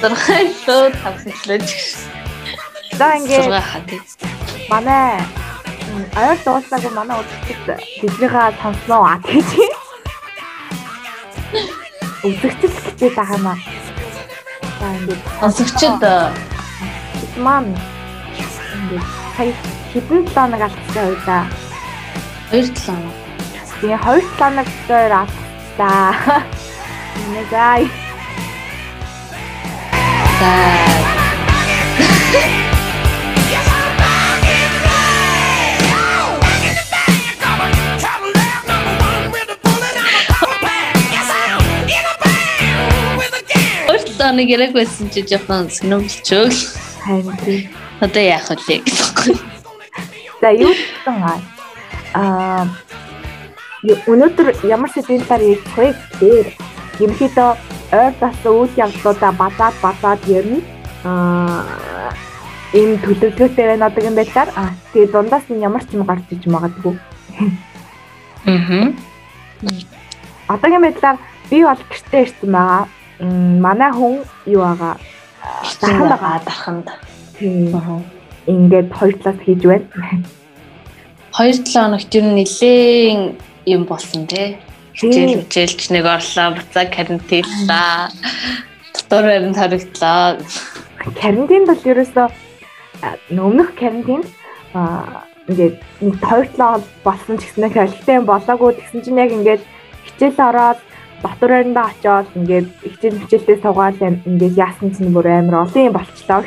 Тодорхой 0.00 0.48
лөө 0.64 0.96
тавсаглаж. 0.96 1.68
За 2.96 3.06
ингээд 3.20 3.52
6 3.52 3.60
хаа 3.60 3.80
тий. 3.84 4.00
манай 4.72 5.20
м, 5.92 6.04
ойр 6.16 6.38
дууслаагүй 6.44 6.92
манай 6.96 7.16
үзэгчд 7.20 7.68
тэднийхээ 8.00 8.48
сонсноо 8.64 9.04
а 9.04 9.20
тэгж. 9.20 9.50
Үзэгчд 12.24 12.96
гэж 13.00 13.12
байгаа 13.12 13.36
юм 13.36 13.46
аа. 13.52 13.58
За 14.80 14.86
ингээд 14.96 15.20
Сонсогчд 15.40 16.00
бид 17.20 17.34
маань 17.44 17.76
ингээд 18.80 19.08
сая 19.36 19.52
хэдэн 19.92 20.20
планыг 20.32 20.62
алдсан 20.64 21.12
да. 21.28 21.38
2 22.52 22.72
7 22.72 22.88
хоног. 22.88 23.16
Тэгээ 23.80 24.00
хоёр 24.00 24.24
планыг 24.36 24.68
дээр 24.88 25.12
алдсан. 25.12 26.40
Нэ 27.36 27.44
зай. 27.52 27.84
За 30.40 30.80
Өөр 43.90 44.02
тооны 44.18 44.44
гэрэг 44.46 44.72
байсан 44.76 45.10
чи 45.10 45.22
жоохон 45.26 45.66
сэнэмлчөөл. 45.74 46.54
Харин 47.02 47.36
тийм. 47.42 47.62
Одоо 48.00 48.22
яах 48.22 48.46
вэ 48.54 48.78
гэхгүй. 48.86 49.34
За 50.40 50.48
юу 50.54 50.70
гэсэн 50.72 51.16
аа 52.14 52.66
ю- 53.82 54.02
өнөөдөр 54.06 54.48
ямар 54.70 54.90
талаар 54.94 55.42
ярих 55.42 55.66
вэ 55.76 55.86
гэхээр 56.20 56.46
ерөнхийдөө 56.98 57.50
ойр 57.92 58.14
тасан 58.20 58.52
үйл 58.52 58.72
явдлуудаа 58.76 59.32
бадаад 59.32 59.74
бадаад 59.82 60.20
ярина. 60.26 60.60
Аа 61.04 62.10
ийм 62.72 62.98
төлөвлөгөөтэй 63.02 63.66
байна 63.66 63.86
одоогийн 63.90 64.14
байдлаар 64.14 64.50
аа 64.54 64.70
тэгээ 64.92 65.12
дундаас 65.12 65.46
нь 65.50 65.62
ямар 65.62 65.82
ч 65.86 65.94
юм 65.94 66.06
гарч 66.06 66.26
иж 66.30 66.46
магадгүй. 66.46 66.94
Аа. 68.46 68.94
Одоогийн 70.54 70.84
байдлаар 70.86 71.18
би 71.50 71.64
бол 71.66 71.82
гэртээ 71.90 72.22
ирсэн 72.22 72.50
байгаа. 72.54 72.86
Манай 73.64 73.90
хүн 73.90 74.22
юу 74.46 74.62
байгаа? 74.62 74.94
Дахан 75.80 76.08
байгаа 76.14 76.38
даханд. 76.46 76.86
Тийм. 77.38 77.74
Ингээд 78.46 78.88
хоёр 78.94 79.14
талаас 79.18 79.40
хийж 79.42 79.62
байна. 79.66 79.86
2 81.34 81.66
7 81.66 81.74
хоногт 81.74 82.14
ер 82.14 82.24
нь 82.24 82.34
нэлээд 82.38 83.34
юм 83.66 83.82
болсон 83.90 84.26
тий. 84.30 84.58
Хичээл 84.94 85.42
хичээлч 85.46 85.90
нэг 85.90 86.04
орлоо, 86.04 86.48
буцаа 86.56 86.86
карантинлаа. 86.86 88.10
Дотор 88.94 89.24
баримт 89.24 89.56
харагдлаа. 89.56 90.38
карантин 91.20 91.64
бол 91.66 91.80
ерөөсөө 91.80 92.28
өмнөх 93.32 93.74
карантин 93.78 94.22
а 94.74 95.24
ингээд 95.48 95.76
нэг 96.00 96.14
2 96.20 96.54
7 96.54 96.56
хоног 96.56 96.84
болсон 97.04 97.38
ч 97.38 97.48
гэсэн 97.48 97.72
хэрэгтэй 97.72 98.18
болоогүй 98.22 98.76
тэгсэн 98.76 99.00
чинь 99.02 99.18
яг 99.18 99.32
ингээд 99.32 99.62
хичээл 100.06 100.38
ороод 100.38 100.78
дотор 101.22 101.50
байранда 101.50 101.82
очиод 101.90 102.28
ингээд 102.36 102.68
хичээл 102.84 103.20
хичээлдээ 103.24 103.58
суугаад 103.64 103.98
ингээд 104.00 104.54
яасан 104.60 104.88
чинь 104.94 105.12
бүр 105.12 105.26
амар 105.26 105.66
олон 105.66 105.86
юм 105.88 105.94
болчлоо. 105.96 106.44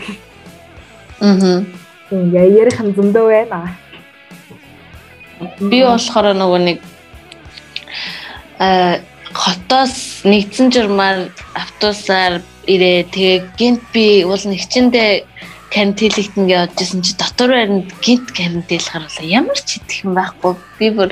Аа. 1.19 1.63
Ингээ 2.11 2.47
ярих 2.61 2.79
юм 2.79 2.89
зөндөө 2.93 3.25
байна. 3.27 3.75
Би 5.59 5.83
болохоор 5.83 6.37
нөгөө 6.37 6.59
нэг 6.63 6.77
хотоос 9.33 10.23
нэгдсэн 10.23 10.71
журмаар 10.71 11.33
автобусаар 11.57 12.41
ирээ. 12.67 13.09
Тэгээ 13.11 13.37
гинт 13.57 13.81
би 13.93 14.23
уул 14.23 14.43
нэгчэндээ 14.45 15.25
карантинлэгтэн 15.73 16.45
гэж 16.47 16.59
бодчихсон 16.69 17.01
чи 17.01 17.13
дотор 17.17 17.49
байранд 17.49 17.89
гинт 18.05 18.29
карантинлах 18.31 18.93
харуулаа. 18.93 19.25
Ямар 19.25 19.57
ч 19.57 19.81
идэх 19.81 20.05
юм 20.05 20.13
байхгүй. 20.13 20.53
Би 20.77 20.87
бүр 20.93 21.11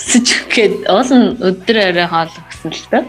өсөж 0.00 0.26
гээд 0.50 0.74
уул 0.88 1.10
өдөр 1.48 1.76
орой 1.92 2.08
хоол 2.08 2.32
өгсөн 2.32 2.72
л 2.72 2.86
доо. 2.90 3.04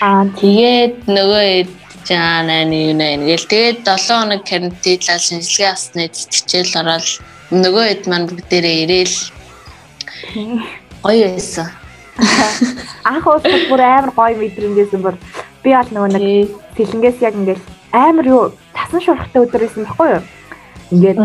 Аа 0.00 0.24
Тэгээд 0.38 1.10
нөгөө 1.10 1.46
хэд 1.50 1.70
жаана 2.08 2.64
юу 2.64 2.94
нэ 2.96 3.06
ингээл 3.18 3.50
тэгээд 3.52 3.78
7 3.84 4.08
хоног 4.08 4.42
карантинлал 4.48 5.20
шинжилгээ 5.20 5.70
авсны 5.70 6.08
цэцгчээл 6.08 6.78
ороод 6.80 7.06
нөгөө 7.52 7.84
хэд 7.90 8.02
маань 8.08 8.28
бүгдээрээ 8.30 8.76
ирээл 8.86 9.16
гоё 11.04 11.26
байсан. 11.34 11.68
Анх 13.04 13.26
уусах 13.26 13.64
бүр 13.70 13.80
амар 13.80 14.10
гоё 14.14 14.36
мэдрэмжсэн 14.36 15.02
бүр 15.02 15.16
би 15.62 15.70
бол 15.74 15.90
нөгөө 15.92 16.10
нэг 16.14 16.50
сэлэнгээс 16.76 17.18
яг 17.24 17.34
ингээд 17.34 17.60
амар 17.92 18.26
юу 18.26 18.42
тасан 18.74 19.00
шуурхтай 19.00 19.42
өдөр 19.42 19.62
байсан 19.64 19.84
байхгүй 19.84 20.08
юу? 20.14 20.22
Ингээд 20.90 21.18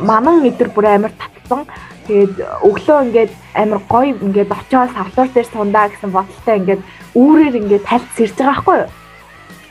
манан 0.00 0.44
өдөр 0.48 0.68
бүр 0.74 0.86
амар 0.86 1.12
татсан. 1.16 1.66
Тэгээд 2.06 2.34
өглөө 2.68 2.98
ингээд 3.08 3.32
амар 3.54 3.80
гоё 3.88 4.12
ингээд 4.20 4.50
очоод 4.52 4.92
савлуур 4.92 5.28
дээр 5.32 5.48
сундаа 5.48 5.88
гэсэн 5.88 6.10
бодолтой 6.12 6.56
ингээд 6.60 6.82
үүрээр 7.16 7.54
ингээд 7.60 7.84
тальц 7.88 8.08
сэрж 8.16 8.36
байгаа 8.36 8.52
байхгүй 8.52 8.76
юу? 8.82 8.90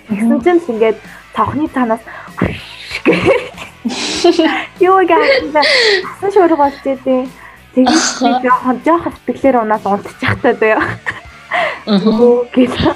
Тэгсэн 0.09 0.39
чинь 0.41 0.61
л 0.61 0.71
ингээд 0.73 0.97
цавхны 1.35 1.65
цаанаас 1.69 2.03
Юу 4.79 5.03
гэж 5.03 5.51
тасан 5.51 6.31
шуурх 6.31 6.57
болж 6.57 6.75
Тэгээд 7.73 8.45
жоохон 8.45 8.77
жоохон 8.85 9.13
сэтгэлээр 9.17 9.57
унаад 9.65 9.85
унтчихтай 9.85 10.53
заяа. 10.53 10.85
Өө 11.89 12.45
гэл. 12.53 12.93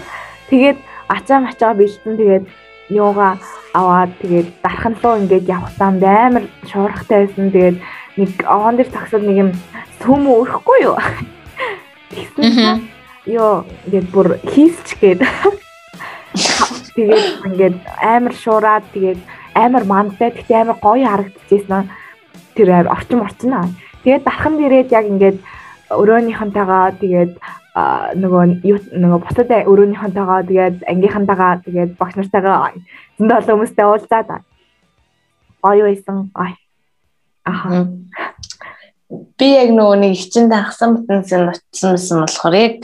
Тэгээд 0.54 0.78
ачаа 1.10 1.40
мачаа 1.42 1.74
бэлдэн 1.74 2.14
тэгээд 2.14 2.46
юугаа 2.94 3.42
аваад 3.74 4.14
тэгээд 4.22 4.48
дархан 4.62 4.96
руу 5.02 5.18
ингээд 5.18 5.50
явхтаанд 5.50 6.04
амар 6.06 6.46
шуурхтай 6.70 7.26
байсан. 7.26 7.50
Тэгээд 7.50 7.78
нэг 8.22 8.32
огоон 8.46 8.76
дээр 8.78 8.90
таксад 8.94 9.24
нэг 9.26 9.38
юм 9.38 9.52
сүм 9.98 10.22
өрөхгүй 10.30 10.80
юу? 10.86 11.02
Тэгсэн 12.14 12.86
ёо 13.34 13.66
ингээд 13.90 14.08
бүр 14.14 14.38
хийсч 14.46 14.94
гээд 15.02 15.26
тэгээд 16.96 17.26
ингээд 17.50 17.76
амар 17.98 18.34
шуураад 18.38 18.86
тэгээд 18.94 19.20
амар 19.58 19.84
мандтай 19.90 20.30
тэгтээ 20.32 20.62
амар 20.62 20.78
гоё 20.78 21.08
харагдчихсэн. 21.10 21.90
Тэр 22.54 22.70
орчин 22.90 23.22
орчин 23.26 23.54
аа. 23.54 23.68
Тэгээд 24.04 24.24
дархан 24.26 24.54
дээрээд 24.58 24.90
яг 24.92 25.06
ингээд 25.08 25.38
өрөөнийхөнтэйгаа 25.94 26.86
тэгээд 27.02 27.34
нөгөө 28.22 28.44
нөгөө 28.98 29.20
бусад 29.22 29.50
өрөөнийхөнтэйгаа 29.72 30.42
тэгээд 30.50 30.78
ангийнхантайгаа 30.92 31.54
тэгээд 31.66 31.92
багш 32.02 32.16
нартайгаа 32.18 32.74
зөндөө 33.18 33.38
олон 33.38 33.54
хүмүүстэй 33.56 33.86
уулзаад 33.86 34.30
аа. 34.34 34.42
гоё 35.62 35.84
байсан. 35.86 36.32
Ай. 36.36 36.54
Аха. 37.46 37.88
Би 39.38 39.48
яг 39.56 39.70
нөгөө 39.72 39.98
нэг 40.02 40.14
хичээнд 40.20 40.54
хагсан 40.54 40.90
бүтэнсэн 40.98 41.48
очсон 41.54 41.90
байсан 41.96 42.18
болохоор 42.24 42.56
яг 42.58 42.78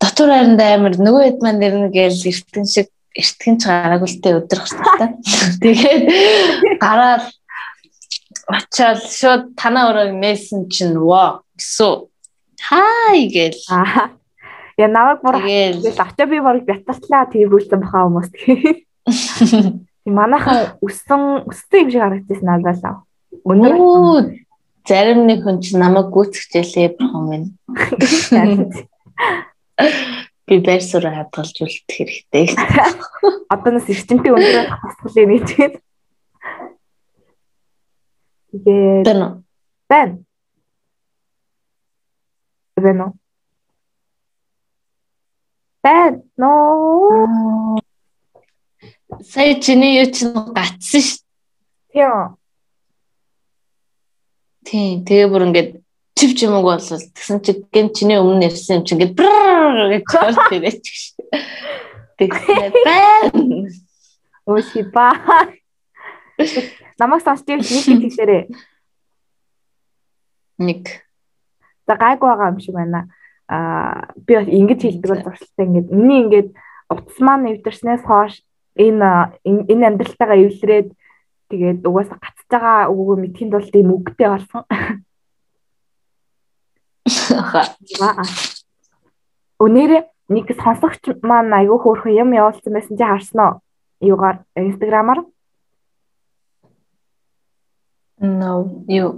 дотор 0.00 0.28
хайранд 0.32 0.60
амар 0.60 0.94
нөгөө 0.98 1.22
хэд 1.24 1.38
маань 1.42 1.60
нэрнэ 1.62 1.88
гээл 1.94 2.26
эртгэн 2.32 2.66
шиг 2.66 2.88
эртгэн 3.14 3.56
ч 3.60 3.62
гараагүй 3.70 4.08
л 4.10 4.20
тэ 4.20 4.36
өдөр 4.40 4.60
гартай. 4.60 5.08
Тэгээд 5.62 6.04
гараад 6.82 7.24
очоод 8.46 9.00
шууд 9.02 9.42
танаа 9.58 9.90
өрөө 9.90 10.14
мессен 10.14 10.68
чинь 10.70 10.96
воо 10.98 11.42
гэсэн 11.58 12.06
хай 12.62 13.26
гээл 13.30 13.60
Аа. 13.70 14.10
Я 14.76 14.88
намайг 14.88 15.20
бүр 15.24 15.40
Тэгэл. 15.40 15.96
очоо 15.96 16.26
би 16.28 16.38
бүр 16.40 16.60
бятартлаа 16.60 17.24
тэгээ 17.32 17.48
бүлсэн 17.48 17.80
баха 17.80 18.04
хүмүүс 18.04 18.28
тэгээ. 18.28 18.74
Манайхан 20.18 20.76
өссөн 20.84 21.48
өссөн 21.48 21.80
юм 21.80 21.90
шиг 21.90 22.02
харагдчихсан 22.04 22.44
надад 22.44 22.84
Оо 23.48 24.28
зарим 24.86 25.26
нэг 25.26 25.42
хүн 25.42 25.64
чинь 25.64 25.80
намайг 25.80 26.12
гүйцэхжээлээ 26.12 26.88
бурхан 27.00 27.24
минь. 27.24 27.56
Би 30.46 30.62
байр 30.62 30.82
суурь 30.84 31.10
хадгалж 31.10 31.56
үлдэх 31.58 31.90
хэрэгтэй. 31.90 32.54
одоо 33.52 33.70
нас 33.72 33.88
эрчимтэй 33.90 34.30
өндөр 34.30 34.70
хасгалээ 34.70 35.26
нэг 35.26 35.82
тэгээд. 38.64 39.04
Байна. 39.04 39.42
Байна? 39.88 40.18
Байна. 45.82 46.22
Ноо. 46.36 47.80
Сая 49.24 49.60
чиний 49.60 50.02
юу 50.02 50.12
чинь 50.12 50.34
гацсан 50.52 51.00
ш. 51.00 51.22
Тийм. 51.92 52.36
Тийм. 54.64 55.04
Тэгээ 55.06 55.30
бүр 55.30 55.46
ингээд 55.46 55.70
чив 56.18 56.30
чимэг 56.36 56.66
болвол 56.66 56.82
тэгсэн 56.82 57.40
чи 57.40 57.52
гэн 57.72 57.94
чиний 57.94 58.18
өмнө 58.18 58.50
ярьсан 58.50 58.80
юм 58.80 58.84
чи 58.84 58.94
ингээд 58.94 59.16
гэж 59.16 60.04
чарт 60.10 60.52
ирээч 60.52 60.84
ш. 60.84 61.14
Тэгсэн 62.18 62.72
байна. 62.84 63.70
Өөши 64.44 64.82
ба. 64.92 65.14
Намайг 66.98 67.22
сонсч 67.22 67.44
нэг 67.44 67.62
хэлээрээ. 67.62 68.42
Нэг. 70.58 70.82
За 71.86 71.94
гайгүй 71.94 72.28
байгаа 72.28 72.50
юм 72.52 72.60
шиг 72.60 72.74
байна. 72.74 73.08
Аа 73.48 74.10
би 74.26 74.34
бас 74.34 74.48
ингэж 74.48 74.80
хэлдэг 74.82 75.10
бол 75.10 75.24
зуршилтай 75.24 75.66
ингээд 75.66 75.88
миний 75.92 76.20
ингээд 76.24 76.48
утас 76.88 77.18
маань 77.20 77.52
эвдэрснээс 77.52 78.02
хойш 78.08 78.42
энэ 78.74 79.36
энэ 79.44 79.86
амьдралтайгаа 79.86 80.40
эвлэрээд 80.40 80.88
тэгээд 81.52 81.80
угаасаа 81.86 82.18
гацж 82.18 82.48
байгаа 82.50 82.90
үгөө 82.90 83.16
мэдхийн 83.22 83.50
тулд 83.52 83.74
ийм 83.76 83.90
үгтэй 83.94 84.28
болсон. 84.32 84.64
Өнөөдөр 89.62 90.02
нэг 90.32 90.46
сонсогч 90.58 91.22
маань 91.22 91.54
айгүй 91.54 91.78
хөөрхөн 91.78 92.18
юм 92.18 92.30
явуулсан 92.34 92.72
байсан 92.74 92.96
чи 92.98 93.04
харсан 93.06 93.40
уу? 93.44 93.54
Юугаар 94.02 94.42
инстаграмаар? 94.58 95.22
No, 98.20 98.84
юу. 98.88 99.16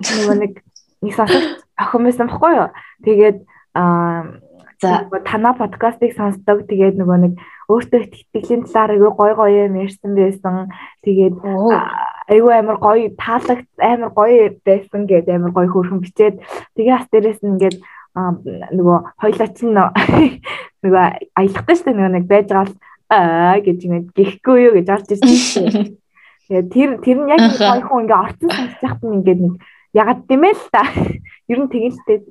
Нэг 0.00 0.62
нэг 1.02 1.12
сонсогч 1.14 1.60
охин 1.76 2.02
байсан 2.08 2.28
баггүй 2.32 2.52
юу? 2.56 2.68
Тэгээд 3.04 3.38
аа 3.76 4.40
за 4.80 5.10
танаа 5.26 5.54
подкастыг 5.58 6.14
сонсдог. 6.16 6.64
Тэгээд 6.64 6.96
нөгөө 6.96 7.18
нэг 7.18 7.32
өөртөө 7.68 8.00
итгэлийн 8.32 8.64
талаар 8.64 8.94
айгүй 8.94 9.12
гой 9.12 9.32
гоё 9.34 9.66
юм 9.66 9.76
ярьсан 9.82 10.14
байсан. 10.14 10.72
Тэгээд 11.04 11.36
айгүй 12.30 12.52
амар 12.56 12.78
гоё 12.78 13.12
таалагд 13.18 13.68
амар 13.76 14.10
гоё 14.14 14.54
байсан 14.64 15.04
гэдэг 15.04 15.34
амар 15.34 15.52
гоё 15.52 15.68
хөөрхөн 15.68 16.00
бичээд 16.00 16.40
тэгээ 16.78 16.94
бас 16.94 17.06
дээрээс 17.10 17.40
нь 17.42 17.50
ингээд 17.58 17.76
нөгөө 18.16 18.98
хоёлаа 19.20 19.48
чинь 19.52 19.76
нөгөө 20.82 21.04
аялахтай 21.36 21.74
шүү 21.76 21.86
дээ 21.86 21.96
нөгөө 21.98 22.14
нэг 22.16 22.26
байж 22.30 22.46
байгаа 22.48 22.66
л 22.70 22.74
аа 23.12 23.56
гэж 23.60 23.80
нэг 23.92 24.04
гихгүй 24.16 24.58
юу 24.68 24.72
гэж 24.78 24.86
орж 24.94 25.08
ирсэн. 25.12 25.98
Тэгээ 26.48 26.64
тэр 26.72 26.90
тэр 27.04 27.16
нь 27.20 27.28
яг 27.28 27.40
гоё 27.60 27.84
хүн 27.84 28.08
ингээ 28.08 28.22
орцсон 28.24 28.48
сонсож 28.48 28.80
яхад 28.80 29.04
нь 29.04 29.16
ингээд 29.20 29.40
нэг 29.44 29.54
ягаад 29.92 30.20
гэмээ 30.24 30.54
л 30.56 30.64
та. 30.72 30.82
Ер 31.52 31.58
нь 31.60 31.68
тэгэлтэй 31.68 32.24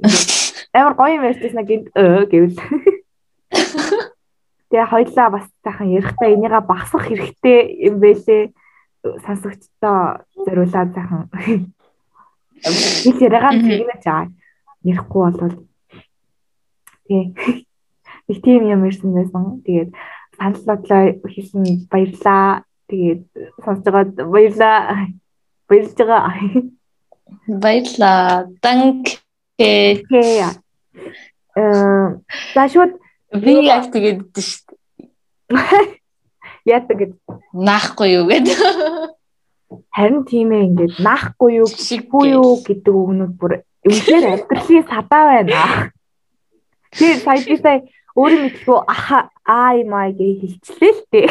амар 0.73 0.93
гоё 0.97 1.13
юм 1.17 1.27
ярьжсэн 1.29 1.65
гинт 1.65 1.87
өө 1.93 2.25
гэвэл. 2.29 2.57
Тэгээ 4.69 4.91
хоёлаа 4.91 5.27
бас 5.31 5.45
сайхан 5.63 5.95
ярихтаа 5.95 6.33
энийгээ 6.33 6.63
багсах 6.65 7.07
хэрэгтэй 7.07 7.59
юм 7.87 7.95
байлээ. 8.03 8.51
Сонсогчдоо 9.23 9.99
зориулаад 10.45 10.91
сайхан. 10.91 11.31
Хэл 13.05 13.21
яриагаа 13.21 13.53
тэгнэж 13.53 14.03
байгаа. 14.03 14.27
Ярихгүй 14.83 15.21
болвол 15.23 15.55
тий. 17.07 17.23
Их 18.27 18.41
тийм 18.43 18.67
юм 18.67 18.83
ирсэн 18.85 19.15
байсан. 19.15 19.63
Тэгээд 19.63 19.95
санал 20.35 20.63
бодлоо 20.67 21.01
хэлсэн 21.23 21.87
баярлаа. 21.87 22.66
Тэгээд 22.87 23.23
сонсож 23.63 23.83
байгаад 23.83 24.15
баярлаа. 24.31 25.11
Баярлж 25.67 25.99
байгаа. 25.99 26.31
Баярлаа. 27.47 28.47
Danke. 28.63 29.19
Э 29.59 29.97
за 32.53 32.69
шууд 32.69 32.93
би 33.33 33.65
яг 33.65 33.89
тэгээд 33.91 34.37
шүү 34.37 34.61
дээ. 34.69 34.77
Яадаг 36.67 36.97
гэж 37.01 37.11
наахгүй 37.51 38.09
юу 38.13 38.29
гэд. 38.29 38.47
Харин 39.91 40.23
тийм 40.29 40.51
ээ 40.53 40.67
ингээд 40.69 40.95
наахгүй 41.01 41.57
юу, 41.59 41.67
шиггүй 41.67 42.37
юу 42.37 42.61
гэдэг 42.61 42.93
үгнүүд 42.93 43.33
бүр 43.39 43.65
үнэхээр 43.83 44.25
амьдралын 44.31 44.85
садаа 44.87 45.23
байна. 45.27 45.91
Тэр 46.93 47.17
сая 47.25 47.41
би 47.41 47.55
сая 47.57 47.81
өөрөө 48.13 48.39
мэдгүй 48.45 48.77
аха 48.85 49.33
аа 49.41 49.81
аа 49.81 50.13
гэж 50.13 50.37
хэлчихлээ 50.39 50.93
л 50.93 51.01
дээ. 51.11 51.27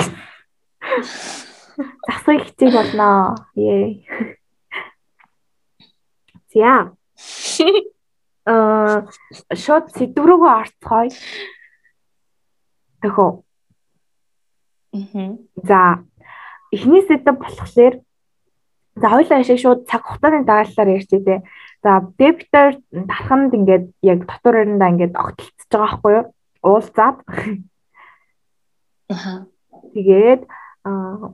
Засаг 1.76 2.42
хичээл 2.44 2.72
болно. 2.72 3.36
Ее. 3.54 4.02
За. 6.52 6.92
Аа 8.46 9.10
шууд 9.52 9.90
сэдв 9.92 10.24
рүүгээ 10.24 10.54
орцгоё. 10.60 11.10
Тэхөө. 13.02 13.30
За 15.68 15.80
эхний 16.72 17.02
сэдв 17.04 17.36
болохоор 17.36 17.94
за 18.96 19.06
хоёлаа 19.12 19.40
ашиг 19.40 19.58
шууд 19.60 19.84
цаг 19.90 20.02
хугацааны 20.06 20.48
дагаллаар 20.48 20.94
ярьчих 20.96 21.20
дээ. 21.24 21.44
За 21.82 22.00
дебитер 22.16 22.80
тарханд 22.88 23.52
ингээд 23.52 23.92
яг 24.00 24.24
дотор 24.24 24.64
орондоо 24.64 24.88
ингээд 24.88 25.14
огтлцож 25.20 25.68
байгаа 25.68 25.84
байхгүй 25.84 26.12
юу? 26.16 26.24
Уулзаад. 26.64 27.16
Аха. 29.12 29.46
Тэгээд 29.92 30.48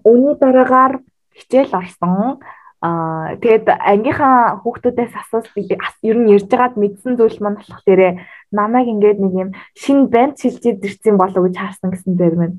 үүний 0.05 0.35
дараагаар 0.41 1.05
хичээл 1.37 1.73
орсон. 1.77 2.41
Аа 2.83 3.39
тэгээд 3.39 3.67
ангийнхаа 3.69 4.59
хүүхдүүдээс 4.67 5.15
асуусан 5.15 5.55
ер 6.03 6.17
нь 6.19 6.33
ярьж 6.35 6.51
байгаад 6.51 6.75
мэдсэн 6.75 7.15
зүйл 7.15 7.39
маань 7.39 7.61
болохоор 7.63 8.19
намайг 8.51 8.91
ингээд 8.91 9.19
нэг 9.23 9.33
юм 9.39 9.51
шинэ 9.79 10.11
банд 10.11 10.35
шилжиж 10.43 10.83
ирсэн 10.83 11.15
болов 11.15 11.47
гэж 11.47 11.57
харсан 11.63 11.95
гэсэн 11.95 12.19
дээр 12.19 12.35
мэн. 12.35 12.53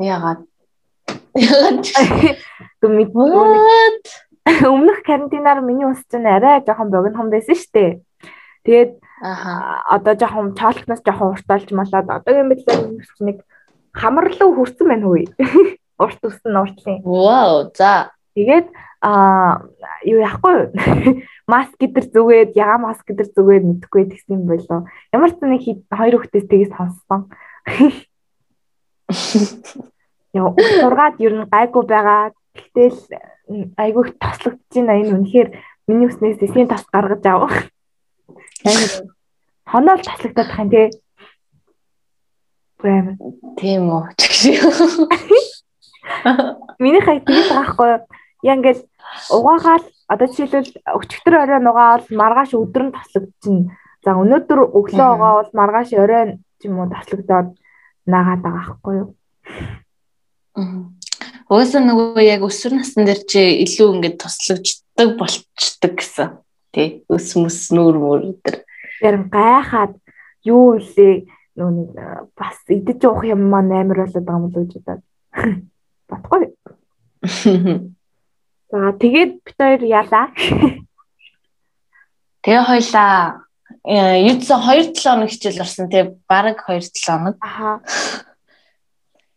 Ягаад? 0.00 0.40
Ягаад? 1.36 1.84
Гүмэд. 2.80 3.12
Өмнөх 4.72 5.04
карантинаар 5.04 5.60
миний 5.60 5.84
ус 5.84 6.00
чинь 6.08 6.24
арай 6.24 6.64
жоохон 6.64 6.88
богинохон 6.88 7.28
байсан 7.28 7.54
шүү 7.58 7.72
дээ. 7.76 7.90
Тэгээд 8.64 8.92
одоо 9.20 10.14
жоохон 10.14 10.54
чоолхноос 10.54 11.02
жоохон 11.04 11.34
урталж 11.34 11.68
малаад 11.76 12.08
одоогийн 12.08 12.48
мэтлээ 12.48 12.78
нэг 13.26 13.44
хамарлуу 13.98 14.54
хүрсэн 14.54 14.86
байна 14.86 15.06
хөөе. 15.10 15.26
Урт 16.02 16.22
үсэн 16.22 16.54
уртлын. 16.54 17.02
Вау, 17.02 17.74
за. 17.74 18.14
Тэгээд 18.38 18.70
а 19.02 19.62
юу 20.06 20.22
яахгүй? 20.22 20.70
Маск 21.50 21.74
гэдэр 21.78 22.06
зүгээд, 22.14 22.50
яга 22.54 22.78
маск 22.78 23.02
гэдэр 23.06 23.28
зүгээд 23.34 23.64
мэдхгүй 23.66 24.06
тэгсэн 24.10 24.46
болоо. 24.46 24.86
Ямар 25.10 25.30
ч 25.34 25.42
нэг 25.42 25.62
хоёр 25.90 26.14
хүүхдээс 26.22 26.46
тгийс 26.46 26.70
сонссон. 26.70 27.30
Яа, 30.34 30.52
ургаад 30.86 31.16
ер 31.18 31.34
нь 31.34 31.50
гайгүй 31.50 31.82
байгаа. 31.88 32.30
Гэтэл 32.54 33.00
айгүй 33.80 34.02
их 34.06 34.18
тослогдож 34.20 34.74
байна. 34.76 35.00
Энэ 35.00 35.14
үнэхээр 35.18 35.48
миний 35.88 36.06
үснээс 36.10 36.42
эсийн 36.42 36.68
тас 36.68 36.84
гаргаж 36.92 37.24
авах. 37.26 37.56
Хоноол 39.64 40.02
тослогдоод 40.04 40.46
тах 40.46 40.58
юм 40.58 40.70
тий. 40.70 40.90
Гэмээр. 42.78 43.18
Тийм 43.58 43.90
үү. 43.90 44.06
Миний 46.78 47.02
хай 47.02 47.18
тэгэж 47.20 47.48
байгаа 47.50 47.74
хгүй. 47.74 47.90
Яа 48.46 48.54
ингээл 48.54 48.86
угаагаал 49.34 49.84
одоо 50.06 50.26
жишээлбэл 50.30 50.78
өчигдөр 50.86 51.34
орой 51.42 51.60
нугаал 51.60 52.06
маргааш 52.06 52.54
өдөр 52.54 52.82
нь 52.88 52.94
тослогдчихно. 52.94 53.74
За 54.06 54.14
өнөөдөр 54.14 54.60
өглөө 54.78 55.08
угаавал 55.14 55.50
маргааш 55.52 55.90
орой 55.98 56.38
юм 56.62 56.78
уу 56.78 56.86
тослогдоод 56.86 57.58
наагаад 58.06 58.40
байгаа 58.46 58.78
хгүй 58.78 58.94
юу. 59.02 59.10
Угаасаа 61.48 61.82
нөгөө 61.82 62.22
яг 62.22 62.46
өсвөр 62.46 62.78
насн 62.78 63.08
дээр 63.08 63.22
чи 63.26 63.42
илүү 63.64 63.88
ингээд 63.98 64.22
тослогддог 64.22 65.18
болчдөг 65.18 65.92
гэсэн. 65.98 66.38
Тэ 66.70 67.02
өс 67.10 67.34
мөс 67.34 67.74
нүүр 67.74 67.96
мөр 67.98 68.20
өдр. 68.32 68.62
Ярим 69.02 69.26
гайхаад 69.32 69.98
юу 70.44 70.78
илээ 70.78 71.26
нөгөө 71.58 71.74
нэг 71.74 71.90
бас 72.38 72.62
идэж 72.70 73.02
уух 73.04 73.26
юм 73.26 73.50
маань 73.50 73.74
амар 73.74 74.06
болоод 74.06 74.24
байгаа 74.24 74.38
юм 74.38 74.46
л 74.46 74.54
гэж 74.54 74.70
бодоод 74.78 75.02
батгүй. 76.10 76.54
За 78.70 78.92
тэгээд 79.00 79.32
бид 79.44 79.56
хоёр 79.58 79.82
яалаа. 79.82 80.26
Тэгээ 82.44 82.64
хойлоо 82.68 83.42
юудсан 83.84 84.60
2 84.60 84.92
7 84.92 85.02
хоног 85.02 85.30
хичээл 85.32 85.62
орсон 85.64 85.88
тий 85.90 86.04
бараг 86.28 86.58
2 86.68 86.80
7 86.80 87.04
хоног. 87.04 87.36
Аха. 87.40 87.80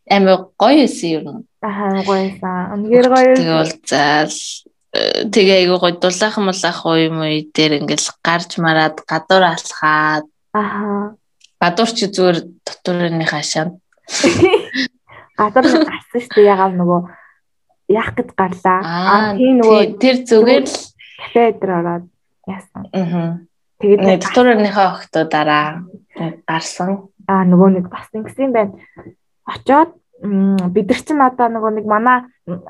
Амар 0.08 0.48
гоё 0.60 0.84
эсэ 0.84 1.06
юм. 1.18 1.44
Аа 1.62 2.02
гоёсан. 2.04 2.72
Үнээр 2.76 3.08
гоё. 3.08 3.36
Тэгээ 3.36 3.56
бол 3.56 3.72
заал 3.88 4.36
тэгээ 5.32 5.58
айгу 5.64 5.80
гоё 5.80 5.96
дулаахан 5.96 6.44
мулаах 6.44 6.84
уу 6.84 6.96
юм 7.00 7.24
уу 7.24 7.40
дээр 7.56 7.72
ингээл 7.80 8.20
гарч 8.20 8.60
мараад 8.60 9.00
гадуур 9.08 9.44
алхаад. 9.48 10.28
Аха. 10.52 11.16
Гадуур 11.62 11.90
чи 11.94 12.10
зүгээр 12.10 12.38
дотоорны 12.66 13.26
хашаанд. 13.26 13.78
Гадуур 15.38 15.86
гарсан 15.86 16.20
шүү 16.20 16.34
дээ 16.34 16.50
ягаал 16.50 16.74
нөгөө 16.74 17.00
яах 17.94 18.10
гэж 18.18 18.28
гарлаа. 18.34 18.80
Аа 18.82 19.36
тийм 19.38 19.62
нөгөө 19.62 19.80
тэр 20.02 20.16
зүгээр 20.26 20.64
л 20.66 20.76
кафе 21.22 21.44
дээр 21.54 21.72
ороод 21.78 22.04
яасан. 22.50 22.82
Аа. 22.90 23.38
Тэгээд 23.78 24.26
дотоорныхаа 24.26 24.86
охтуудаараа 24.90 25.86
гарсан. 26.50 27.06
Аа 27.30 27.46
нөгөө 27.46 27.68
нэг 27.78 27.86
бас 27.86 28.10
ингэсэн 28.10 28.50
байна. 28.50 28.74
Очоод 29.46 29.94
бид 30.22 30.86
нар 30.90 31.02
чинь 31.02 31.22
одоо 31.22 31.48
нөгөө 31.50 31.70
нэг 31.78 31.86
манай 31.86 32.18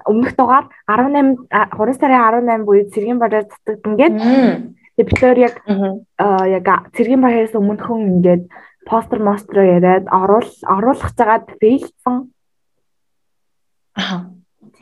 өмнөх 0.09 0.37
дугаар 0.37 0.69
18 0.89 1.49
3 1.53 1.97
сарын 2.01 2.45
18 2.49 2.65
буюу 2.65 2.89
цэргийн 2.89 3.21
бараар 3.21 3.45
цацагдан 3.45 3.97
гээд 3.97 4.15
тэгээд 4.97 5.09
бид 5.09 5.19
хоёр 5.21 5.39
яг 5.49 5.55
яг 6.49 6.69
цэргийн 6.97 7.21
бараас 7.21 7.53
өмнөхөн 7.53 8.25
ингээд 8.25 8.45
постэр 8.87 9.21
мостро 9.23 9.63
яриад 9.63 10.07
оруул 10.11 10.51
оруулах 10.67 11.15
цагаад 11.15 11.47
фейлсэн. 11.61 12.33
Аа. 13.97 14.31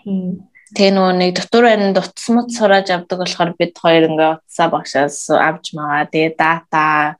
Тийм. 0.00 0.50
Тэгээ 0.71 0.95
нөгөө 0.95 1.14
нэг 1.19 1.30
дотор 1.35 1.66
байрны 1.66 1.90
утасмат 1.99 2.54
сурааж 2.54 2.88
авдаг 2.95 3.19
болохоор 3.26 3.50
бид 3.59 3.75
хоёр 3.75 4.07
ингээ 4.07 4.30
утасаа 4.38 4.69
багшаас 4.71 5.19
авч 5.35 5.75
магаа. 5.75 6.07
Тэгээ 6.07 6.38
дата 6.38 7.19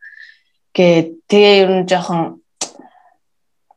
гээ 0.71 1.19
тэгээ 1.27 1.55
ер 1.67 1.71
нь 1.83 1.89
жоохон 1.91 2.39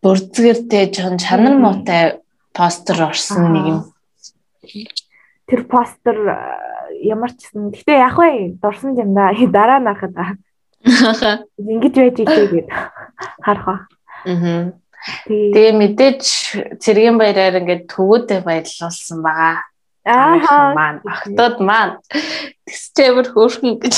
бүрдгэртэй 0.06 0.94
жоохон 0.94 1.18
чанар 1.18 1.58
муутай 1.58 2.22
постэр 2.54 3.10
орсон 3.10 3.50
нэг 3.50 3.66
юм. 3.66 3.80
Тэр 5.50 5.62
постэр 5.66 6.18
ямар 7.02 7.34
ч 7.34 7.50
юм. 7.58 7.74
Гэтэ 7.74 7.98
яг 7.98 8.14
вэ 8.14 8.54
дурсан 8.62 8.94
юм 8.94 9.18
да. 9.18 9.34
Дараа 9.58 9.82
нь 9.82 9.90
харахад 9.90 10.38
ингэж 11.72 11.96
байж 11.96 12.18
ийлээ 12.20 12.48
гэд 12.52 12.68
харах 13.44 13.66
ба. 13.66 13.76
Аа. 14.28 14.72
Тэгээ 15.28 15.72
мэдээж 15.80 16.22
цэргийн 16.80 17.20
баяраар 17.20 17.60
ингээд 17.60 17.92
төвөөдөө 17.92 18.40
баярлуулсан 18.44 19.20
байгаа. 19.24 19.64
Аа 20.04 20.76
маань 20.76 21.00
охтод 21.08 21.56
маань 21.64 22.00
тэгсчээр 22.68 23.28
хөөрхөн 23.32 23.80
гэж. 23.80 23.96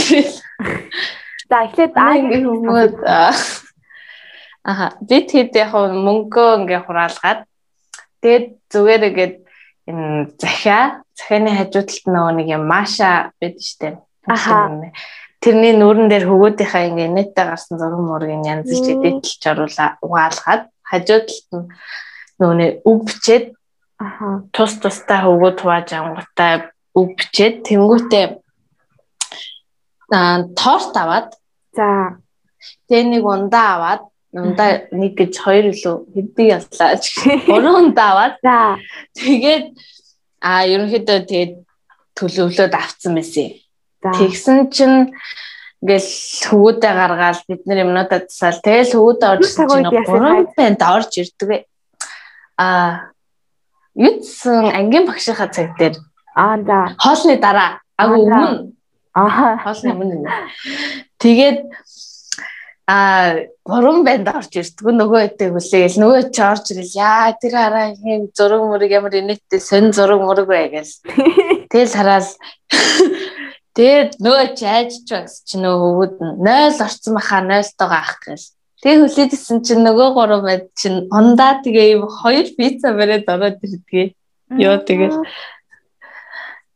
За 1.49 1.65
эхлээд 1.65 1.93
аа 1.97 2.13
ингээд 2.21 2.45
хүмүүс 2.45 2.93
Аха 4.65 4.97
бид 4.97 5.29
хэд 5.29 5.53
яг 5.61 5.77
мөнгөө 5.77 6.49
ингээ 6.65 6.81
хураалгаад 6.89 7.45
тэгээд 8.21 8.45
зүгээр 8.73 9.03
ингээд 9.09 9.35
энэ 9.85 10.33
захиа 10.41 11.05
захианы 11.13 11.53
хажуудалд 11.53 12.05
нөгөө 12.09 12.33
нэг 12.33 12.47
юм 12.49 12.65
маша 12.65 13.29
бид 13.37 13.61
штэ. 13.61 14.01
Аха 14.25 14.89
тэрний 15.43 15.73
нүүрэн 15.77 16.09
дээр 16.09 16.25
хөвгүүдийнхаа 16.29 16.83
ингээ 16.89 17.09
нэттэй 17.15 17.45
гарсан 17.45 17.77
зураг 17.79 18.01
мургийн 18.01 18.43
янз 18.45 18.69
бүрч 18.69 18.87
эдэлж 18.93 19.41
оруулаа 19.51 19.89
угаалгаад 20.05 20.63
хажуудалд 20.89 21.47
нь 21.53 21.67
нөгөө 22.39 22.69
үг 22.89 22.99
бичээд 23.07 23.45
аха. 23.99 24.43
тус 24.55 24.73
тустай 24.81 25.19
хөвгүүд 25.23 25.57
хувааж 25.61 25.89
ангуутай 25.93 26.53
үг 26.99 27.09
бичээд 27.19 27.55
тэнгуүтээ 27.67 28.25
аа 30.11 30.45
торт 30.59 30.93
аваад 30.95 31.29
за. 31.73 32.19
тэгээ 32.87 33.05
нэг 33.09 33.23
ундаа 33.25 33.67
аваад 33.75 34.03
ундаа 34.33 34.69
нэг 34.91 35.13
гэж 35.15 35.33
хоёр 35.39 35.65
илүү 35.73 35.95
хэдий 36.13 36.47
яллаа 36.53 36.89
гурван 37.49 37.75
ундаа 37.89 38.07
аваад 38.11 38.35
за. 38.43 38.77
тэгээд 39.17 39.65
аа 40.41 40.61
ерөнхийдөө 40.69 41.19
тэгээд 41.25 41.53
төлөвлөөд 42.15 42.73
авцсан 42.75 43.15
байсан. 43.15 43.49
Тэгсэн 44.13 44.69
чинь 44.69 45.15
ингээл 45.85 46.09
хөвгүүдээ 46.49 46.93
гаргаал 46.93 47.41
бид 47.47 47.61
нар 47.65 47.79
юмнуудаа 47.85 48.19
тасаал. 48.25 48.59
Тэгэл 48.61 48.93
хөвгүүдээ 48.93 49.29
орж 49.33 49.45
чинь 49.53 50.05
гурван 50.05 50.47
банд 50.57 50.81
орж 50.81 51.11
ирдэг. 51.21 51.65
Аа 52.57 53.13
юудсан 53.93 54.73
ангийн 54.73 55.05
багшийнхаа 55.05 55.49
цаг 55.53 55.77
дээр. 55.77 55.95
Аа 56.35 56.57
за. 56.65 56.95
Хоолны 56.97 57.37
дараа. 57.37 57.81
Агуу 57.97 58.25
өмнө. 58.25 58.73
Аа 59.13 59.57
хоолны 59.61 59.91
өмнө 59.93 60.29
тэгээд 61.21 61.69
а 62.87 62.97
гурван 63.65 64.03
банд 64.05 64.27
орж 64.29 64.51
ирдэг. 64.57 64.89
Нөгөө 64.89 65.21
хэдэг 65.37 65.49
хүлээл. 65.53 66.01
Нөгөө 66.01 66.21
чи 66.33 66.41
орж 66.41 66.65
ирэл 66.73 66.93
яа 66.97 67.33
тэр 67.37 67.53
хараа 67.57 67.93
юм 67.93 68.29
зураг 68.33 68.61
мөрөг 68.61 68.91
ямар 68.91 69.13
инээдтэй 69.21 69.61
сонь 69.61 69.93
зураг 69.93 70.21
мөрөг 70.21 70.47
бай 70.49 70.69
гэл 70.69 70.93
тэгэл 71.71 71.93
хараал 71.97 72.29
Тэгээд 73.75 74.23
нөгөө 74.23 74.55
чайж 74.55 75.03
бас 75.11 75.43
чи 75.43 75.59
нөгөө 75.59 75.79
хөвгүүд 75.83 76.15
нь 76.23 76.35
0 76.47 76.79
орцсон 76.79 77.13
баха 77.19 77.43
0-тойгоо 77.43 77.99
ах 77.99 78.13
гэл. 78.23 78.47
Тэгээ 78.79 79.01
хүлээдсэн 79.03 79.57
чинь 79.67 79.83
нөгөө 79.83 80.09
гурав 80.15 80.41
байд 80.47 80.71
чинь 80.79 81.11
ундаа 81.11 81.59
тэгээ 81.59 81.99
юм 81.99 82.07
хоёр 82.07 82.47
пицца 82.55 82.95
бариад 82.95 83.27
ороод 83.27 83.59
ирдгээ. 83.59 84.15
Йоо 84.63 84.77
тэгээ. 84.79 85.11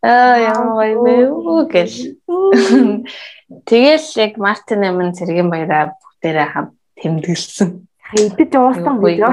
Аа 0.04 0.36
яа 0.44 0.60
гоё 0.76 1.64
гэл. 1.72 2.20
Тэгэл 3.70 4.08
яг 4.20 4.34
Мартин 4.36 4.84
амин 4.84 5.16
цэргийн 5.16 5.48
баяраа 5.48 5.96
бүгдээрээ 5.96 6.48
хам 6.52 6.76
тэмдэглэсэн. 7.00 7.70
Идэж 8.20 8.52
уусан 8.60 9.00
гэж. 9.00 9.24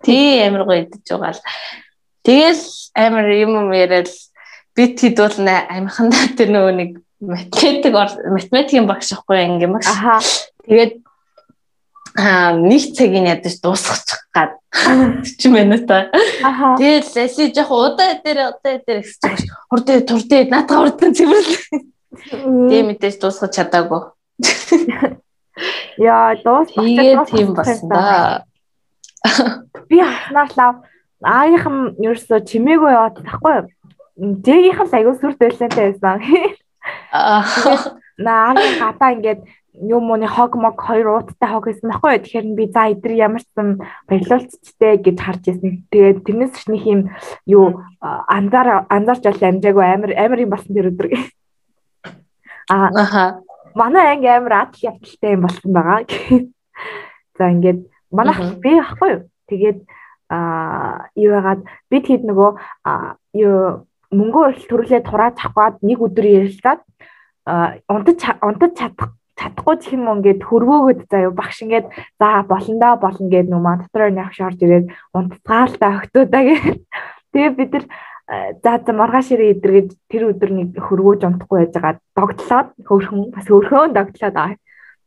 Тий 0.00 0.40
амар 0.48 0.64
гоё 0.64 0.88
идэж 0.88 1.04
байгаа 1.04 1.36
л. 1.36 1.44
Тэгэл 2.24 2.64
амар 2.96 3.26
юм 3.36 3.52
юм 3.56 3.68
яриад 3.76 4.08
бид 4.80 4.96
хэд 4.96 5.16
бол 5.20 5.36
амихандаа 5.44 6.32
тэр 6.40 6.48
нөгөө 6.56 6.74
нэг 6.80 6.90
математик 7.20 7.92
математикийн 8.32 8.88
багш 8.88 9.12
ахгүй 9.12 9.44
ингээм 9.44 9.76
багш. 9.76 9.92
Аха. 9.92 10.16
Тэгээд 10.64 10.92
аа 12.16 12.56
нэг 12.56 12.96
цагийн 12.96 13.28
ядаж 13.28 13.60
дуусгачих 13.60 14.24
гад 14.32 14.56
40 14.72 15.52
минут. 15.52 15.84
Аха. 15.84 16.80
Тэгээд 16.80 17.06
лэси 17.12 17.52
жоох 17.52 17.92
удаа 17.92 18.16
дээр 18.24 18.56
удаа 18.56 18.80
дээр 18.80 19.04
гэсэн 19.04 19.36
чинь 19.36 19.52
хурдээ 19.68 20.00
турдээ 20.08 20.48
наатаа 20.48 20.88
хурдан 20.88 21.12
цэвэрлээ. 21.12 21.76
Тэгээ 22.32 22.82
мэдээж 22.88 23.16
дуусгаж 23.20 23.52
чадаагүй. 23.52 24.00
Яа 26.00 26.40
дуусгах 26.40 27.28
тийм 27.28 27.52
болсон 27.52 27.92
да. 27.92 28.48
Би 29.92 30.00
хаснаар 30.00 30.88
аагийнхан 31.20 32.00
ерөөсө 32.00 32.40
чимээгүй 32.48 32.96
яваад 32.96 33.20
тахгүй 33.20 33.52
юу? 33.60 33.68
Жэгийнх 34.20 34.80
нь 34.84 34.92
аягүй 34.92 35.14
сүр 35.16 35.34
дэлэнтэй 35.40 35.96
байсан. 35.96 36.20
Аа. 37.12 37.40
Наагийн 38.20 38.76
гадаа 38.76 39.16
ингээд 39.16 39.40
юм 39.80 40.12
мууны 40.12 40.28
хог 40.28 40.60
мог 40.60 40.76
хоёр 40.76 41.24
ууттай 41.24 41.48
хог 41.48 41.64
гэсэн 41.64 41.88
баггүй. 41.88 42.20
Тэгэхээр 42.20 42.46
би 42.52 42.64
за 42.68 42.92
эдэр 42.92 43.12
ямар 43.16 43.40
ч 43.40 43.48
юм 43.56 43.80
баярлуулцчтэй 44.08 45.00
гэж 45.00 45.16
харж 45.16 45.44
ирсэн. 45.48 45.88
Тэгээд 45.88 46.24
тэрнээс 46.26 46.52
ч 46.52 46.68
нэг 46.68 46.84
юм 46.84 47.00
юу 47.48 47.80
анзаар 48.00 48.84
анзаарч 48.92 49.24
бол 49.24 49.48
амжаагүй 49.48 49.84
амар 49.88 50.12
амар 50.20 50.44
юм 50.44 50.52
болсон 50.52 50.74
тэр 50.76 50.92
өдөр. 50.92 51.08
Аа. 52.68 53.40
Манай 53.72 54.20
анги 54.20 54.28
амар 54.28 54.68
атл 54.68 54.84
явдалтай 54.84 55.32
юм 55.32 55.42
болсон 55.48 55.70
байгаа. 55.72 56.04
За 57.40 57.48
ингээд 57.48 57.88
манайх 58.12 58.60
би 58.60 58.76
ахгүй 58.76 59.10
юу. 59.16 59.22
Тэгээд 59.48 59.80
аа 60.28 61.08
юу 61.16 61.32
яагаад 61.40 61.64
бид 61.88 62.04
хэд 62.04 62.22
нөгөө 62.28 62.50
юу 63.40 63.88
мөнгөө 64.10 64.44
их 64.54 64.66
төрлөө 64.70 65.00
турааж 65.06 65.36
аваад 65.46 65.80
нэг 65.86 65.98
өдөр 66.02 66.26
ярилцаад 66.26 66.80
унтаж 67.88 68.20
унтаж 68.42 68.72
чадах 68.78 69.14
чадахгүй 69.40 69.76
ч 69.80 69.96
юм 69.96 70.04
ингээд 70.12 70.44
хөрвөөгöd 70.44 71.00
заяа 71.08 71.32
багш 71.32 71.64
ингээд 71.64 71.86
за 72.20 72.44
болондоо 72.44 72.94
болно 73.00 73.26
гэд 73.32 73.48
маа 73.48 73.80
дотор 73.80 74.12
нэг 74.12 74.28
авч 74.28 74.38
орж 74.44 74.58
ирээд 74.60 74.86
унтцгаалтай 75.16 75.90
өгтөөдаа 75.96 76.42
гэд. 76.44 76.80
Тэгээ 77.32 77.52
бид 77.56 77.72
нар 77.72 77.84
за 78.62 78.72
за 78.84 78.92
маргааш 78.92 79.28
ирээ 79.32 79.54
идэргээд 79.56 79.90
тэр 80.10 80.22
өдөр 80.30 80.50
нэг 80.52 80.68
хөрвөөж 80.76 81.20
унтахгүй 81.24 81.58
байж 81.64 81.72
байгаа 81.72 81.94
догтлоод 82.18 82.68
хөөрхөн 82.84 83.20
бас 83.32 83.46
хөөрхөн 83.48 83.96
догтлоод 83.96 84.36
аа. 84.36 84.54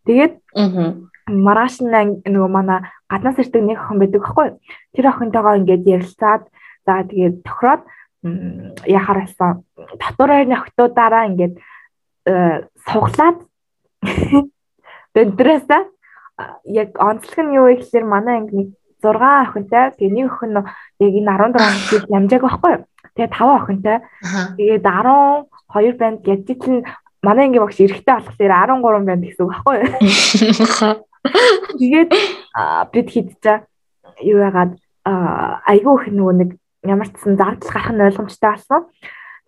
Тэгээд 0.08 0.34
маргааш 1.30 1.76
нөгөө 1.86 2.52
манай 2.52 2.80
гаднаас 3.08 3.38
ирдэг 3.40 3.64
нэг 3.64 3.80
охин 3.80 4.00
байдаг 4.02 4.22
байхгүй 4.24 4.50
тэр 4.98 5.06
охинтойгоо 5.08 5.54
ингээд 5.62 5.84
ярилцаад 5.88 6.44
за 6.84 6.94
тэгээд 7.08 7.36
тохироод 7.48 7.82
яхаар 8.88 9.20
болсон 9.24 9.64
дотор 10.00 10.32
ойрны 10.32 10.56
охтуудаараа 10.56 11.28
ингээд 11.28 11.56
э, 12.26 12.68
суглаад 12.88 13.38
бэнтрэсаа 15.14 15.84
яг 16.66 16.90
онцлог 17.00 17.38
нь 17.46 17.56
юу 17.56 17.68
вэ 17.68 17.84
гэхээр 17.84 18.06
манай 18.08 18.40
анги 18.40 18.56
нэг 18.56 18.70
6 19.04 19.20
охинтой 19.20 19.92
тэгээ 20.00 20.16
нэг 20.16 20.28
охин 20.32 20.56
яг 20.56 21.14
энэ 21.20 21.32
17 21.60 21.90
жил 21.92 22.06
намжааг 22.10 22.44
байхгүй 22.48 22.72
юу? 22.72 22.84
Тэгээ 23.14 23.36
5 23.36 23.60
охинтой. 23.60 23.98
Тэгээд 24.58 24.84
12 24.88 26.00
банд 26.00 26.20
gadget 26.24 26.62
нь 26.72 26.82
манай 27.22 27.46
анги 27.46 27.60
багш 27.60 27.78
эрэхтэй 27.84 28.16
болохоор 28.16 28.80
13 28.80 29.06
банд 29.06 29.24
гэсэн 29.28 29.44
үг 29.44 29.52
байхгүй 29.52 29.76
юу? 29.84 29.88
Тэгээд 31.80 32.10
бид 32.96 33.08
хийдэж 33.12 33.44
юу 34.24 34.40
яагаад 34.40 34.72
айгүй 35.04 35.94
их 36.00 36.06
нөгөө 36.16 36.36
нэг 36.40 36.50
ямар 36.84 37.08
ч 37.08 37.16
сан 37.20 37.38
зардал 37.40 37.70
гарах 37.72 37.92
нь 37.92 38.04
ойлгомжтой 38.04 38.52
болсон. 38.52 38.82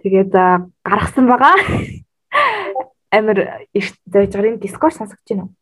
Тэгээд 0.01 0.31
гаргасан 0.83 1.25
байгаа. 1.27 1.55
Амир 3.11 3.67
их 3.73 3.93
зойж 4.07 4.35
юм 4.35 4.59
Discord 4.59 4.95
сонсогч 4.95 5.27
байна 5.29 5.43
уу? 5.43 5.53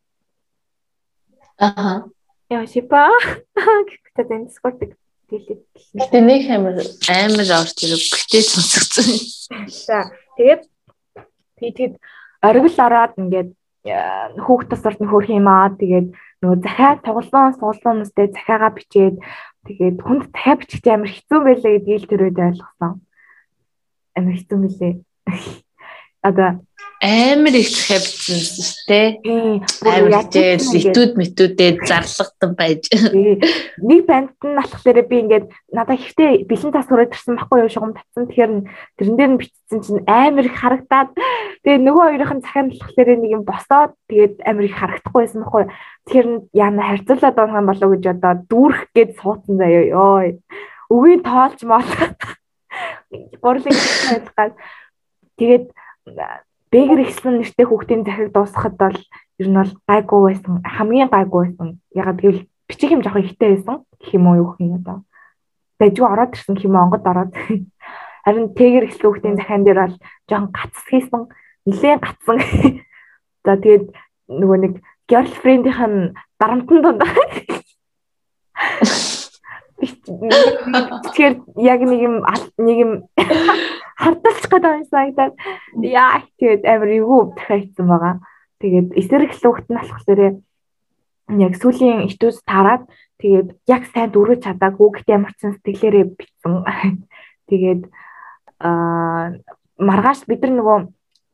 Аха. 1.58 2.08
Яа 2.50 2.66
шипа. 2.66 3.10
Гэхдээ 3.54 4.36
энэ 4.38 4.48
Discord 4.50 4.78
дэлгэд. 5.30 5.62
Гэтэ 5.98 6.18
нэг 6.20 6.42
амир 6.50 6.76
амир 7.10 7.48
орж 7.58 7.78
ирэх 7.82 8.04
бэлтээ 8.10 8.42
сонсогдсон. 8.42 9.08
За 9.70 10.10
тэгээд 10.38 10.62
тэгээд 11.58 11.94
оргил 12.42 12.78
ороод 12.78 13.14
ингээд 13.18 13.50
хүүхд 13.84 14.68
тасарт 14.70 15.00
нь 15.00 15.10
хөрх 15.10 15.28
юм 15.32 15.48
аа 15.48 15.72
тэгээд 15.72 16.08
нөгөө 16.40 16.58
захиа 16.64 17.00
тоглоом 17.00 17.52
суулган 17.56 18.04
хүмүүстэй 18.04 18.32
захиагаа 18.32 18.72
бичээд 18.76 19.16
Тэгээд 19.64 19.98
хүнд 20.04 20.28
дахиад 20.32 20.58
бичих 20.60 20.84
амар 20.84 21.10
хэцүү 21.10 21.38
байлаа 21.40 21.72
гэдгийг 21.72 22.04
тэр 22.08 22.22
үед 22.28 22.38
ойлгосон. 22.38 22.92
Амар 24.12 24.36
хэцүү 24.36 24.58
мөлий. 24.60 24.94
Одоо 26.20 26.48
амар 27.04 27.52
их 27.52 27.68
хэвцэн 27.68 28.88
дээ. 28.88 29.08
Амар 29.84 30.24
тэл 30.32 30.64
итүүд 30.64 31.12
митүүдэд 31.20 31.84
зарлагдсан 31.84 32.52
байж. 32.56 32.88
Нэг 33.84 34.08
банд 34.08 34.32
нь 34.40 34.56
алах 34.56 34.80
дээр 34.80 35.04
би 35.04 35.20
ингээд 35.20 35.52
надад 35.68 36.00
ихтэй 36.00 36.48
бэлэн 36.48 36.72
тас 36.72 36.88
хүрээд 36.88 37.12
ирсэн 37.12 37.36
байхгүй 37.36 37.60
юу 37.60 37.68
шугам 37.68 37.92
татсан. 37.92 38.24
Тэгэхээр 38.24 38.52
тэрэн 38.96 39.16
дээр 39.20 39.32
нь 39.36 39.40
бичсэн 39.44 39.80
чинь 39.84 40.00
амар 40.08 40.48
их 40.48 40.56
харагдаад 40.56 41.12
тэгээ 41.60 41.84
нөгөө 41.84 42.04
хоёрын 42.08 42.40
захиан 42.40 42.72
болохоор 42.72 43.08
нэг 43.20 43.30
юм 43.36 43.44
босоод 43.44 43.92
тэгээд 44.08 44.34
амар 44.48 44.64
их 44.64 44.76
харагдахгүй 44.80 45.20
байсан 45.28 45.40
байхгүй 45.44 45.60
юу. 45.60 45.72
Тэгэхээр 46.08 46.28
яана 46.56 46.82
харьцуулаад 46.88 47.36
байгаа 47.36 47.60
юм 47.60 47.68
болов 47.68 47.84
уу 47.84 47.94
гэж 48.00 48.04
одоо 48.16 48.32
дүүрэх 48.48 48.82
гээд 48.96 49.10
суудсан 49.20 49.60
заяа 49.60 49.84
ёо. 49.92 50.40
Үгийн 50.88 51.20
тоолж 51.20 51.60
мол. 51.68 51.84
Гурлын 53.44 53.76
хэлсэн 53.76 54.56
тэгээд 55.36 55.68
Бэгэр 56.74 57.06
ихсэн 57.06 57.38
нэртэй 57.38 57.70
хүүхдийн 57.70 58.02
захиг 58.02 58.34
дуусгахад 58.34 58.74
бол 58.74 58.98
ер 59.38 59.46
нь 59.46 59.54
бол 59.54 59.72
гайгүй 59.86 60.20
байсан. 60.26 60.58
Хамгийн 60.66 61.06
гайгүй 61.06 61.54
байсан. 61.54 61.78
Ягаад 61.94 62.18
гэвэл 62.18 62.50
бичиг 62.66 62.90
юм 62.90 63.02
жоохон 63.06 63.22
ихтэй 63.22 63.54
байсан. 63.54 63.86
Гэх 64.02 64.18
юм 64.18 64.26
уу 64.26 64.34
юу 64.42 64.58
юм 64.58 64.82
одоо. 64.82 65.06
Дажгүй 65.78 66.02
ороод 66.02 66.34
ирсэн 66.34 66.58
юм 66.66 66.74
онгод 66.74 67.06
ороод. 67.06 67.30
Харин 68.26 68.50
тэгэр 68.58 68.90
ихсэн 68.90 69.06
хүүхдийн 69.06 69.38
захиан 69.38 69.62
дээр 69.62 69.80
бол 69.86 69.94
жоохон 70.26 70.50
гацс 70.50 70.82
хийсэн. 70.90 71.22
Нилээн 71.62 72.02
гацсан. 72.02 72.42
За 73.46 73.54
тэгээд 73.54 73.94
нөгөө 74.34 74.58
нэг 74.58 74.74
girlfriend-ийнх 75.06 75.78
нь 75.78 76.10
дарамтан 76.42 76.82
дунд. 76.82 77.06
Тэгэхээр 79.78 81.34
яг 81.54 81.80
нэг 81.86 82.00
юм 82.02 82.14
нэг 82.58 82.76
юм 82.82 82.92
хардалч 83.96 84.42
гэдэг 84.50 84.72
юм 84.74 84.84
санагдаад 84.90 85.34
яа 85.82 86.22
тэгээд 86.38 86.62
амар 86.66 86.90
эвгүй 86.98 87.22
дахиадсан 87.36 87.86
байгаа. 87.88 88.14
Тэгээд 88.60 88.88
эсрэг 88.98 89.32
лүгт 89.42 89.66
нь 89.70 89.78
болохоор 89.78 90.20
яг 91.44 91.52
сүүлийн 91.56 92.06
итүүс 92.10 92.38
тараад 92.44 92.84
тэгээд 93.20 93.48
яг 93.70 93.82
сайн 93.92 94.10
дөрөж 94.12 94.44
чадаагүй 94.44 94.88
гэхдээ 94.92 95.16
ямар 95.16 95.32
ч 95.38 95.48
сэтгэлээрээ 95.48 96.06
битсэн. 96.18 96.54
Тэгээд 97.48 97.82
аа 98.60 99.36
маргааш 99.78 100.26
бид 100.28 100.42
нар 100.42 100.52
нөгөө 100.54 100.78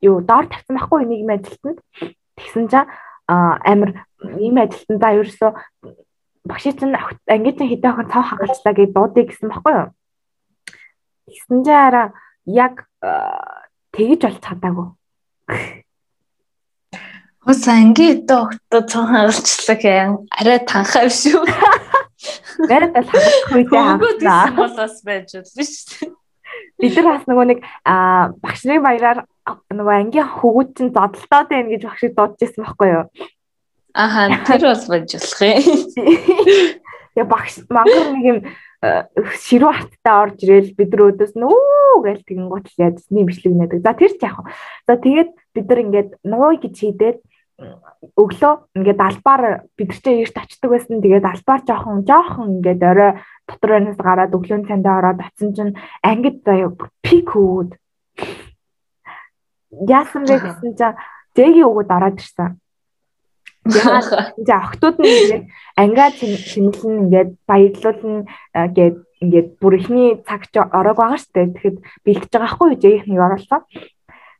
юу 0.06 0.16
доор 0.24 0.46
тавьсан 0.48 0.76
байхгүй 0.76 1.04
нэг 1.04 1.20
юм 1.24 1.32
ажилтнад 1.34 1.78
тэгсэн 2.36 2.64
чинь 2.72 2.88
амар 3.28 3.90
ийм 4.40 4.56
ажилтнаа 4.56 5.12
ерөөсөө 5.20 5.50
багшийн 6.48 6.76
чинь 6.78 6.96
ангижин 7.28 7.68
хэдэн 7.68 7.90
охин 7.92 8.08
цаа 8.10 8.24
хагалчлаа 8.24 8.74
гэж 8.74 8.90
дуудыг 8.94 9.26
гэсэн 9.28 9.48
байхгүй 9.50 9.74
юу. 9.76 9.88
Тэгсэн 11.28 11.58
чинь 11.64 11.84
араа 11.86 12.06
яг 12.54 12.84
тэгж 13.94 14.20
болж 14.26 14.38
чадаагүй. 14.44 14.88
Хөөс 17.40 17.64
анги 17.72 18.08
доктор 18.28 18.82
цаа 18.84 19.04
хагалчлаа 19.08 19.76
гэх 19.80 20.12
арай 20.28 20.58
танхаа 20.60 21.08
биш 21.08 21.24
үү? 21.32 21.44
Бараг 22.68 22.92
л 23.00 23.08
хагах 23.08 23.48
үедээ 23.56 23.80
хагасан 23.80 24.56
болоос 24.60 24.96
байж 25.02 25.28
болно 25.32 25.64
шүү 25.64 25.86
дээ. 25.88 26.10
Бид 26.80 26.96
нар 26.96 27.08
бас 27.08 27.24
нөгөө 27.24 27.46
нэг 27.48 27.60
багш 28.44 28.60
нарын 28.68 28.84
баяраар 28.84 29.18
нөгөө 29.72 29.94
ангийн 29.96 30.28
хөвгүүд 30.28 30.70
чинь 30.76 30.92
зодолтоод 30.92 31.48
байна 31.48 31.72
гэж 31.72 31.82
багшийг 31.88 32.12
дуудаж 32.12 32.40
ирсэн 32.44 32.64
байхгүй 32.64 32.88
юу? 32.92 33.04
Аха 33.96 34.28
тэр 34.44 34.62
бас 34.68 34.84
байж 34.84 35.08
болох 35.16 35.40
юм. 35.40 35.60
Тэгээ 37.16 37.26
багш 37.26 37.54
мангар 37.72 38.08
нэг 38.12 38.24
юм 38.28 38.38
ширүү 38.80 39.72
хаттай 39.76 40.14
орж 40.24 40.38
ирэл 40.40 40.72
бид 40.72 40.90
нар 40.96 41.12
өдөөс 41.12 41.36
нөө 41.36 42.00
гээл 42.00 42.24
тэгэн 42.24 42.48
гот 42.48 42.66
яаж 42.80 43.04
нэм 43.12 43.28
бичлэг 43.28 43.52
нэдэг. 43.52 43.84
За 43.84 43.92
тэр 43.92 44.16
ч 44.16 44.24
яах 44.24 44.40
вэ? 44.40 44.48
За 44.88 44.96
тэгээд 44.96 45.30
бид 45.52 45.66
нар 45.68 45.80
ингээд 45.84 46.10
нууй 46.24 46.56
гэж 46.56 46.74
хийдээд 46.80 47.18
өглөө 48.16 48.54
ингээд 48.80 49.00
албаар 49.04 49.68
бид 49.76 49.92
нар 49.92 50.00
чинь 50.00 50.22
эрт 50.24 50.36
очдөг 50.40 50.70
байсан. 50.72 51.04
Тэгээд 51.04 51.28
албаар 51.28 51.60
жоохон 51.68 52.08
жоохон 52.08 52.48
ингээд 52.56 52.80
орой 52.80 53.12
дотор 53.44 53.70
байнаас 53.76 54.00
гараад 54.00 54.32
өглөөний 54.32 54.68
цандаа 54.72 54.96
ороод 54.96 55.20
очсон 55.28 55.50
чинь 55.52 55.76
ангид 56.00 56.40
заяа 56.40 56.72
пик 57.04 57.36
хөөд. 57.36 57.76
Яасан 59.92 60.24
бэ 60.24 60.40
гэсэн 60.44 60.72
чинь 60.72 60.96
зээгийн 61.36 61.68
өгөөд 61.68 61.90
ороод 61.92 62.16
ирсэн. 62.16 62.56
Яагаад 63.66 64.34
за 64.46 64.54
охтууд 64.64 64.96
нь 64.98 65.08
ингээд 65.08 65.44
ангиа 65.76 66.08
чимэглэн 66.16 66.96
ингээд 67.04 67.30
баярлуулна 67.44 68.24
гээд 68.76 68.96
ингээд 69.20 69.48
бүр 69.60 69.74
ихний 69.76 70.10
цаг 70.24 70.48
ч 70.48 70.56
ороог 70.60 70.96
байгаа 70.96 71.20
штэ. 71.20 71.52
Тэгэхэд 71.52 71.76
бэлтэж 72.04 72.30
байгаа 72.32 72.52
хгүй 72.56 72.68
юу 72.72 72.80
жигийнхнийг 72.80 73.20
оруулсан. 73.20 73.60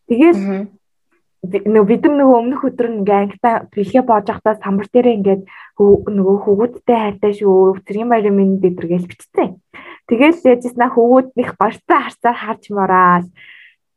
Тэгээд 0.09 0.38
нөгөө 1.40 1.88
бид 1.88 2.02
нар 2.04 2.16
нөгөө 2.20 2.37
өмнөх 2.40 2.62
өдөр 2.68 2.88
ингээ 3.00 3.20
ангита 3.20 3.50
бэлгээ 3.72 4.04
боож 4.04 4.26
байхдаа 4.28 4.61
самбар 4.61 4.88
дээрээ 4.88 5.16
ингээд 5.20 5.42
нөгөө 5.80 6.37
хөвгүүдтэй 6.44 6.98
хайртай 7.00 7.33
шүү 7.37 7.80
цэргийн 7.85 8.12
баярын 8.12 8.37
минь 8.37 8.61
дэдэр 8.61 8.87
гэж 8.88 9.04
бичсэн. 9.09 9.56
Тэгэл 10.09 10.37
яжснаа 10.44 10.92
хөвгүүднийх 10.92 11.56
горттой 11.56 11.98
харцаар 12.04 12.37
харж 12.37 12.64
мараад 12.72 13.26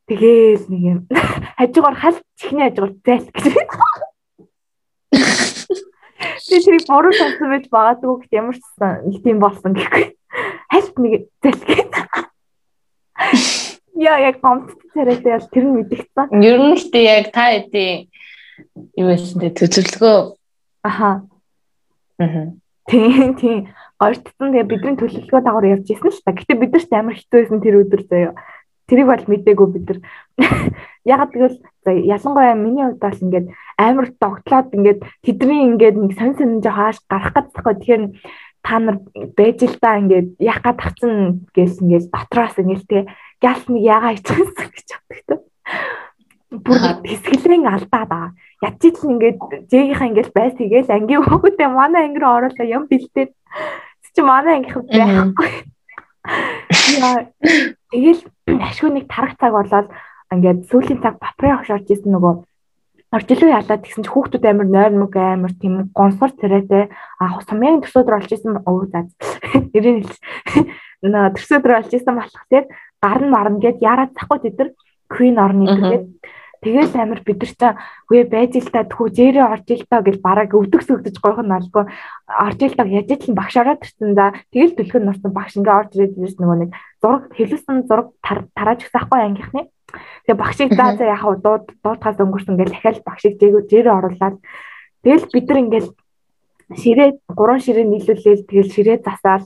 тэгээл 0.07 0.67
нэг 0.71 0.81
юм 0.87 0.99
хажуугаар 1.59 1.95
хал 1.99 2.17
чихний 2.39 2.67
хажуугаар 2.67 2.93
зайл 3.03 3.27
гэж 3.27 3.43
Би 5.13 6.57
тэрийг 6.59 6.85
буруу 6.87 7.13
сонсон 7.13 7.49
байж 7.53 7.65
магадгүй 7.69 8.15
гэт 8.23 8.33
ямар 8.33 8.55
ч 8.57 8.63
нэг 8.81 9.17
тийм 9.23 9.37
болсон 9.39 9.73
гэхгүй. 9.73 10.05
Хальт 10.71 10.95
нэг 10.97 11.13
залхий. 11.43 11.85
Яа 13.93 14.17
яг 14.19 14.41
гомд 14.41 14.73
царайтай 14.93 15.37
ял 15.37 15.47
тэр 15.53 15.65
нь 15.69 15.75
мэдчихсэн. 15.77 16.41
Ер 16.41 16.59
нь 16.59 16.77
л 16.77 16.85
тий 16.89 17.05
яг 17.05 17.29
та 17.29 17.53
хэдий 17.53 18.09
юу 18.97 19.07
байсан 19.09 19.41
те 19.41 19.49
төсөрлөгөө. 19.53 20.17
Аха. 20.83 21.27
Аха. 22.19 22.41
Тийм 22.89 23.35
тийм. 23.37 23.59
Гортсон 23.99 24.51
тэгээ 24.51 24.67
бидний 24.67 24.97
төлөвлөгөө 24.99 25.41
дагавар 25.41 25.71
явж 25.77 25.87
ирсэн 25.93 26.11
л 26.11 26.23
та. 26.25 26.35
Гэтэ 26.35 26.59
бид 26.59 26.73
нарт 26.73 26.91
амар 26.91 27.15
хэцүү 27.15 27.39
байсан 27.39 27.61
тэр 27.63 27.79
өдөр 27.85 28.01
заяа. 28.09 28.33
Тэрийг 28.89 29.07
бол 29.07 29.25
мэдээгүй 29.31 29.67
бид 29.71 29.85
нар. 29.87 29.99
Ягаад 31.07 31.31
гэвэл 31.31 31.59
ялангуяа 31.87 32.55
миний 32.59 32.83
хувьд 32.83 32.99
бол 32.99 33.23
ингээд 33.23 33.47
амар 33.77 34.13
догтлоод 34.21 34.73
ингээд 34.73 34.99
тэдний 35.23 35.61
ингээд 35.73 35.95
нэг 35.97 36.11
сонь 36.17 36.35
сонь 36.37 36.61
жоо 36.61 36.73
хааш 36.73 36.97
гарах 37.09 37.33
гэдэггүй. 37.33 37.73
Тэгэхээр 37.73 38.03
та 38.63 38.79
нар 38.79 38.97
байж 39.37 39.59
л 39.63 39.77
та 39.81 39.99
ингээд 39.99 40.27
яах 40.39 40.61
гад 40.63 40.77
тагцсан 40.79 41.47
гээл 41.51 41.81
ингээд 41.83 42.05
дотроос 42.13 42.55
ингээд 42.57 42.87
те 42.87 42.99
гялс 43.43 43.65
нэг 43.67 43.83
ягаа 43.83 44.15
ичсэн 44.15 44.47
гэж 44.73 44.89
боддог. 45.09 45.41
Бүр 46.53 46.79
хэсгэлэн 47.03 47.65
алдаа 47.67 48.03
да. 48.07 48.21
Ядч 48.63 48.81
ил 48.87 49.03
ингээд 49.03 49.39
зээгийнхаа 49.67 50.07
ингээд 50.07 50.31
байс 50.31 50.55
хийгээл 50.55 50.95
ангийн 50.95 51.25
хүүхдээ 51.27 51.69
манай 51.69 52.07
анги 52.07 52.19
руу 52.21 52.39
оруулаа 52.39 52.67
юм 52.67 52.87
бэлдээд 52.87 53.31
чи 54.13 54.21
манай 54.21 54.61
ангийнх 54.61 54.85
байхгүй. 54.87 55.51
Яа 57.01 57.27
тэгэл 57.91 58.21
ашгүй 58.47 58.89
нэг 58.93 59.05
тарах 59.09 59.35
цаг 59.41 59.51
болоод 59.51 59.89
ингээд 60.31 60.69
сүүлийн 60.69 61.01
цаг 61.03 61.19
бапрын 61.19 61.57
огш 61.57 61.69
орж 61.73 61.87
исэн 61.89 62.13
нөгөө 62.15 62.33
оржилоо 63.13 63.49
ялаад 63.53 63.85
тэгсэн 63.85 64.03
чи 64.03 64.09
хүүхдүүд 64.09 64.45
амар 64.49 64.67
нойр 64.73 64.93
мөг 64.97 65.13
амар 65.13 65.53
тийм 65.61 65.93
гонсор 65.93 66.33
царайтай. 66.33 66.89
А 67.21 67.37
сумын 67.45 67.85
төсөөдөр 67.85 68.17
олж 68.17 68.31
исэн 68.33 68.65
өө 68.65 68.89
за 68.89 69.05
нэрийн 69.73 70.01
нөө 71.05 71.37
төсөөдөр 71.37 71.77
олж 71.77 71.91
исэн 71.93 72.17
болохоор 72.17 72.65
гар 73.03 73.21
нь 73.21 73.33
марна 73.33 73.61
гэд 73.61 73.85
яраад 73.85 74.17
захгүй 74.17 74.39
тэд 74.41 74.57
нар? 74.57 74.69
Queen 75.13 75.37
орны 75.37 75.69
гэдэг 75.69 76.03
Тэгэл 76.63 76.95
амир 76.95 77.19
бид 77.27 77.43
нар 77.43 77.51
чаа 77.59 77.71
үе 78.07 78.23
байж 78.23 78.55
л 78.55 78.71
та 78.71 78.87
тхүү 78.87 79.11
зээрээ 79.11 79.43
орж 79.51 79.67
ил 79.75 79.83
та 79.83 79.99
гэж 79.99 80.23
бараг 80.23 80.55
өвдөгс 80.55 80.87
өвдөж 80.95 81.15
гойх 81.19 81.43
нь 81.43 81.51
алгүй. 81.51 81.91
Орж 82.31 82.59
ил 82.63 82.75
та 82.79 82.87
яаж 82.87 83.11
л 83.27 83.35
багш 83.35 83.59
ороод 83.59 83.83
ирсэн 83.83 84.15
за. 84.15 84.31
Тэгэл 84.55 84.79
төлхөн 84.79 85.03
нурсан 85.03 85.35
багш 85.35 85.59
ингээ 85.59 85.75
орж 85.75 85.91
ирээд 85.91 86.15
ирсэн 86.23 86.39
нөгөө 86.39 86.59
нэг 86.63 86.71
зураг 87.03 87.23
хэлсэн 87.35 87.83
зураг 87.83 88.15
тарааж 88.23 88.79
өгсөн 88.79 88.95
ахгүй 88.95 89.19
ангийнхны 89.19 89.61
тэгээ 90.25 90.41
багшийг 90.41 90.71
за 90.73 90.97
за 90.97 91.05
яхаа 91.05 91.35
дууд 91.37 91.65
дуутахаас 91.83 92.17
өнгөрсөн 92.19 92.53
ингээл 92.55 92.75
дахиад 92.75 93.05
багшийг 93.07 93.33
зээрээ 93.39 93.97
оруулаад 93.97 94.35
тэгэл 95.03 95.25
бид 95.33 95.45
нар 95.49 95.59
ингээл 95.63 95.89
ширээ 96.81 97.09
гурван 97.37 97.61
ширээ 97.61 97.85
нийлүүлээл 97.87 98.49
тэгэл 98.49 98.73
ширээ 98.73 98.97
засаал 99.05 99.45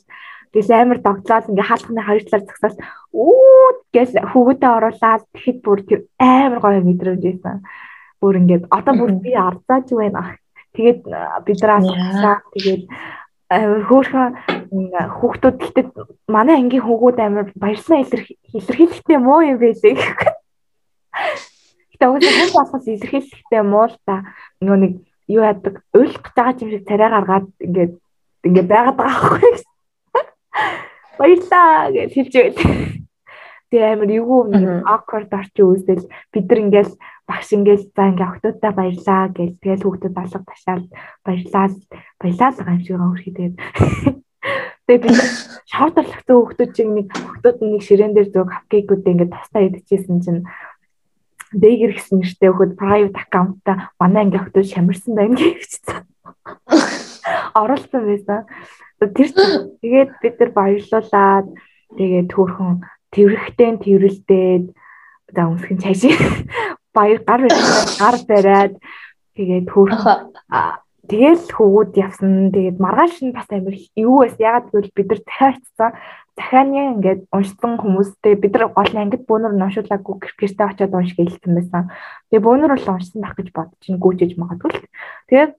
Тэгэл 0.57 0.71
амар 0.73 0.99
догтлоод 1.03 1.51
ингээ 1.51 1.67
хаалхны 1.67 2.01
хоёр 2.01 2.23
талаар 2.23 2.45
зогсоол 2.47 2.77
үү 3.11 3.71
гэж 3.91 4.09
хүүгүүдээ 4.31 4.71
оруулаад 4.79 5.23
тэгэхэд 5.35 5.57
бүр 5.61 5.79
амар 6.17 6.59
гоё 6.63 6.81
мэдрэмж 6.87 7.23
ийсэн. 7.27 7.57
Бүр 8.23 8.39
ингээд 8.39 8.63
одоо 8.71 8.93
бүр 8.95 9.11
би 9.19 9.35
ардаж 9.35 9.85
байна. 9.91 10.39
Тэгээд 10.71 11.01
бид 11.43 11.59
нараа 11.61 12.41
тэгээд 12.55 12.83
хөөхөн 13.91 14.31
хүүхдүүд 15.19 15.57
гэхдээ 15.59 15.85
манай 16.31 16.55
ангийн 16.63 16.83
хүүгүүд 16.87 17.17
амар 17.19 17.47
баярлсан 17.53 18.07
илэрхийлэлтэй 18.07 19.19
муу 19.19 19.43
юм 19.43 19.59
байлээ. 19.59 19.99
Гэтэ 21.93 22.05
уусаа 22.07 22.33
хүн 22.37 22.51
болохос 22.53 22.85
илэрхийлэлтэй 22.87 23.63
муу 23.65 23.87
л 23.89 23.97
та. 24.05 24.25
Нөгөө 24.61 24.79
нэг 24.81 24.93
юу 25.27 25.43
яадаг 25.43 25.83
уйлах 25.93 26.21
гэж 26.23 26.33
байгаа 26.35 26.61
юм 26.61 26.71
шиг 26.71 26.83
царай 26.87 27.09
гаргаад 27.11 27.47
ингээд 27.59 27.93
ингээд 28.47 28.67
байгаад 28.71 28.97
байгаа 28.97 29.21
байхгүй 29.27 29.53
баярлаа 31.17 31.91
гэж 31.91 32.11
хэлж 32.13 32.33
байл. 32.33 32.57
Тэгээ 33.67 33.93
амар 33.99 34.11
эвгүй 34.15 34.41
awkward 34.87 35.31
орчин 35.35 35.65
үүсэл 35.67 36.07
бид 36.31 36.45
нар 36.47 36.61
ингээл 36.63 36.93
багш 37.27 37.49
ингээл 37.51 37.85
за 37.91 38.03
ингээ 38.07 38.29
охтуудаа 38.31 38.71
баярлаа 38.71 39.23
гэж 39.35 39.51
тэгэл 39.59 39.83
хүүхдүүд 39.83 40.15
алга 40.15 40.39
ташаал 40.47 40.85
баярлаа 41.25 41.67
баярлаа 42.21 42.49
л 42.55 42.63
юм 42.63 42.79
шиг 42.85 42.95
өөрхий 43.03 43.33
тэгээд. 43.35 43.55
Тэгээд 44.87 45.03
би 45.03 45.11
шавтарлахсан 45.67 46.35
хүүхдүүд 46.39 46.71
чинь 46.71 46.93
нэг 46.95 47.07
хүүхдүүд 47.11 47.57
нэг 47.59 47.81
ширээн 47.83 48.13
дээр 48.15 48.29
зөв 48.31 48.47
хавкигүүд 48.47 49.03
ингээ 49.03 49.35
тастаа 49.35 49.61
идчихсэн 49.67 50.17
чинь 50.23 50.41
дээгэр 51.53 51.93
гэсэн 51.95 52.19
нэртэй 52.19 52.49
хөхөд 52.51 52.73
private 52.75 53.17
account-та 53.17 53.91
манай 53.99 54.27
анги 54.27 54.39
охтууд 54.39 54.67
шамирсан 54.67 55.13
байна 55.15 55.35
гэвчихсэн. 55.35 56.03
Оруулсан 57.61 58.03
байсан. 58.03 58.43
Тэр 58.99 59.29
тэгээд 59.81 60.11
бид 60.21 60.35
нар 60.39 60.51
баярлуулаад 60.57 61.47
тэгээд 61.95 62.27
төөрхөн 62.33 62.73
тэрхтэн 63.13 63.75
тэрэлдээд 63.79 64.65
за 65.31 65.41
өмсгөн 65.47 65.79
цаашаа 65.79 66.17
баяр 66.97 67.19
гар 67.23 67.41
гар 67.47 68.15
бариад 68.27 68.73
тэгээд 69.37 69.65
төөрхөн 69.71 70.19
тэгэл 71.07 71.45
хөвгүүд 71.55 71.91
явсан. 71.95 72.51
Тэгээд 72.51 72.77
маргааш 72.83 73.23
нь 73.23 73.31
бас 73.31 73.47
амир 73.47 73.75
юу 73.95 74.27
байсан. 74.27 74.43
Ягаад 74.43 74.67
гэвэл 74.71 74.91
бид 74.95 75.07
нар 75.07 75.21
дахиад 76.37 76.69
ингээд 76.69 77.21
уншсан 77.33 77.81
хүмүүстэй 77.81 78.37
бид 78.37 78.53
нар 78.53 78.69
гол 78.69 78.91
нь 78.93 79.01
ангид 79.01 79.25
бөөнөр 79.25 79.57
уншуулаагүй 79.57 80.15
гэртээ 80.37 80.69
очиод 80.69 80.93
унших 80.93 81.17
хэлсэн 81.17 81.53
байсан. 81.57 81.83
Тэгээ 82.29 82.45
бөөнөр 82.45 82.71
бол 82.77 82.93
уншсан 82.93 83.19
байх 83.25 83.33
гэж 83.33 83.49
бодож 83.57 83.77
чинь 83.81 83.97
гүйжиж 83.97 84.37
магадгүй 84.37 84.69
л. 84.69 84.85
Тэгээд 85.33 85.51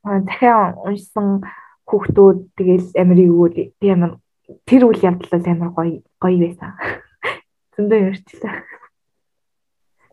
захиа 0.00 0.72
уншсан 0.80 1.44
хүүхдүүд 1.84 2.38
тэгэл 2.56 2.88
амир 2.96 3.18
юу 3.28 3.52
би 3.52 3.86
амир 3.92 4.16
тэр 4.64 4.88
үйл 4.88 5.04
явдлаас 5.04 5.44
амир 5.44 5.70
гоё 5.76 6.00
гоё 6.16 6.38
байсан. 6.40 6.72
Зөндөө 7.76 7.98
ярьчлаа. 8.08 8.64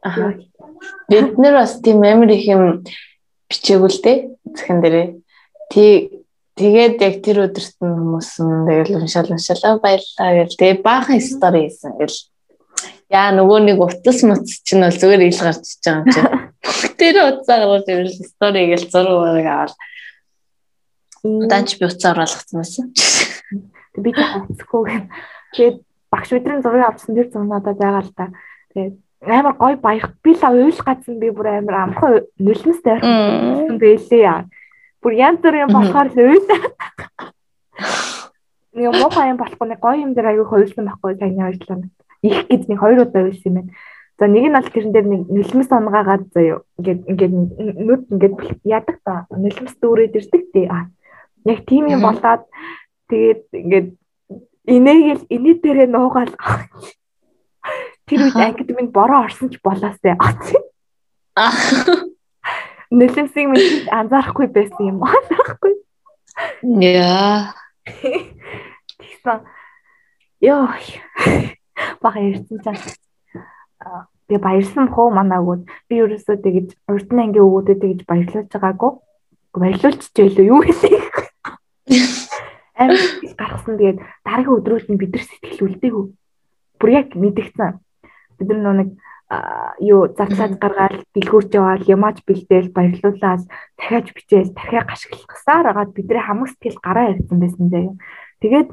Аа. 0.03 0.35
Бид 1.07 1.39
нар 1.39 1.63
бас 1.63 1.79
тийм 1.79 2.03
амир 2.03 2.35
их 2.35 2.43
юм 2.51 2.83
бичээгүй 3.47 3.89
л 3.89 4.01
дээ. 4.03 4.17
Захин 4.51 4.83
дээрээ. 4.83 5.07
Тий 5.71 5.91
Тэгээд 6.57 6.97
яг 7.05 7.15
тэр 7.21 7.37
өдөрт 7.45 7.77
нь 7.85 7.93
хүмүүс 7.93 8.31
нь 8.41 8.65
тэгэл 8.65 8.97
уншаал 8.97 9.29
уншаалаа 9.29 9.77
баярлаа 9.77 10.29
гэл. 10.41 10.57
Тэгээд 10.57 10.81
баахан 10.81 11.21
стори 11.21 11.69
хийсэн 11.69 11.93
гэл. 12.01 12.17
Яа 13.13 13.29
нөгөө 13.37 13.59
нэг 13.61 13.77
утас 13.77 14.25
муц 14.25 14.65
чинь 14.65 14.81
бол 14.81 14.97
зүгээр 14.97 15.21
ил 15.29 15.37
гарч 15.37 15.61
иж 15.61 15.85
байгаа 15.85 16.01
юм 16.01 16.09
чинь. 16.09 16.33
Тэр 16.97 17.15
утсаа 17.29 17.57
гаргаж 17.61 17.85
ирэл 17.93 18.25
стори 18.25 18.61
гэл 18.73 18.89
зураг 18.89 19.17
бараг 19.21 19.45
аваад. 19.45 19.73
Удаанч 21.21 21.69
би 21.77 21.85
утсаа 21.85 22.17
оруулагдсан 22.17 22.57
байсан. 22.57 22.85
Би 24.01 24.09
тэг 24.17 24.57
гэн. 24.65 25.13
Тэгээд 25.53 25.77
багш 26.09 26.29
өдрийн 26.33 26.65
зургийг 26.65 26.89
авсан 26.89 27.13
тэр 27.13 27.29
зураг 27.29 27.53
надад 27.53 27.77
байгаа 27.77 28.01
л 28.01 28.17
та. 28.17 28.33
Тэгээд 28.73 28.97
амар 29.29 29.53
гой 29.61 29.77
баях 29.77 30.09
би 30.25 30.33
л 30.33 30.41
уйл 30.41 30.81
гацсан 30.81 31.21
би 31.21 31.29
бүр 31.29 31.61
амар 31.61 31.85
амархан 31.85 32.25
нулимс 32.41 32.81
тайрсан 32.81 33.77
байлээ 33.77 34.25
яа 34.25 34.49
бүр 35.01 35.13
янз 35.13 35.39
бүрийн 35.41 35.71
болохоор 35.71 36.09
л 36.09 36.17
үед 36.17 36.47
нэг 38.77 38.93
муухай 38.93 39.29
юм 39.33 39.37
болохгүй 39.41 39.67
нэг 39.67 39.79
гоё 39.81 40.01
юм 40.05 40.13
дээр 40.13 40.29
аягүй 40.33 40.47
хоёулсан 40.49 40.85
байхгүй 40.85 41.17
сайн 41.17 41.41
ойлголоо. 41.41 41.89
Их 42.21 42.47
гэж 42.49 42.61
нэг 42.69 42.79
хоёр 42.79 43.05
удаа 43.05 43.25
үйлсэн 43.25 43.49
юм 43.49 43.55
байна. 43.57 43.71
За 44.17 44.25
нэг 44.25 44.45
нь 44.49 44.57
бол 44.57 44.69
тэрэн 44.69 44.93
дээр 44.93 45.07
нэг 45.09 45.21
нэлмэс 45.29 45.69
онгаагаад 45.73 46.23
заяа. 46.33 46.61
Ингээд 46.77 47.01
ингээд 47.09 47.33
нүд 47.85 48.03
ингээд 48.13 48.37
ядаг 48.65 48.97
та. 49.05 49.25
Нэлмэс 49.33 49.75
дүүрээд 49.81 50.17
ирдэг 50.17 50.43
тий. 50.53 50.65
А 50.69 50.89
яг 51.45 51.59
тийм 51.65 51.89
юм 51.89 52.01
болоод 52.05 52.45
тэгээд 53.09 53.41
ингээд 53.53 53.89
инээгээл 54.65 55.23
инээ 55.29 55.55
дээрээ 55.61 55.89
нуугаал. 55.89 56.33
Тэр 58.09 58.19
үед 58.29 58.37
ангид 58.37 58.69
минь 58.73 58.93
бороо 58.93 59.25
орсон 59.25 59.49
ч 59.49 59.61
болоосаа. 59.61 60.17
Аа 61.37 61.53
нөлөөсийг 62.91 63.47
минь 63.51 63.89
анзаарахгүй 63.91 64.47
байсан 64.47 64.83
юм 64.87 65.03
аахгүй. 65.03 65.73
Яа. 66.63 67.53
Тэгсэн. 67.83 69.39
Йоо. 70.41 70.69
Бага 72.01 72.19
ярьсан 72.19 72.59
цаа. 72.63 74.07
Би 74.27 74.37
баярсан 74.37 74.87
хөө 74.91 75.11
манаагууд. 75.15 75.67
Би 75.87 75.99
ерөөсөө 76.03 76.37
тэгэж 76.43 76.67
урд 76.87 77.09
нь 77.11 77.21
анги 77.23 77.39
өвгүүдэд 77.39 77.81
тэгэж 77.81 77.99
баярлуулж 78.07 78.51
байгаагүй. 78.51 78.91
Баярлуулчих 79.55 80.11
байлоо 80.15 80.45
юу 80.45 80.61
хэлээ. 80.63 80.99
Амар 82.77 83.01
гаргасан 83.39 83.75
тэгээд 83.79 83.99
дараагийн 84.23 84.57
өдрүүд 84.61 84.85
нь 84.91 84.99
бид 85.01 85.11
нар 85.15 85.25
сэтгэл 85.25 85.65
үлдээгүү. 85.65 86.05
Бүр 86.77 86.89
яг 86.93 87.07
мэдгцэн. 87.15 87.81
Бид 88.37 88.47
нар 88.53 88.75
нэг 88.77 88.89
юу 89.83 90.07
зарцаад 90.15 90.55
гаргаад 90.55 91.03
дэлгүүрч 91.11 91.51
яваал 91.51 91.83
ямаач 91.83 92.23
бэлдээл 92.23 92.71
баярлуулаад 92.71 93.43
дахиад 93.75 94.07
бичээл 94.15 94.55
дахиад 94.55 94.87
гашгилахсаар 94.87 95.65
агаад 95.67 95.91
бидний 95.91 96.23
хамаг 96.23 96.47
сэтгэл 96.55 96.79
гараа 96.79 97.11
ирсэн 97.11 97.39
байсан 97.39 97.67
заяа. 97.67 97.95
Тэгээд 98.39 98.69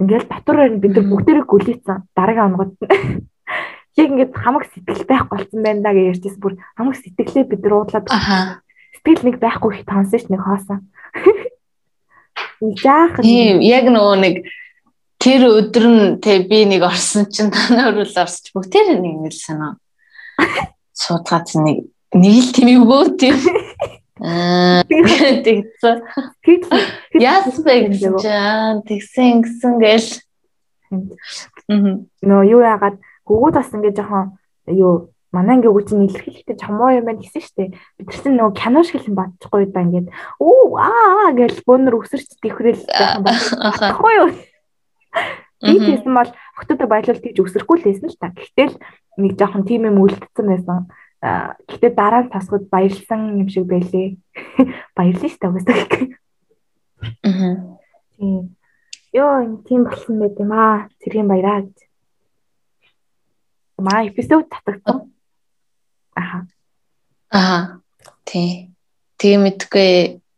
ингээл 0.00 0.26
дотор 0.32 0.56
бид 0.80 0.92
нар 0.96 1.06
бүгдээрээ 1.12 1.44
гүлээсэн 1.44 1.98
дараагийн 2.16 2.48
онгод 2.56 2.72
яг 4.00 4.08
ингээд 4.08 4.32
хамаг 4.32 4.64
сэтгэл 4.72 5.04
байх 5.04 5.24
болсон 5.28 5.60
байна 5.60 5.84
да 5.84 5.92
гэж 5.92 6.24
ярьжсэн 6.24 6.40
бүр 6.40 6.56
хамаг 6.72 6.96
сэтгэлээ 6.96 7.44
бид 7.52 7.60
нар 7.60 7.74
уудлаад 7.76 8.08
сэтгэл 8.96 9.24
нэг 9.28 9.36
байхгүй 9.44 9.70
их 9.76 9.84
ш 9.84 10.24
нэг 10.32 10.40
хоосон. 10.40 10.88
Жаахан. 12.80 13.20
Тийм 13.20 13.60
яг 13.60 13.84
нөгөө 13.92 14.16
нэг 14.24 14.34
тэр 15.22 15.46
өдөр 15.46 15.86
нь 15.86 16.04
тэг 16.18 16.50
би 16.50 16.66
нэг 16.66 16.82
орсон 16.82 17.30
чинь 17.30 17.54
танаа 17.54 17.94
өрөөл 17.94 18.26
орсч 18.26 18.50
бүгдээр 18.50 18.98
нэг 18.98 19.30
л 19.30 19.38
санаа 19.38 19.78
суудгаад 20.98 21.46
нэг 21.62 21.86
нэг 22.10 22.34
л 22.42 22.50
тийм 22.50 22.68
өгөө 22.82 23.02
тийм 23.14 23.38
Аа 24.22 24.86
тэгсэн. 24.86 25.98
Яасан 27.18 27.58
гэсэн 27.90 28.14
тэгсэн 28.86 29.42
гэсэн 29.42 29.72
гээл. 29.82 30.10
Нөө 32.22 32.42
юу 32.46 32.62
яагаад 32.62 33.02
гүгүүд 33.26 33.54
бас 33.58 33.74
ингэ 33.74 33.90
жоохон 33.98 34.38
юу 34.70 35.10
манай 35.34 35.58
ингээ 35.58 35.74
үгүй 35.74 35.84
чинь 35.90 36.06
илэрхийлэхдээ 36.06 36.54
чамоо 36.54 36.94
юм 36.94 37.10
байна 37.10 37.18
гэсэн 37.18 37.42
штеп. 37.42 37.74
Бид 37.98 38.14
чинь 38.14 38.38
нөгөө 38.38 38.54
кино 38.54 38.86
шиг 38.86 39.02
л 39.02 39.10
бодчихгүй 39.10 39.66
да 39.74 39.82
ингээд 39.82 40.14
оо 40.38 40.70
аа 40.78 41.34
гэж 41.34 41.66
бөөнөр 41.66 41.98
өсөрч 41.98 42.38
тэхрэл 42.38 42.78
бодчихгүй 43.26 44.12
юу. 44.22 44.28
Би 45.62 45.78
тийм 45.78 46.14
бол 46.14 46.30
хотод 46.58 46.82
баялуул 46.90 47.22
тийж 47.22 47.38
өсөрөхгүй 47.38 47.76
л 47.78 47.86
байсан 47.86 48.10
л 48.10 48.18
та. 48.18 48.34
Гэтэл 48.34 48.74
нэг 49.22 49.38
жоохон 49.38 49.62
тийм 49.62 49.86
юм 49.86 50.02
үлдсэн 50.02 50.46
байсан. 50.50 50.90
Гэтэ 51.22 51.94
дараа 51.94 52.26
нь 52.26 52.32
тасгад 52.34 52.66
баярлсан 52.66 53.38
юм 53.38 53.46
шиг 53.46 53.70
байлээ. 53.70 54.18
Баярлалаа 54.98 55.30
шүү 55.30 55.38
дээ 55.38 55.54
үсэг. 55.54 55.92
Аа. 57.22 57.78
Тийм. 58.18 58.58
Йоо, 59.14 59.62
тийм 59.62 59.86
болсон 59.86 60.18
байт 60.18 60.34
юм 60.42 60.50
аа. 60.50 60.90
Цэргийн 60.98 61.30
баяраа 61.30 61.62
гэж. 61.62 61.78
Маа 63.78 64.02
эпизод 64.02 64.50
татагдсан. 64.50 65.14
Аха. 66.18 66.50
Аа. 67.30 67.78
Тий. 68.26 68.74
Тэгээ 69.22 69.38
мэдгүй 69.46 69.90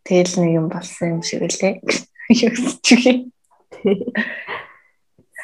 тэгэл 0.04 0.37
нэг 0.44 0.52
юм 0.52 0.68
болсон 0.68 1.16
юм 1.16 1.20
шиг 1.24 1.48
үлээ. 1.48 1.80
Юу 2.44 2.52
ч 2.84 2.88
үгүй. 2.92 3.16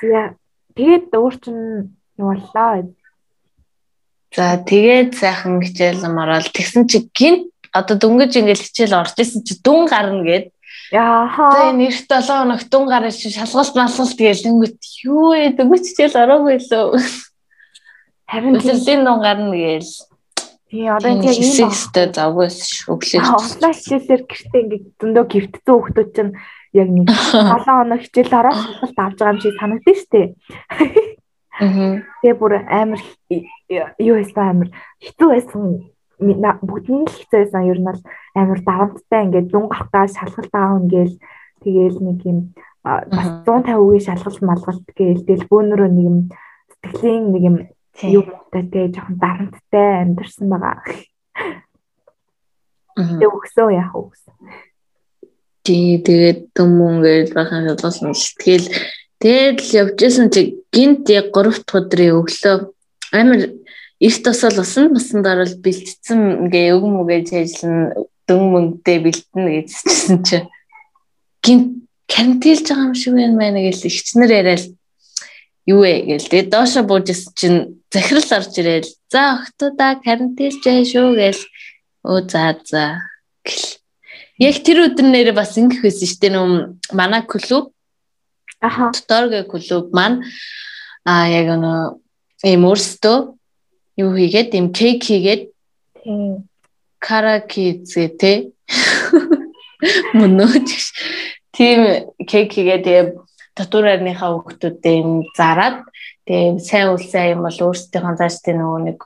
Тэгээд 0.00 1.12
өөр 1.12 1.34
чин 1.44 1.56
юу 2.16 2.32
боллоо 2.32 2.88
За 4.30 4.56
тэгээд 4.62 5.18
сайхан 5.18 5.58
хичээл 5.60 6.06
намарал 6.06 6.46
тэгсэн 6.46 6.86
чи 6.86 7.10
гинт 7.10 7.50
одоо 7.74 7.98
дөнгөж 7.98 8.38
ингээл 8.38 8.66
хичээл 8.66 8.98
орж 8.98 9.18
исэн 9.18 9.42
чи 9.42 9.58
дүн 9.58 9.90
гарна 9.90 10.22
гээд 10.22 10.46
Яаха. 10.90 11.50
За 11.50 11.72
нэрт 11.72 12.10
7 12.10 12.26
хоног 12.26 12.62
дүн 12.70 12.86
гарч 12.90 13.22
шалгалт 13.30 13.74
малгалт 13.78 14.14
гээл 14.18 14.42
дөнгөж 14.46 14.78
юу 15.06 15.34
ээ 15.34 15.54
дөнгөж 15.54 15.84
хичээл 15.86 16.18
ороогүй 16.18 16.58
лөө. 16.58 16.98
Харин 18.26 18.58
үлэлийн 18.58 19.02
дүн 19.06 19.18
гарна 19.22 19.54
гээл. 19.54 19.94
Тий 20.70 20.86
одоо 20.90 21.10
яг 21.14 21.22
ийм 21.26 21.70
хэсэгтэй 21.70 22.06
завгүйс 22.14 22.90
өглөө. 22.90 23.22
Онлайн 23.22 23.74
хичээлээр 23.74 24.22
гэртээ 24.26 24.62
ингээд 24.62 24.86
зөндөө 24.98 25.24
гівтцэн 25.30 25.74
хүмүүс 25.78 26.10
чинь 26.14 26.32
яг 26.72 26.88
нэг 26.88 27.06
7 27.10 27.66
хоног 27.66 28.00
хичээл 28.00 28.38
ороод 28.38 28.58
шалгалт 28.58 28.98
авч 28.98 29.18
байгаа 29.18 29.32
юм 29.34 29.40
шиг 29.42 29.54
санагдсан 29.58 29.94
шүү 29.98 30.10
дээ. 30.14 30.28
Тэгээ 32.22 32.34
бүр 32.38 32.52
амар 32.70 33.00
юу 33.98 34.16
байсан 34.16 34.44
амар 34.48 34.68
хэцүү 35.02 35.28
байсан. 35.28 35.62
Бүгд 36.62 36.86
нь 36.88 37.04
л 37.04 37.10
хэцүү 37.10 37.38
байсан. 37.42 37.68
Ер 37.68 37.78
нь 37.82 37.88
бол 37.90 38.00
амар 38.38 38.60
дарамттай 38.62 39.20
ингээд 39.26 39.50
зүүн 39.50 39.66
гарахтаа 39.68 40.06
шалгалт 40.08 40.54
аав 40.54 40.78
ингээл 40.86 41.14
тэгээл 41.60 41.98
нэг 42.00 42.18
юм 42.24 42.38
бас 42.84 43.28
150 43.44 43.76
үеийн 43.76 44.06
шалгалт 44.06 44.40
малгалт 44.40 44.86
гээл 44.96 45.26
тэгэл 45.26 45.50
бөөнөрөө 45.50 45.90
нэг 45.90 46.06
юм 46.06 46.18
сэтгэлийн 46.70 47.24
нэг 47.34 47.42
юм 47.44 47.56
юу 48.08 48.24
муутай 48.24 48.62
тэгээ 48.72 48.94
жоохон 48.94 49.16
дарамттай 49.20 49.88
амьдэрсэн 50.00 50.46
байгаа. 50.48 50.80
Тэгээ 52.96 53.28
өгсөө 53.28 53.68
яах 53.76 53.92
вэ? 53.92 54.16
Тий 55.64 56.00
тэгээд 56.00 56.56
төмөн 56.56 57.04
гээл 57.04 57.36
бахан 57.36 57.68
шалгалт 57.68 58.16
сэтгэл 58.16 58.66
Тэгээд 59.20 59.60
л. 59.60 59.72
Явжсэн 59.84 60.32
чи 60.32 60.64
гинт 60.72 61.04
яг 61.12 61.28
3 61.36 61.60
дахь 61.60 61.76
өдрийн 61.76 62.16
өглөө 62.24 62.72
амар 63.12 63.52
эрт 64.00 64.20
тосол 64.24 64.56
усан 64.64 64.96
басанд 64.96 65.28
орол 65.28 65.54
бэлтцсэн 65.60 66.48
ингээ 66.48 66.72
өг 66.72 66.84
мүгэж 66.88 67.28
ажиллана 67.36 68.00
дөн 68.24 68.42
мөнгөдөө 68.48 68.98
бэлтэнэ 69.04 69.50
гэжсэн 69.60 70.16
чи. 70.24 70.38
Гин 71.44 71.84
карантинлж 72.08 72.64
байгаа 72.64 72.88
юм 72.88 72.96
шиг 72.96 73.12
байна 73.12 73.36
маа 73.36 73.52
гэж 73.60 73.80
ихчнэр 73.84 74.32
яриад 74.40 74.64
юу 75.68 75.84
вэ 75.84 75.92
гээл 76.08 76.30
тэгээ 76.32 76.48
доошо 76.48 76.80
буужсэн 76.88 77.36
чинь 77.36 77.58
захирал 77.92 78.30
орж 78.40 78.52
ирэл 78.56 78.88
за 79.12 79.36
охтуудаа 79.36 80.00
карантинлж 80.00 80.64
яа 80.64 80.80
шүү 80.80 81.08
гээл 81.20 81.42
өө 82.08 82.18
за 82.24 82.56
за 82.64 83.04
гэл 83.44 83.79
яг 84.40 84.56
тэр 84.64 84.88
өдөр 84.88 85.06
нэрээ 85.06 85.36
бас 85.36 85.52
ингэх 85.60 85.84
байсан 85.84 86.08
шүү 86.08 86.20
дээ 86.20 86.32
нөө 86.32 86.48
манай 86.96 87.22
клуб. 87.28 87.72
Аха. 88.60 88.90
Доторг 88.96 89.48
клуб 89.52 89.92
маань. 89.92 90.24
А 91.04 91.28
яг 91.28 91.52
нөө 91.60 92.00
ийм 92.48 92.64
өөрсдөө 92.64 93.18
юу 94.00 94.10
хийгээд 94.16 94.56
ийм 94.56 94.72
кейк 94.72 95.04
хийгээд 95.04 95.42
Тийм. 96.00 96.48
каракизе 96.98 98.08
тэ 98.16 98.32
мөнөөж 100.16 100.68
тийм 101.52 101.80
кейк 102.24 102.48
хийгээд 102.52 102.84
тэгээ 102.84 103.06
татварынхаа 103.56 104.30
хүүхдүүдээ 104.40 104.96
юм 105.04 105.28
зараад 105.36 105.84
тэгээ 106.24 106.60
сайн 106.64 106.96
үлсээ 106.96 107.36
юм 107.36 107.44
бол 107.44 107.58
өөрсдийнхөө 107.68 108.16
зааштай 108.16 108.54
нөгөө 108.56 108.80
нэг 108.88 109.00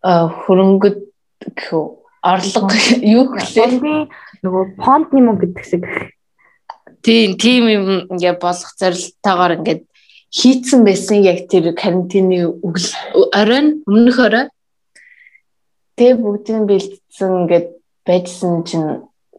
хөрөнгөд 0.00 0.98
гэхүү 1.56 1.84
орлого 2.24 2.72
юу 3.04 3.24
гэхлээ 3.36 4.08
нөгөө 4.46 4.64
фондны 4.80 5.20
мөнгө 5.26 5.50
гэдэг 5.50 5.64
шиг. 5.66 5.84
тийм 7.02 7.36
тийм 7.38 7.64
юм 7.68 7.86
ингээ 8.14 8.38
болох 8.38 8.70
зорилтойгоор 8.78 9.52
ингээд 9.58 9.82
хийцэн 10.30 10.80
байсан 10.86 11.22
яг 11.22 11.46
тэр 11.50 11.74
карантины 11.74 12.50
өгөл 12.66 12.90
оройн 13.34 13.82
өмнөх 13.86 14.18
орой 14.18 14.46
тэг 15.98 16.18
бүгдийг 16.20 16.66
бэлдсэн 16.66 17.32
ингээд 17.46 17.68
байжсэн 18.06 18.54
чинь 18.68 18.90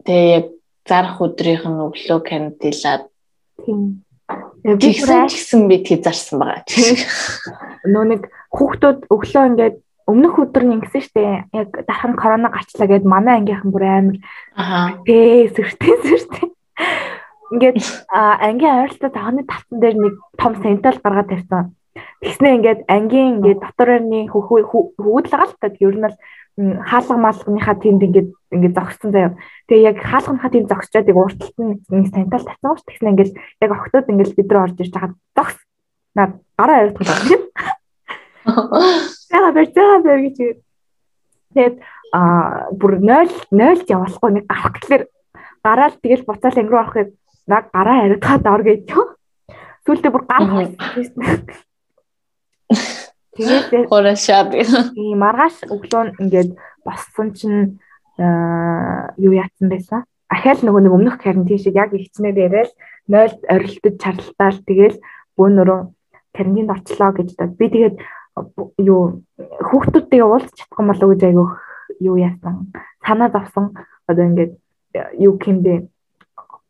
тэг 0.04 0.20
яг 0.36 0.46
зарах 0.88 1.20
өдрийнх 1.20 1.64
нь 1.68 1.84
өглөө 1.86 2.18
карантинлаад 2.24 3.02
Тийм. 3.64 4.04
гэсэн 4.64 5.68
би 5.68 5.76
тэг 5.84 6.04
зарсан 6.04 6.40
байгаа. 6.40 6.64
Нөө 7.92 8.04
нэг 8.10 8.22
хүүхдүүд 8.52 9.08
өглөө 9.12 9.44
ингээд 9.48 9.76
өмнөх 10.08 10.40
өдөр 10.40 10.64
нь 10.64 10.74
ингэсэн 10.80 11.02
штэ 11.04 11.22
яг 11.52 11.68
дархан 11.84 12.16
корона 12.16 12.48
гарчлаа 12.48 12.88
гэд 12.88 13.04
манай 13.04 13.44
ангийнхан 13.44 13.68
бүр 13.68 13.84
амар 13.84 14.16
Аха. 14.56 14.96
ээ 15.04 15.52
сэртэй 15.52 15.94
сэртэй. 16.00 16.48
Ингээд 17.52 17.76
ангийн 18.08 18.88
ойролцоо 18.88 19.12
цагааны 19.12 19.44
тавцан 19.44 19.78
дээр 19.80 19.96
нэг 20.00 20.14
том 20.40 20.56
сентал 20.64 20.96
гаргаад 21.04 21.28
тавьсан. 21.28 21.76
Тэгснээ 22.24 22.56
ингээд 22.56 22.80
ангийн 22.88 23.28
ингээд 23.44 23.60
дотор 23.60 24.00
өрний 24.00 24.24
хөвгөл 24.32 25.28
та 25.28 25.68
ер 25.76 25.96
нь 26.00 26.08
л 26.08 26.16
хаалга 26.88 27.16
маалганыхаа 27.20 27.76
тэнд 27.76 28.02
ингээд 28.08 28.28
ингээд 28.52 28.76
зогссон 28.80 29.12
заяа. 29.12 29.36
Тэгээ 29.68 29.88
яг 29.92 29.98
хаалганыхаа 30.00 30.50
тэнд 30.52 30.68
зогсчоод 30.72 31.08
яг 31.08 31.18
урталт 31.20 31.56
нь 31.60 31.84
нэг 31.92 32.06
сентал 32.08 32.44
тавьсан 32.48 32.76
ш. 32.76 32.82
Тэгснээ 32.88 33.12
ингээд 33.12 33.32
яг 33.60 33.70
октод 33.76 34.08
ингээд 34.08 34.36
бид 34.36 34.48
рүү 34.48 34.62
орж 34.64 34.76
ирж 34.80 34.92
байгаа 34.96 35.12
зогс. 35.36 35.56
Наад 36.16 36.32
гараа 36.56 36.80
яриад 36.88 36.96
Яа 39.32 39.52
бэрцээ 39.52 40.02
бэр 40.04 40.20
гэж. 40.24 40.36
Тэгээд 41.52 41.76
а 42.12 42.68
бүр 42.72 43.00
0 43.04 43.28
0 43.52 43.84
явуулахгүй 43.84 44.30
нэг 44.32 44.44
гарах 44.48 44.72
гэхэлэр 44.80 45.02
гараал 45.64 45.96
тэгэл 46.00 46.24
буцаал 46.24 46.56
ангируу 46.56 46.80
орохыг 46.80 47.08
наг 47.46 47.64
гараа 47.72 48.04
яриад 48.08 48.24
хаад 48.24 48.46
ор 48.48 48.62
гэж. 48.64 48.80
Сүүлдээ 49.84 50.12
бүр 50.12 50.24
гар 50.24 50.42
Тэгээд 53.36 53.88
Хорашаад. 53.92 54.48
тийм 54.96 55.18
маргааш 55.20 55.68
өглөө 55.68 56.20
ингээд 56.20 56.50
боссон 56.84 57.28
чинь 57.36 57.80
юу 58.18 59.32
яатсан 59.36 59.68
байсан? 59.68 60.04
Ахаал 60.28 60.60
нөгөө 60.60 60.82
нэг 60.84 60.92
өмнөх 60.92 61.16
карантин 61.20 61.60
шиг 61.60 61.76
яг 61.76 61.92
ихчнэр 61.92 62.36
яриад 62.36 62.72
0 63.08 63.32
орилтод 63.48 63.96
чарлалтаал 63.96 64.58
тэгэл 64.68 64.96
бөөнөрөө 65.36 65.80
карантинд 66.36 66.72
орчлоо 66.72 67.10
гэж 67.16 67.28
та. 67.36 67.48
Би 67.48 67.72
тэгээд 67.72 67.96
юу 68.78 69.22
хүүхдүүдтэйгээ 69.38 70.28
уулзах 70.28 70.54
чадах 70.54 70.78
юм 70.78 70.88
болоо 70.90 71.08
гэж 71.12 71.22
айгүй 71.24 71.48
юу 72.00 72.16
яасан. 72.16 72.72
Санаа 73.06 73.30
зовсон. 73.30 73.74
Одоо 74.06 74.24
ингээд 74.24 74.52
юу 75.18 75.34
гэмдэ 75.38 75.88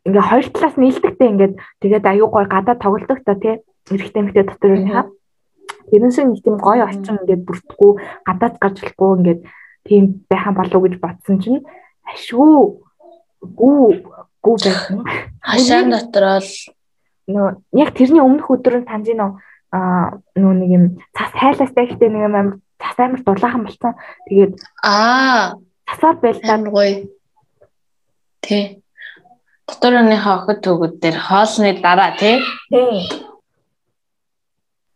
ингээ 0.07 0.25
хоёр 0.29 0.47
талаас 0.53 0.77
нийлдэгтэй 0.77 1.29
ингээд 1.29 1.55
тэгээд 1.81 2.05
аюу 2.07 2.29
гой 2.33 2.47
гадаа 2.49 2.77
тоглодог 2.77 3.21
та 3.25 3.35
тий 3.35 3.61
эрэгтэй 3.91 4.21
эмэгтэй 4.23 4.45
дотор 4.45 4.71
юуныхаа 4.75 5.07
тэрнээс 5.91 6.19
нэг 6.19 6.41
тийм 6.45 6.57
гоё 6.57 6.85
орчин 6.89 7.21
ингээд 7.23 7.47
бүртгэхгүй 7.47 7.93
гадаад 8.25 8.55
гарч 8.61 8.77
болохгүй 8.81 9.11
ингээд 9.19 9.41
тийм 9.85 10.05
байхan 10.29 10.55
болов 10.57 10.81
гэж 10.85 10.95
бодсон 11.01 11.37
чинь 11.41 11.61
ашгүй 12.09 12.53
гүү 13.41 13.85
гүү 14.45 14.57
байсан. 14.65 15.05
Хашаан 15.41 15.93
дотор 15.93 16.25
бол 16.41 16.51
нөө 17.29 17.49
яг 17.77 17.91
тэрний 17.97 18.25
өмнөх 18.25 18.49
өдөр 18.49 18.81
нь 18.81 18.89
таньж 18.89 19.13
нөө 19.13 19.31
а 19.73 20.17
нөө 20.37 20.55
нэг 20.59 20.71
юм 20.73 20.85
цас 21.17 21.33
хайлаастай 21.35 21.85
ихтэй 21.87 22.09
нэг 22.09 22.23
юм 22.29 22.35
амар 22.35 22.57
цас 22.81 22.97
амар 22.99 23.21
дулаахан 23.23 23.65
болсон. 23.65 23.95
Тэгээд 24.29 24.55
аа 24.83 25.59
цасаар 25.89 26.17
байлдаа 26.23 26.59
гоё. 26.69 27.09
Тэ. 28.41 28.81
Доторныхаа 29.69 30.35
охид 30.41 30.61
төгөд 30.65 30.95
дээр 31.03 31.19
хоолны 31.21 31.77
дараа 31.83 32.17
тий 32.17 32.41
тий 32.73 33.29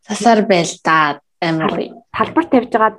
засаар 0.08 0.42
байл 0.46 0.72
да 0.84 1.20
амар 1.40 1.70
гоё. 1.70 2.02
талбар 2.12 2.44
тавьж 2.44 2.72
агаад 2.74 2.96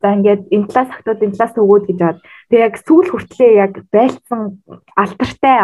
за 0.00 0.08
ингээд 0.14 0.42
энэ 0.54 0.66
талаас 0.68 0.90
охтууд 0.94 1.22
энэ 1.22 1.36
талаас 1.36 1.54
өгөөд 1.56 1.84
гэж 1.88 1.98
аваад 2.02 2.18
тэг 2.50 2.60
яг 2.66 2.74
сүүл 2.86 3.08
хүртлээ 3.10 3.52
яг 3.64 3.72
байлцсан 3.94 4.42
алдартай 4.96 5.58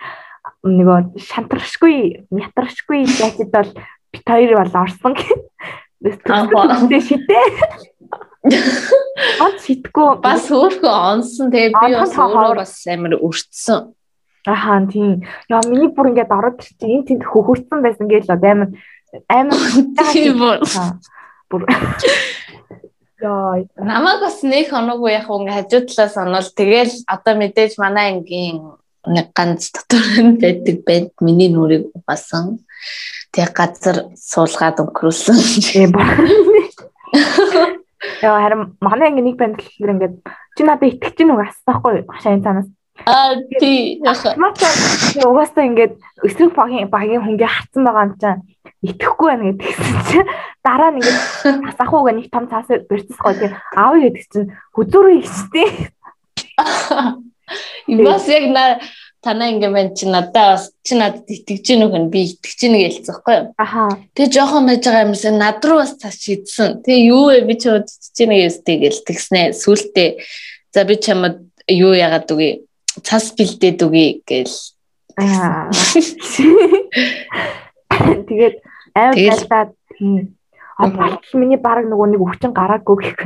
нөгөө 0.78 0.98
шантаршгүй 1.18 1.96
ятаршгүй 2.30 3.00
яцд 3.06 3.50
бол 3.50 3.70
бит 4.12 4.24
хоёр 4.28 4.52
бол 4.60 4.76
орсон 4.84 5.12
гэдэг 5.16 7.02
шидээ 7.02 7.46
Ат 8.42 9.62
шитгэв. 9.62 10.18
Бас 10.18 10.50
өөрөө 10.50 10.94
онсон 11.14 11.54
тэгээ 11.54 11.78
би 11.78 11.94
бас 11.94 12.14
өөрөө 12.18 12.58
бас 12.58 12.74
амар 12.90 13.14
өртсөн. 13.22 13.94
Ахаа 14.42 14.82
тийм. 14.90 15.22
Яа 15.46 15.62
миний 15.70 15.86
бүр 15.94 16.10
ингээд 16.10 16.34
ороод 16.34 16.58
чи 16.58 16.74
энэ 16.82 17.06
тэнд 17.06 17.22
хөхөрцөн 17.22 17.86
байсан 17.86 18.10
гэж 18.10 18.26
л 18.26 18.34
амар 18.34 18.74
амар 19.30 19.58
бүр. 21.46 21.62
Яа, 23.22 23.62
намайг 23.78 24.18
бас 24.26 24.42
нэг 24.42 24.74
хоноггүй 24.74 25.14
яг 25.14 25.30
ингээ 25.30 25.56
хажуу 25.62 25.86
талаас 25.86 26.18
онол 26.18 26.48
тэгэл 26.50 26.94
одоо 27.06 27.34
мэдээж 27.38 27.78
манай 27.78 28.18
ангийн 28.18 28.74
нэг 29.06 29.30
ганц 29.30 29.70
дотор 29.70 30.02
нь 30.18 30.42
байдаг 30.42 30.82
банд 30.82 31.14
миний 31.22 31.46
нүрийг 31.46 31.94
угаасан. 31.94 32.58
Тэг 33.32 33.56
газар 33.56 34.12
суулгаад 34.12 34.80
өнгөрүүлсэн. 34.84 35.36
Яа 38.22 38.38
харин 38.42 38.76
манай 38.82 39.08
анги 39.08 39.22
нэг 39.22 39.36
банд 39.38 39.56
гэхээр 39.56 39.92
ингээд 39.94 40.16
чи 40.58 40.62
надад 40.66 40.90
итгэж 40.90 41.14
гин 41.16 41.32
үг 41.32 41.46
асахгүй 41.46 42.02
хашааны 42.06 42.42
цаанаас. 42.42 42.68
Аа 43.06 43.38
тий. 43.56 44.02
Угаасаа 44.02 45.64
ингээд 45.64 45.96
эсрэг 46.26 46.54
багийн 46.54 46.90
багийн 46.90 47.22
хүнгээ 47.22 47.50
хатсан 47.50 47.82
байгаа 47.86 48.06
юм 48.10 48.14
чинь 48.18 48.42
итгэхгүй 48.82 49.26
байна 49.30 49.44
гэдгийгсэн 49.54 50.00
чинь 50.10 50.28
дараа 50.66 50.90
нь 50.90 50.98
ингээд 51.00 51.18
асахууга 51.70 52.12
нэг 52.12 52.26
том 52.30 52.46
цаас 52.50 52.68
барьцсахгүй 52.68 53.34
тий 53.38 53.50
аав 53.78 53.94
гэдэг 54.02 54.24
чинь 54.28 54.52
хүзүүрээ 54.74 55.18
ихтэй. 55.22 55.68
Бас 58.06 58.26
яг 58.28 58.44
на 58.50 58.78
танаа 59.22 59.48
ингэ 59.54 59.70
байна 59.70 59.94
чи 59.94 60.06
надад 60.06 60.34
бас 60.34 60.72
чи 60.82 60.94
надад 60.98 61.30
итгэж 61.30 61.62
гин 61.62 61.86
үг 61.86 61.94
нь 61.94 62.10
би 62.10 62.20
итгэж 62.26 62.58
гин 62.58 62.74
гэлцэхгүй 62.74 63.34
юу. 63.38 63.46
Аха. 63.56 63.94
Тэгээ 64.18 64.34
жоохон 64.34 64.66
байж 64.66 64.82
байгаа 64.82 65.06
юмсан 65.06 65.38
над 65.38 65.62
руу 65.62 65.78
бас 65.78 65.94
цааш 65.94 66.16
шийдсэн. 66.18 66.82
Тэгээ 66.82 67.06
юу 67.14 67.30
вэ 67.30 67.46
би 67.46 67.54
чи 67.54 67.70
удаж 67.70 68.02
гин 68.18 68.34
гэстэй 68.34 68.76
гэл 68.82 69.00
тэгснэ. 69.06 69.54
Сүултээ 69.54 70.08
за 70.74 70.82
би 70.84 70.94
чамд 70.98 71.38
юу 71.70 71.94
яагаад 71.94 72.26
үгүй 72.34 72.66
цас 73.06 73.30
бэлдээд 73.38 73.78
үгүй 73.86 74.26
гэл. 74.26 74.58
Аа. 75.16 75.70
Тэгээд 78.26 78.56
аав 78.98 79.14
байлаа. 79.14 79.70
Аа 80.82 81.22
миний 81.38 81.60
баг 81.62 81.86
нөгөө 81.86 82.10
нэг 82.10 82.20
өвчин 82.26 82.50
гараагүй 82.50 82.96
гэх. 83.06 83.20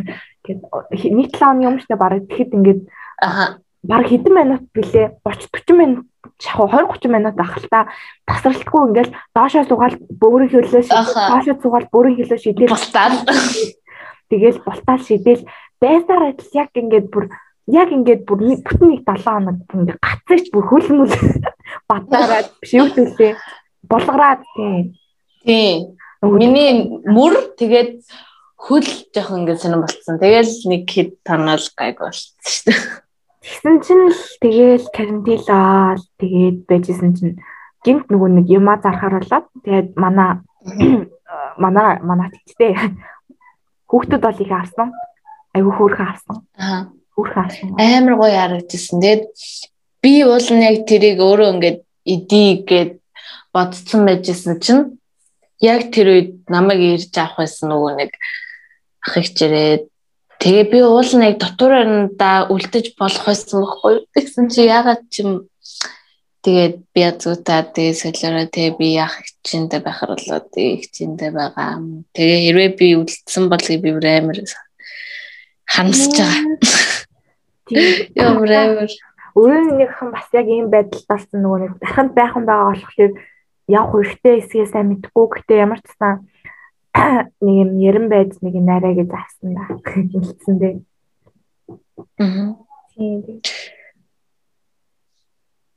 Гэт 0.44 0.61
нэг 0.92 1.32
7 1.32 1.40
оны 1.40 1.72
өмнө 1.72 1.82
шнэ 1.88 1.96
баг 1.96 2.20
тэгэхэд 2.28 2.52
ингээд 2.52 2.80
аха 3.16 3.64
баг 3.87 4.07
хэдэн 4.11 4.35
минут 4.35 4.62
билээ? 4.75 5.16
30 5.25 5.49
40 5.55 5.79
минут 5.79 6.07
шахуу 6.42 6.68
20 6.68 7.07
30 7.07 7.14
минут 7.14 7.37
ах 7.38 7.57
л 7.57 7.68
та. 7.70 7.88
Тасралтгүй 8.27 8.81
ингээл 8.90 9.12
доошоо 9.35 9.64
суугаад 9.64 9.96
бөөрийн 10.11 10.51
хөлөө 10.53 10.83
доошоо 10.85 11.57
суугаад 11.62 11.87
бөөрийн 11.94 12.16
хөлөө 12.18 12.38
шидэл. 12.42 12.75
Болтаад 12.75 13.14
тэгэл 14.31 14.61
болтаал 14.66 15.03
шидэл. 15.03 15.46
Байсаар 15.81 16.35
адил 16.35 16.51
яг 16.55 16.70
ингээд 16.75 17.07
бүр 17.09 17.31
яг 17.66 17.88
ингээд 17.94 18.22
бүр 18.27 18.38
бүтэн 18.62 18.88
нэг 18.90 19.03
7 19.07 19.22
хоног 19.22 19.59
ингээд 19.70 20.01
гацаач 20.03 20.44
бүр 20.51 20.64
хөлмөл 20.66 21.14
батараад 21.90 22.49
шивтүүлээ. 22.62 23.33
Болгораад 23.87 24.42
тийм 24.55 24.94
тийм 25.46 25.96
миний 26.22 27.01
мөр 27.07 27.55
тэгээд 27.59 28.03
хөл 28.57 28.87
жоох 29.14 29.31
ингээд 29.31 29.62
сонирн 29.62 29.85
болцсон. 29.85 30.18
Тэгэл 30.18 30.53
нэг 30.70 30.83
хэд 30.90 31.11
тоноол 31.22 31.66
гайг 31.77 32.03
болцсон 32.03 32.35
шүү 32.42 32.64
дээ. 32.72 33.06
Тэгсэн 33.46 33.76
чинь 33.87 34.11
л 34.11 34.22
тэгэл 34.42 34.87
карантинлаад 34.90 36.02
тэгээд 36.18 36.59
байжсэн 36.66 37.14
чинь 37.14 37.38
гинт 37.87 38.11
нөгөө 38.11 38.42
нэг 38.42 38.46
юма 38.50 38.74
зархаар 38.82 39.22
болоод 39.22 39.46
тэгээд 39.62 39.94
манай 39.94 40.42
манай 41.54 42.02
манай 42.02 42.28
тэгтээ 42.35 42.74
хүүхдүүд 43.87 44.22
бол 44.26 44.42
их 44.42 44.50
авсан. 44.50 44.88
Айгу 45.54 45.70
хөөрхөн 45.78 46.11
авсан. 46.11 46.37
Аа. 46.59 46.90
Хөөрхөн 47.14 47.44
авсан. 47.46 47.68
Амар 47.78 48.14
гоё 48.18 48.35
харагдчихсан. 48.35 48.98
Тэгээд 48.98 49.24
би 50.02 50.12
нь 50.26 50.66
яг 50.66 50.76
тэрийг 50.90 51.22
өөрөө 51.22 51.48
ингээд 51.54 51.78
идий 52.02 52.50
гэд 52.66 52.98
бодсон 53.54 54.11
байжсэн 54.11 54.59
чинь 54.59 54.82
яг 55.62 55.94
тэр 55.94 56.06
үед 56.11 56.30
намайг 56.50 56.98
ирж 56.98 57.14
авах 57.14 57.46
байсан 57.46 57.70
нөгөө 57.70 57.92
нэг 57.94 58.11
ах 59.06 59.14
ихчээрээ 59.22 59.87
тэгээ 60.46 60.66
би 60.70 60.78
уул 60.87 61.11
нь 61.18 61.26
яг 61.26 61.42
дотоороо 61.42 62.46
үлдэж 62.54 62.94
болох 62.94 63.24
байсан 63.26 63.59
байхгүй 63.66 63.94
гэсэн 64.14 64.46
чи 64.46 64.70
ягаад 64.70 65.02
ч 65.11 65.26
юм 65.26 65.50
Тэгээд 66.46 66.94
би 66.94 67.02
азуута 67.02 67.66
тэгээ 67.74 67.98
солиороо 67.98 68.46
тэгээ 68.46 68.78
би 68.78 68.94
яах 68.94 69.18
хичээндээ 69.18 69.82
байхаар 69.82 70.14
болоо 70.14 70.40
тэгээ 70.46 70.78
хичээндээ 70.78 71.30
байгаа. 71.35 71.82
Тэгээ 72.14 72.38
хэрвээ 72.46 72.70
би 72.78 72.87
үлдсэн 73.02 73.44
бол 73.50 73.66
би 73.66 73.90
амар 73.90 74.38
хансж 75.66 76.14
байгаа. 76.14 76.54
Тийм 77.66 78.46
амар. 78.46 78.87
Өөрөө 79.35 79.74
нэг 79.74 79.90
хан 79.98 80.14
бас 80.14 80.30
яг 80.38 80.46
ийм 80.46 80.70
байдалд 80.70 81.11
орсон 81.11 81.38
нөгөө 81.42 81.59
нэг 81.66 81.72
дахинд 81.82 82.12
байх 82.14 82.32
юм 82.38 82.46
байгаа 82.46 82.78
болохоор 82.78 83.12
явах 83.66 83.90
хэрэгтэй 83.90 84.35
эсгээ 84.38 84.66
сайн 84.70 84.87
мэдгүй 84.94 85.26
гэхдээ 85.26 85.59
ямар 85.66 85.82
ч 85.82 85.90
сан 85.98 86.30
нэг 86.96 87.54
юм 87.61 87.70
яран 87.80 88.09
байд 88.09 88.32
нэг 88.40 88.54
нарай 88.61 88.94
гэж 88.96 89.11
авсан 89.12 89.54
да. 89.54 89.64
Хэлсэн 89.85 90.56
дээ. 90.59 90.74
Аа. 92.18 92.56
Тийм. 92.96 93.40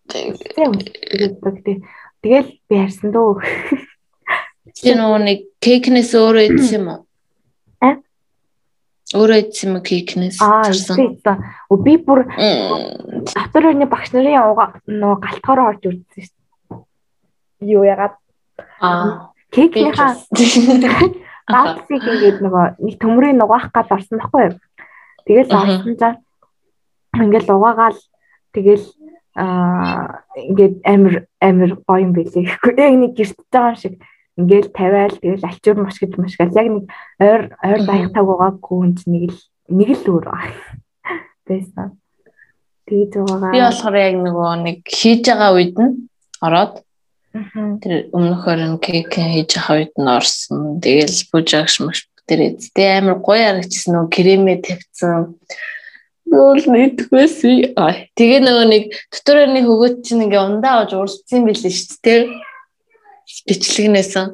Тэгээд 0.10 1.36
тэгэл 2.24 2.50
би 2.68 2.76
харсан 2.76 3.12
дөө. 3.12 3.44
Чи 4.76 4.96
нөгөө 4.96 5.20
нэг 5.24 5.40
кейкнес 5.64 6.12
өөрөө 6.16 6.46
идсэн 6.50 6.76
юм 6.80 6.88
уу? 6.88 7.02
А? 7.84 8.00
Өөрөө 9.16 9.38
идсэн 9.44 9.76
юм 9.76 9.84
кейкнес? 9.84 10.40
Аа, 10.40 10.72
идсэн. 10.72 11.20
Би 11.84 11.98
бүр 12.00 12.26
дотор 13.28 13.70
өрний 13.70 13.90
багш 13.90 14.14
нарын 14.16 14.40
нөгөө 14.88 15.18
галтгаараа 15.20 15.76
орж 15.76 15.84
үрдсэн 15.90 16.24
шүү 16.24 16.36
дээ. 17.60 17.76
Юу 17.76 17.84
ягаад? 17.84 18.16
Аа. 18.80 19.29
Кейкнийхаа 19.52 20.14
гаалсыг 21.50 22.04
ингээд 22.06 22.40
нөгөө 22.46 22.66
нэг 22.86 22.96
төмрийн 23.02 23.38
нугаах 23.42 23.74
гад 23.74 23.90
орсон 23.90 24.22
байхгүй 24.22 24.44
юу? 24.54 24.56
Тэгэл 25.26 25.50
орсон 25.50 25.96
цаа 25.98 26.14
ингээл 27.18 27.54
угаагаал 27.58 28.00
тэгэл 28.54 28.86
аа 29.34 30.22
ингээд 30.38 30.76
амир 30.86 31.16
амир 31.42 31.72
гоё 31.88 32.06
юм 32.06 32.14
билээ 32.14 32.46
гэхгүй 32.46 32.74
яг 32.78 32.94
нэг 33.02 33.14
гэрт 33.18 33.38
байгаа 33.50 33.76
шиг 33.76 33.96
ингээл 34.38 34.70
тавиал 34.70 35.16
тэгэл 35.18 35.48
альчуур 35.50 35.78
маш 35.82 35.98
гэж 35.98 36.14
машгаал 36.18 36.54
яг 36.54 36.68
нэг 36.70 36.86
ойр 37.18 37.42
ойр 37.66 37.82
баяхтаг 37.90 38.26
байгаагүй 38.30 38.62
хүн 38.62 38.94
чинь 38.98 39.14
нэг 39.18 39.24
л 39.34 39.40
нэг 39.74 39.90
л 39.98 40.06
өөр 40.14 40.26
байгаа. 40.34 40.70
Тэсэн. 41.50 41.90
Тэгээд 42.86 43.14
байгаа. 43.26 43.52
Би 43.54 43.62
болохоор 43.66 43.98
яг 43.98 44.16
нөгөө 44.22 44.52
нэг 44.66 44.78
хийж 44.86 45.24
байгаа 45.26 45.52
үед 45.58 45.76
нь 45.82 45.94
ороод 46.46 46.74
тэр 47.34 48.10
өмнөхөр 48.16 48.60
нь 48.74 48.82
кейк 48.82 49.14
хийж 49.14 49.58
үед 49.70 49.94
нь 49.98 50.10
орсон. 50.10 50.82
Тэгэл 50.82 51.18
бүжаагш 51.30 51.76
маш 51.86 52.10
тэр 52.26 52.54
эцтэй 52.54 52.98
амар 52.98 53.22
гоё 53.22 53.44
харагдчихсан 53.46 53.94
нөгөө 53.94 54.14
кремээ 54.14 54.58
тавьсан 54.66 55.38
Нүүл 56.30 56.70
нэгдэх 56.70 57.10
байсан. 57.10 57.74
Тэгээ 58.14 58.42
нөгөө 58.46 58.66
нэг 58.70 58.84
доторны 59.10 59.66
хөгөөт 59.66 60.06
чинь 60.06 60.30
ингээ 60.30 60.46
ундаа 60.46 60.86
авч 60.86 60.94
урсцсан 60.94 61.42
билээ 61.42 61.74
шүү 61.74 61.98
дээ. 62.06 62.22
Бичлэгнээсэн. 63.50 64.26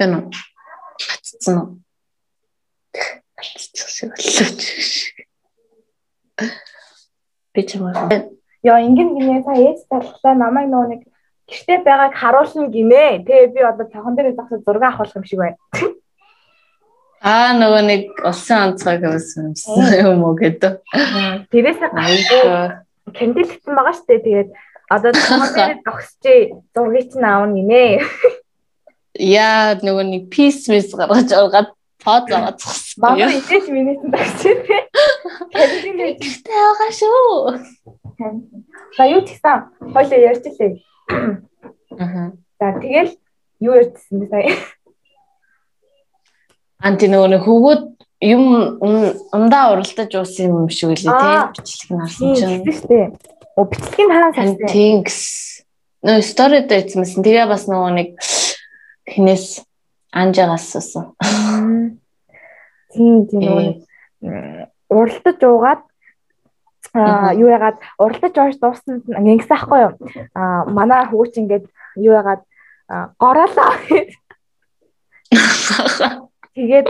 Бэнэ. 0.00 0.32
Батцсан 0.32 1.56
уу? 1.60 1.68
Батцсан 3.36 3.88
шиг 3.92 4.08
боллоо. 4.16 4.48
Би 7.52 7.60
чамаа. 7.68 8.32
Яа 8.62 8.82
ингэн 8.82 9.14
гинэ 9.14 9.42
та 9.46 9.54
ээж 9.54 9.86
талхлаа 9.86 10.34
намайг 10.34 10.66
нөгөө 10.70 10.88
нэг 10.90 11.02
гэртээ 11.46 11.78
байгааг 11.86 12.14
харуулна 12.18 12.66
гинэ. 12.68 13.22
Тэгээ 13.22 13.54
би 13.54 13.60
одоо 13.62 13.86
цахан 13.86 14.14
дээр 14.18 14.34
зогсож 14.34 14.60
зураг 14.66 14.82
авах 14.82 15.14
юм 15.14 15.24
шиг 15.24 15.38
байна. 15.38 15.56
Аа 17.22 17.54
нөгөө 17.54 17.82
нэг 17.86 18.02
улсын 18.22 18.58
онцгой 18.74 18.98
гэсэн 18.98 19.54
юм 20.02 20.22
уу 20.26 20.34
гэдэг. 20.34 20.82
Тэрээс 21.50 21.80
гайгүй 21.82 22.42
кандил 23.14 23.48
гэсэн 23.48 23.72
байгаа 23.74 23.94
шүү 23.94 24.06
дээ. 24.06 24.24
Тэгээд 24.26 24.50
одоо 24.90 25.12
цаанаар 25.12 25.78
зогсчээ 25.86 26.40
зургийг 26.74 27.06
чинь 27.12 27.26
аавна 27.26 27.54
гинэ. 27.56 28.02
Яа 29.18 29.78
нөгөө 29.80 30.04
нэг 30.04 30.22
пис 30.30 30.68
мис 30.68 30.92
гаргаж 30.94 31.32
оргаад 31.32 31.70
фото 31.98 32.32
аваад 32.38 32.58
зогссон. 32.60 33.02
Манай 33.02 33.38
идэж 33.38 33.66
минийсэн 33.66 34.10
тагчээ. 34.12 34.54
Кандил 35.54 36.00
ээжтэй 36.06 36.54
байгаа 36.54 36.90
шүү. 36.94 37.28
За 38.18 39.06
юу 39.06 39.22
гэсэн 39.22 39.94
хоёлоо 39.94 40.18
ярьчихлээ. 40.18 40.72
Аа. 41.98 42.32
За 42.58 42.66
тэгэл 42.82 43.14
юу 43.62 43.74
ярьдсан 43.78 44.18
бэ 44.18 44.26
сая? 44.26 44.50
Анти 46.82 47.06
нөгөө 47.06 47.30
нэг 47.30 47.42
хөвгүүд 47.46 47.82
юм 48.26 48.42
ундаа 49.30 49.78
уралдаж 49.78 50.10
уусан 50.18 50.50
юм 50.50 50.66
шиг 50.66 50.90
үлээ 50.90 51.14
тий 51.14 51.38
бичлэг 51.54 51.90
нь 51.94 52.02
харсан 52.02 52.34
чинь. 52.34 52.62
Тийм 52.66 52.74
шүү 52.74 52.88
дээ. 52.90 53.06
Оо 53.54 53.64
бичлэгийг 53.70 54.10
хаана 54.10 54.34
санасан? 54.34 54.66
Тинкс. 54.66 55.18
Нөө 56.02 56.22
стори 56.26 56.66
дээр 56.66 56.86
эзэмсэн. 56.90 57.22
Тэгээ 57.22 57.46
бас 57.46 57.70
нөгөө 57.70 57.90
нэг 57.94 58.08
хинээс 59.06 59.62
анжаагаас 60.10 60.66
суусан. 60.74 61.14
Тийм 62.90 63.30
тийм 63.30 63.40
нөгөө 63.46 64.66
уралдаж 64.90 65.38
уугаад 65.46 65.82
а 66.94 67.34
юу 67.34 67.48
ягаад 67.48 67.76
уралдаж 67.98 68.34
ууж 68.36 68.56
дууссан 68.60 69.02
ингэсэн 69.08 69.56
ахгүй 69.56 69.80
юу? 69.86 69.92
А 70.34 70.64
манай 70.64 71.04
хөвгч 71.06 71.34
ингээд 71.40 71.66
юу 71.96 72.14
ягаад 72.14 72.42
гороолаа 73.18 73.76
Тэгээд 76.54 76.88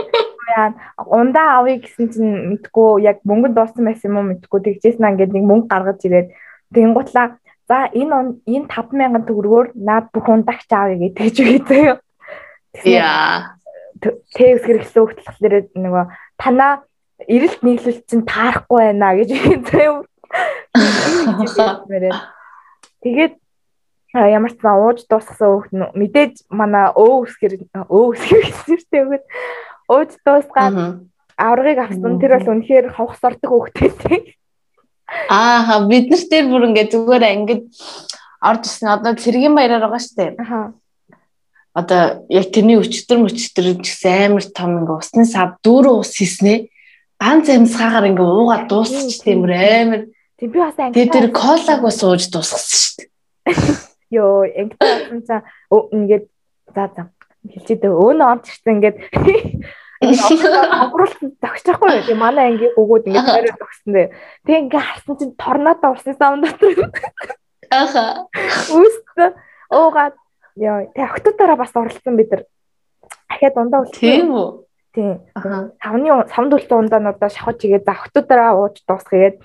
яа 0.55 0.73
ундаа 1.05 1.59
авъя 1.59 1.77
гэсэн 1.77 2.09
чинь 2.09 2.33
мэдгүй 2.55 3.03
яг 3.05 3.21
мөнгө 3.27 3.53
дууссан 3.53 3.85
байсан 3.85 4.09
юм 4.09 4.17
уу 4.17 4.29
мэдгүй 4.33 4.59
тэгжсэн 4.65 5.05
аа 5.05 5.13
ингээд 5.13 5.35
нэг 5.35 5.45
мөнгө 5.45 5.67
гаргаж 5.69 5.99
ирээд 6.07 6.33
тэгэнгутлаа 6.73 7.37
за 7.69 7.77
энэ 7.93 8.41
энэ 8.49 8.65
5000 8.65 9.27
төгрөгөөр 9.29 9.67
наад 9.77 10.09
бүх 10.09 10.25
ундагч 10.25 10.69
аавь 10.73 10.97
гэж 10.97 11.35
үгээдээ 11.37 11.81
юу. 11.85 11.97
Яа. 12.85 13.59
Тэгс 14.01 14.63
хэрэгсэн 14.65 15.03
хөлт 15.05 15.21
болохоор 15.21 15.53
нөгөө 15.75 16.05
танаа 16.41 16.73
эрэлт 17.27 17.61
нийлүүл 17.63 17.99
чинь 18.07 18.23
таарахгүй 18.23 18.79
байна 18.93 19.15
гэж 19.17 19.29
юу. 19.75 20.05
Тэгээд 23.03 23.33
ямар 24.13 24.51
ч 24.51 24.57
сан 24.61 24.75
ууж 24.79 25.05
дуусгасан 25.09 25.65
нь 25.73 25.91
мэдээж 25.99 26.47
манай 26.49 26.89
өө 26.95 27.27
үсгэр 27.27 27.53
өө 27.89 28.05
үсгэр 28.15 28.43
гэсэртэй 28.45 29.01
өгöd 29.05 29.23
ууж 29.89 30.11
дуусгаад 30.25 31.03
аврагыг 31.37 31.79
авсан 31.79 32.19
тэр 32.19 32.37
бол 32.37 32.51
үнэхээр 32.57 32.93
хавх 32.93 33.15
сордог 33.21 33.49
хүүхдтэй. 33.49 34.35
Аа 35.29 35.85
бид 35.87 36.09
нар 36.09 36.23
тэр 36.29 36.45
бүр 36.49 36.67
ингээ 36.69 36.91
зүгээр 36.93 37.23
ингээд 37.37 37.63
орж 38.41 38.63
ирсэн 38.65 38.89
одоо 38.89 39.13
цэргийн 39.15 39.55
баяраар 39.55 39.87
байгаа 39.87 40.01
штэ. 40.01 40.35
Аа. 40.37 40.73
Одоо 41.73 42.25
яг 42.29 42.49
тэрний 42.53 42.77
өчтөр 42.81 43.23
мөчтөр 43.23 43.77
гэсэн 43.81 44.33
амар 44.33 44.45
том 44.49 44.83
ингээ 44.83 44.99
усны 44.99 45.25
сав 45.25 45.57
дүүрэн 45.63 46.01
ус 46.01 46.13
хийснэ. 46.17 46.69
Ганц 47.19 47.45
амьсгаагаар 47.51 48.09
ингээ 48.09 48.27
уугаад 48.31 48.65
дуусчих 48.71 49.19
тийм 49.23 49.43
амар. 49.43 50.07
Тэг 50.39 50.49
би 50.55 50.59
бас 50.59 50.79
анги. 50.79 50.95
Тэр 50.95 51.07
тэр 51.11 51.27
колаг 51.35 51.79
бас 51.83 51.99
ууж 51.99 52.23
дуусгасан 52.31 52.79
штэ. 52.79 53.03
Йоо, 54.15 54.47
ингээд 54.47 55.27
цаа 55.27 55.43
ингээд 55.91 56.25
за 56.71 56.83
за 56.95 57.03
хэлчихээ 57.43 57.91
өөнө 57.91 58.23
орж 58.23 58.45
ирсэн 58.47 58.73
ингээд 58.79 58.97
Онгоруулсан 59.99 61.35
зогсчихгүй 61.43 61.91
юу? 61.91 62.03
Тэгээ 62.07 62.23
манай 62.23 62.55
ангийн 62.55 62.71
хөгөөд 62.71 63.03
ингээд 63.11 63.35
ойроо 63.35 63.55
зогсон 63.59 63.91
дээ. 63.91 64.07
Тэгээ 64.47 64.61
ингээд 64.63 64.87
харсан 64.87 65.15
чинь 65.19 65.35
торнадо 65.35 65.91
урсан 65.91 66.15
сам 66.15 66.39
дотор. 66.39 66.71
Аха. 67.67 68.31
Үст 68.71 69.07
уугаад 69.67 70.15
яа, 70.55 70.87
тэгээ 70.95 71.09
октодороо 71.11 71.57
бас 71.59 71.75
оролцсон 71.75 72.15
бид 72.15 72.31
нар. 72.31 72.43
Ахиад 73.27 73.53
дундаа 73.59 73.83
үлдсэн. 73.83 73.99
Тийм 73.99 74.31
үү? 74.31 74.47
Тийм. 74.93 75.21
Савны 75.37 76.09
савд 76.33 76.53
үлдсэн 76.57 76.79
ундаа 76.81 76.99
нь 76.99 77.11
одоо 77.13 77.29
шахаж 77.29 77.61
игээд 77.61 77.85
завхтуудаараа 77.85 78.57
ууж 78.57 78.81
дуусгээд 78.89 79.37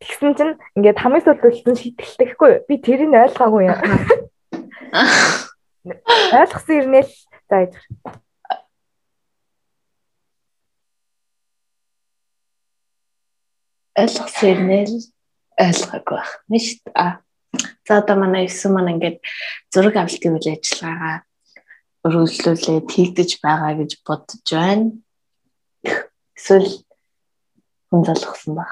тэгсэн 0.00 0.32
чинь 0.32 0.54
ингээд 0.72 1.00
хамгийн 1.04 1.24
сүүлд 1.24 1.44
үлдсэн 1.44 1.76
шитгэлтэхгүй 1.76 2.52
би 2.64 2.74
тэрийг 2.80 3.12
ойлгоогүй 3.12 3.62
юм. 3.68 3.76
Ойлгосон 6.40 6.76
ирнэл 6.80 7.12
за 7.48 7.56
ижиг. 7.68 7.84
Ойлгосон 14.00 14.48
ирнэл 14.48 14.96
ойлгоогүй 15.60 16.16
байх. 16.16 16.32
Мэж 16.48 16.64
та. 16.88 17.20
За 17.84 18.00
одоо 18.00 18.16
манай 18.16 18.48
9 18.48 18.72
маань 18.72 18.96
ингээд 18.96 19.20
зураг 19.72 19.96
авалт 19.96 20.20
гэвэл 20.24 20.56
ажиллагаагаа 20.56 21.25
өргөжлүүлээд 22.06 22.86
хийгдэж 22.94 23.30
байгаа 23.44 23.72
гэж 23.78 23.90
бодож 24.06 24.46
байна. 24.54 24.86
Эсвэл 26.38 26.70
хүн 27.88 28.00
залгсан 28.06 28.52
баг. 28.58 28.70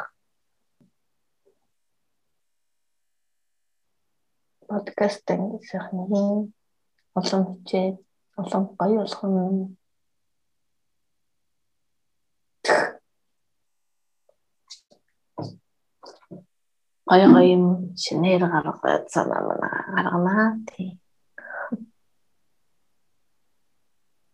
Подкаст 4.69 5.27
ингэ 5.33 5.59
сайхан 5.69 5.99
олон 7.19 7.43
хичээл 7.51 7.99
олон 8.41 8.65
гоё 8.79 8.99
болох 9.03 9.23
юм 9.25 9.59
гоё 17.09 17.27
гоё 17.35 17.49
юм 17.57 17.65
шинээр 18.03 18.43
гаргаад 18.53 19.05
санаа 19.15 19.43
манай 19.49 19.75
гарганаа 19.95 20.49
тий. 20.69 21.04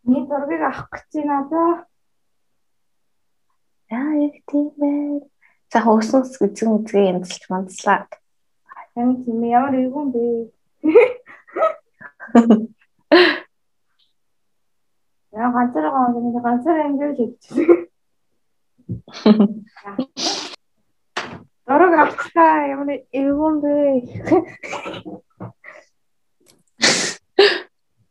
Миний 0.05 0.27
зургийг 0.27 0.63
авах 0.63 0.89
гэж 0.91 1.13
одоо. 1.41 1.85
Яа 3.91 4.13
яг 4.27 4.35
тийм 4.49 4.67
байна. 4.81 5.21
За 5.73 5.79
хөөсөнс 5.85 6.41
үзэн 6.41 6.69
үзгээ 6.77 7.11
янзлж 7.13 7.43
манцлаа. 7.51 8.09
Хэн 8.95 9.11
тийм 9.25 9.41
ямар 9.45 9.75
эвгүй 9.77 10.07
бэ? 10.15 10.25
Яа 15.37 15.49
ганцаараа 15.55 15.93
ганцаараа 15.95 16.43
ганцаараа 16.47 16.89
ингэж 16.91 17.17
хэлчихсэн. 17.19 17.69
Дөрөг 21.67 21.93
авчихаа 22.03 22.67
ямар 22.75 22.89
эвгүй 23.21 23.53
бэ? 23.63 23.75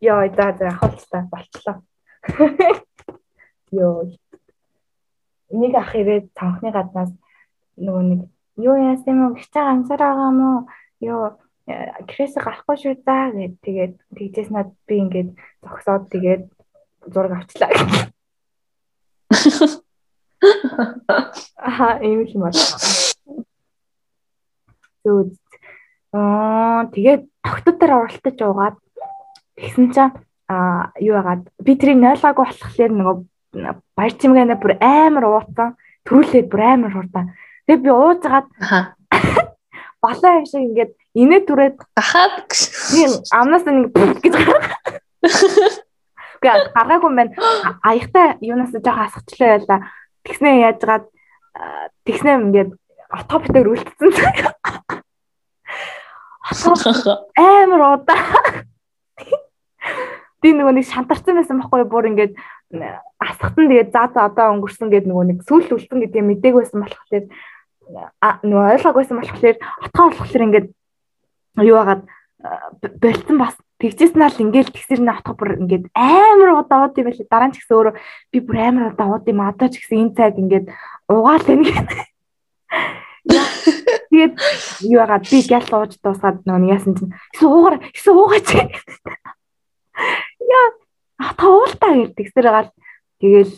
Яа 0.01 0.27
за 0.31 0.47
за 0.57 0.69
хавцтай 0.79 1.23
болчлоо. 1.31 1.83
Йоо. 3.71 4.09
Нэг 5.49 5.73
ах 5.75 5.95
ирээд 5.95 6.31
цанхны 6.37 6.71
гаднаас 6.71 7.11
нөгөө 7.77 8.03
нэг 8.07 8.21
юу 8.57 8.75
яасан 8.75 9.13
юм 9.13 9.33
бэ? 9.33 9.39
Гिचаа 9.41 9.65
ганцаараа 9.69 10.13
байгаа 10.13 10.31
мó? 10.31 10.49
Йоо 11.01 11.39
гэрээсээ 11.69 12.43
гарахгүй 12.43 12.77
шүү 12.77 12.95
за 13.05 13.17
гэд 13.35 13.53
тэгээд 13.65 13.93
тэгжээс 14.17 14.49
над 14.49 14.69
би 14.87 14.95
ингээд 15.03 15.29
зогсоод 15.61 16.09
тэгээд 16.09 16.43
зураг 17.13 17.33
авчлаа. 17.37 17.69
Аа 21.61 22.01
ийм 22.01 22.25
юм 22.25 22.41
байна. 22.41 22.61
Зүг. 25.05 25.29
Аа 26.13 26.89
тэгээд 26.93 27.21
тогтдоор 27.45 27.91
оролтож 28.09 28.37
уугаад 28.41 28.77
тэгсэн 29.59 29.91
чинь 29.93 30.13
аа 30.49 30.91
юу 30.99 31.19
яагаад 31.19 31.43
би 31.59 31.75
тэрийг 31.75 31.99
нойлгаагүй 32.01 32.45
болохоор 32.47 32.91
нөгөө 32.95 33.17
баяр 33.97 34.13
чимгээнэ 34.17 34.55
бүр 34.57 34.73
амар 34.79 35.25
ууцсан 35.27 35.75
төрүүлээд 36.07 36.47
бүр 36.49 36.61
амар 36.63 36.91
хурдан. 36.95 37.25
Тэгээд 37.67 37.83
би 37.85 37.91
уужгаад 37.91 38.47
балаа 40.03 40.39
юм 40.39 40.45
шиг 40.47 40.63
ингээд 40.63 40.91
инээ 41.13 41.41
түрээд 41.45 41.77
гахаад 41.93 42.35
амнаас 43.35 43.65
нэг 43.67 43.93
гэж 44.23 44.35
Гэ 46.39 46.71
гараагүй 46.71 47.11
мэн 47.11 47.29
аягтай 47.83 48.39
юунаас 48.39 48.71
жоохон 48.71 49.05
асгачлаа 49.05 49.59
байла. 49.59 49.77
Тэгснээ 50.23 50.55
яажгаад 50.71 51.05
тэгснээ 52.07 52.35
ингээд 52.47 52.71
отопитээр 53.11 53.67
үлдсэн. 53.75 54.09
Амар 57.35 57.81
удаа. 57.99 58.23
Би 60.39 60.55
нөгөө 60.55 60.79
нэг 60.79 60.87
шантарсан 60.87 61.35
байсан 61.35 61.59
байхгүй 61.59 61.83
бүр 61.89 62.09
ингээд 62.11 62.33
асгатан 63.19 63.67
тэгээд 63.67 63.91
за 63.91 64.07
за 64.13 64.29
одоо 64.29 64.55
өнгөрсөн 64.55 64.87
гэдэг 64.87 65.09
нөгөө 65.09 65.25
нэг 65.27 65.39
сүүл 65.43 65.75
үлдсэн 65.75 65.99
гэдгийг 65.99 66.27
мэдээг 66.27 66.55
байсан 66.55 66.79
болохоор 66.79 67.25
нөгөө 68.47 68.71
ойлгоогүйсэн 68.79 69.19
болохоор 69.19 69.57
отгоо 69.83 70.07
болохоор 70.15 70.45
ингээд 70.47 70.67
юу 71.65 71.77
хагаад 71.81 72.03
болцсон 73.01 73.37
бас. 73.37 73.55
Тэгжсэн 73.79 74.19
ал 74.19 74.35
ингээл 74.35 74.75
тэгсэр 74.75 74.99
нэ 74.99 75.23
отгоо 75.23 75.39
бүр 75.39 75.63
ингээд 75.63 75.87
амар 75.95 76.59
удаа 76.59 76.83
ууд 76.87 76.99
юм 76.99 77.07
байли 77.07 77.23
дараа 77.31 77.47
нь 77.47 77.55
ч 77.55 77.63
гэсэн 77.63 77.75
өөрөө 77.79 77.95
би 78.31 78.37
бүр 78.43 78.57
амар 78.59 78.91
удаа 78.91 79.07
ууд 79.07 79.25
юм 79.31 79.39
одоо 79.39 79.67
ч 79.71 79.79
гэсэн 79.79 80.03
энэ 80.03 80.15
цаг 80.19 80.35
ингээд 80.35 80.67
угаал 81.07 81.43
байна 81.47 81.63
Тэгээд 84.09 84.33
юу 84.83 84.99
яагаад 84.99 85.23
би 85.31 85.37
гял 85.47 85.69
ууж 85.79 85.95
дуусгаад 86.03 86.43
нөгөө 86.43 86.71
яасан 86.75 86.93
чинь 86.99 87.15
эсвэл 87.31 87.55
уугаар 87.55 87.75
эсвэл 87.95 88.19
уугаач. 88.19 88.47
Яа 90.39 90.67
атаа 91.19 91.49
уултаа 91.51 91.91
гэж 91.95 92.11
тэгсэр 92.15 92.47
гал 92.47 92.71
тэгэл 93.19 93.53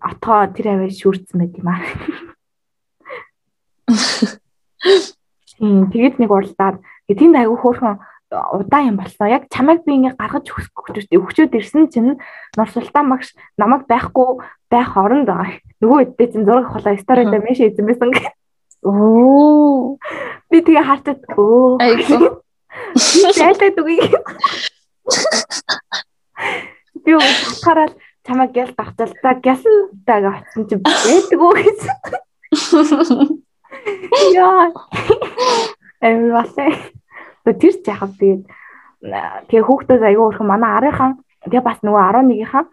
атаа 0.00 0.50
тэр 0.50 0.66
аваа 0.74 0.90
шүрцсэн 0.90 1.38
байт 1.40 1.54
юм 1.56 1.68
аа. 1.70 1.80
Тийм 5.60 5.90
тэгээд 5.92 6.18
нэг 6.18 6.30
уралдаад 6.30 6.82
тэнд 7.08 7.36
аягүй 7.36 7.58
хөөрхөн 7.60 7.96
удаан 8.30 8.94
юм 8.94 8.96
болсон. 8.96 9.28
Яг 9.28 9.46
чамайг 9.50 9.84
би 9.84 9.98
ингээ 9.98 10.14
гаргаж 10.18 10.46
өгчөөд 11.10 11.54
ирсэн 11.58 11.90
чинь 11.90 12.18
Нур 12.56 12.68
Султан 12.70 13.10
багш 13.10 13.34
намайг 13.58 13.86
байхгүй 13.90 14.42
байх 14.70 14.94
оронд 14.94 15.28
нөгөө 15.82 16.14
үедээ 16.14 16.28
чинь 16.30 16.46
зураг 16.46 16.70
хулаа 16.70 16.94
сторида 16.96 17.42
мэш 17.42 17.58
эзэн 17.60 17.86
байсан 17.86 18.10
гэх. 18.14 18.30
Оо. 18.86 19.98
Би 20.48 20.62
тэгээ 20.62 20.86
хартад 20.86 21.20
өө. 21.34 21.82
Айгу. 21.82 22.40
Зайлаад 23.36 23.76
үгүй. 23.82 23.98
Би 27.04 27.12
хараад 27.64 27.92
чамаа 28.26 28.46
гял 28.46 28.70
давтал 28.76 29.12
та 29.22 29.34
гял 29.34 29.62
таг 30.06 30.24
авсан 30.24 30.68
чи 30.68 30.76
байдаг 30.76 31.40
уу 31.40 31.54
гэсэн. 31.56 31.96
Яа. 34.34 34.70
Басаа. 36.00 36.70
Тэр 37.44 37.74
ч 37.74 37.86
яхав 37.88 38.12
тэгээд 38.20 38.42
тэгээ 39.48 39.66
хүүхдүүд 39.66 40.02
аягүй 40.04 40.24
өөрхөн 40.24 40.46
манай 40.46 40.70
арийнхаа 40.76 41.16
тэгээ 41.48 41.64
бас 41.64 41.78
нөгөө 41.80 42.02
11-ийнхаа 42.04 42.64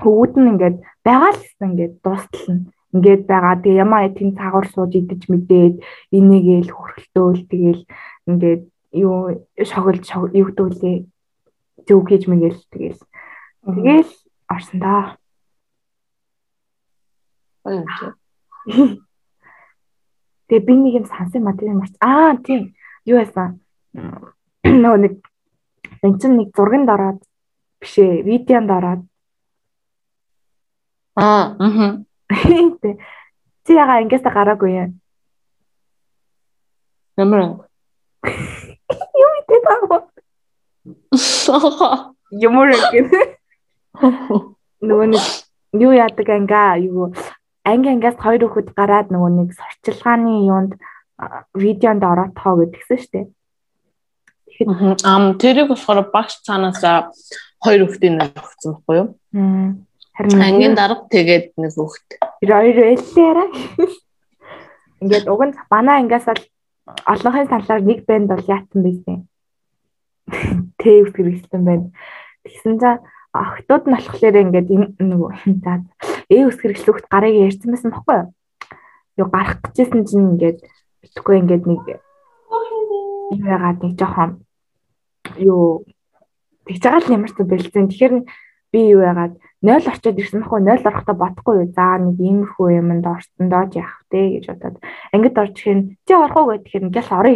хөвгүүд 0.00 0.32
нь 0.40 0.50
ингээд 0.52 0.76
байгаа 1.04 1.30
л 1.30 1.40
гэсэн 1.44 1.68
ингээд 1.70 1.94
дуустална 2.02 2.72
ингээд 2.94 3.22
байгаа. 3.28 3.54
Тэгээ 3.62 3.82
ямаа 3.84 4.08
тийм 4.10 4.30
цагуур 4.38 4.66
сууж 4.72 4.92
идэж 4.96 5.22
мэдээд 5.28 5.74
энийгээл 6.16 6.70
хөрхөлтөөл 6.72 7.42
тэгэл 7.50 7.82
ингээд 8.30 8.62
юу 8.94 9.16
шоглож 9.70 10.06
юу 10.32 10.46
гэдүүлээ 10.48 10.96
зөв 11.82 12.00
гэж 12.06 12.22
мэгэл 12.30 12.60
тэгэл 12.70 13.02
тэгэл 13.66 14.12
орсон 14.46 14.78
да. 14.78 15.18
Тэгээ 20.48 20.66
би 20.66 20.74
нэг 20.76 20.94
юм 21.00 21.06
сансан 21.08 21.42
материал 21.42 21.80
марч 21.80 21.96
аа 21.98 22.36
тийм. 22.36 22.76
Юу 23.08 23.18
байсан? 23.18 23.64
Нөгөө 24.62 24.98
нэг 25.00 25.14
энэ 26.04 26.18
чинь 26.20 26.36
нэг 26.36 26.52
зурганд 26.52 26.88
ороод 26.92 27.20
бишээ 27.80 28.22
видеонд 28.22 28.70
ороод. 28.70 29.02
Аа 31.16 31.56
аа 31.58 32.04
Тэ. 32.82 33.00
Чи 33.64 33.72
яга 33.72 34.04
ингээс 34.04 34.24
гараагүй 34.28 34.72
юм. 34.76 35.00
Ямар 37.16 37.40
Юу 39.22 39.30
мэдээ 39.32 39.60
таа. 39.64 40.04
Ямар 42.46 42.74
гэх 42.92 43.08
нөгөө 44.84 45.06
нэг 45.14 45.24
юу 45.80 45.92
яадаг 45.96 46.28
ангаа 46.28 46.76
юу 46.78 47.14
анги 47.64 47.88
ангиас 47.88 48.18
хоёр 48.20 48.44
хүүхэд 48.48 48.74
гараад 48.76 49.08
нөгөө 49.08 49.30
нэг 49.38 49.48
сурчилгааны 49.56 50.44
юунд 50.50 50.72
видеонд 51.54 52.02
ороод 52.04 52.32
тоо 52.36 52.60
гэдгсэн 52.60 52.98
шүү 53.00 53.10
дээ. 53.12 53.26
Тэгэхээр 54.54 55.02
ам 55.08 55.24
тэрийг 55.40 55.68
болохоор 55.72 56.10
багш 56.12 56.42
цаанаас 56.44 56.82
хоёр 57.64 57.80
хүүхдийн 57.88 58.16
нэг 58.20 58.36
өгсөн 58.36 58.70
байхгүй 58.76 58.96
юу? 59.00 59.08
Харин 60.14 60.42
ангийн 60.42 60.74
дарга 60.76 61.08
тэгээд 61.10 61.56
нэг 61.56 61.72
хүүхэд. 61.74 62.08
Тэр 62.38 62.50
хоёр 62.52 62.76
байлаараа. 62.82 63.48
Ингээд 65.00 65.26
уг 65.32 65.42
нь 65.48 65.56
манай 65.72 65.96
ангиас 66.02 66.28
л 66.28 66.42
олонхын 67.08 67.48
салаар 67.50 67.82
нэг 67.82 68.04
банд 68.06 68.28
бол 68.28 68.44
яатсан 68.44 68.80
байсан. 68.84 69.16
Тэв 70.80 71.12
хэрэгсэн 71.12 71.62
байна. 71.64 71.92
Тэгсэн 72.44 72.78
чинь 72.80 73.02
охтууд 73.34 73.84
нь 73.90 73.96
болохоор 73.98 74.36
ингээд 74.42 74.68
нөгөө 75.00 75.32
за 75.64 75.82
ээ 76.30 76.46
ус 76.48 76.56
хэрэгслүүхт 76.60 77.06
гарыг 77.10 77.34
ярьсан 77.34 77.68
байсан 77.74 77.90
баггүй 77.90 78.16
юу? 78.22 78.28
Юу 79.18 79.28
гарах 79.28 79.58
гэжсэн 79.74 80.02
чинь 80.06 80.38
ингээд 80.38 80.58
битгүй 81.02 81.34
ингээд 81.42 81.64
нэг 81.66 81.82
яагаад 83.42 83.78
нэг 83.82 83.94
жоохон 83.98 84.30
юу 85.42 85.84
тэгж 86.66 86.82
байгаа 86.82 87.02
л 87.02 87.14
ямар 87.18 87.30
ч 87.30 87.38
бэлдсэн. 87.42 87.88
Тэгэхээр 87.90 88.14
би 88.72 88.80
юу 88.94 89.02
яагаад 89.02 89.34
0 89.64 89.90
орчод 89.90 90.18
ирсэн 90.18 90.40
байхгүй 90.44 90.60
0 90.62 90.88
орохдоо 90.88 91.16
бодохгүй 91.18 91.54
юу. 91.64 91.68
За 91.74 91.98
нэг 91.98 92.16
иймэрхүү 92.20 92.68
юмд 92.78 93.06
орсон 93.06 93.46
доо 93.50 93.64
яах 93.72 94.04
вэ 94.10 94.40
гэж 94.40 94.44
бодоод 94.52 94.76
ангид 95.12 95.38
орж 95.38 95.56
ихэн 95.58 95.80
чи 96.06 96.12
орох 96.14 96.36
уу 96.38 96.54
гэхээр 96.54 96.86
ингээл 96.88 97.18
орё. 97.18 97.34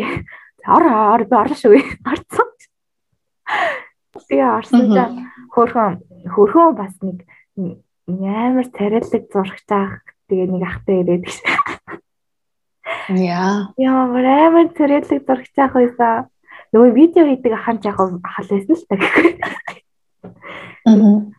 Ор 0.68 0.84
ор 1.14 1.22
би 1.24 1.34
орлоо 1.34 1.56
шүү. 1.56 1.80
Орцсон. 2.12 2.47
Тэгээ 4.28 4.48
орсон 4.58 4.84
чинь 4.92 5.14
хөөхөн 5.52 5.92
хөөхөн 6.32 6.72
бас 6.76 6.94
нэг 7.04 7.24
амар 8.08 8.66
царайлаг 8.72 9.24
зурагч 9.32 9.68
аах 9.68 10.00
тэгээ 10.28 10.48
нэг 10.48 10.62
ахтай 10.64 10.96
ирээд 11.04 11.22
гэж. 11.28 11.38
Яа. 13.12 13.72
Яа, 13.76 14.08
амар 14.08 14.68
царайлаг 14.72 15.20
зурагч 15.24 15.54
аах 15.60 15.74
байсан. 15.76 16.28
Нөгөө 16.72 16.90
видео 16.92 17.24
хийдэг 17.24 17.52
ахын 17.56 17.80
жаах 17.80 18.20
ахал 18.24 18.48
байсан 18.48 18.76
л 18.76 18.84
та 18.88 18.96
гэхгүй. 18.96 19.32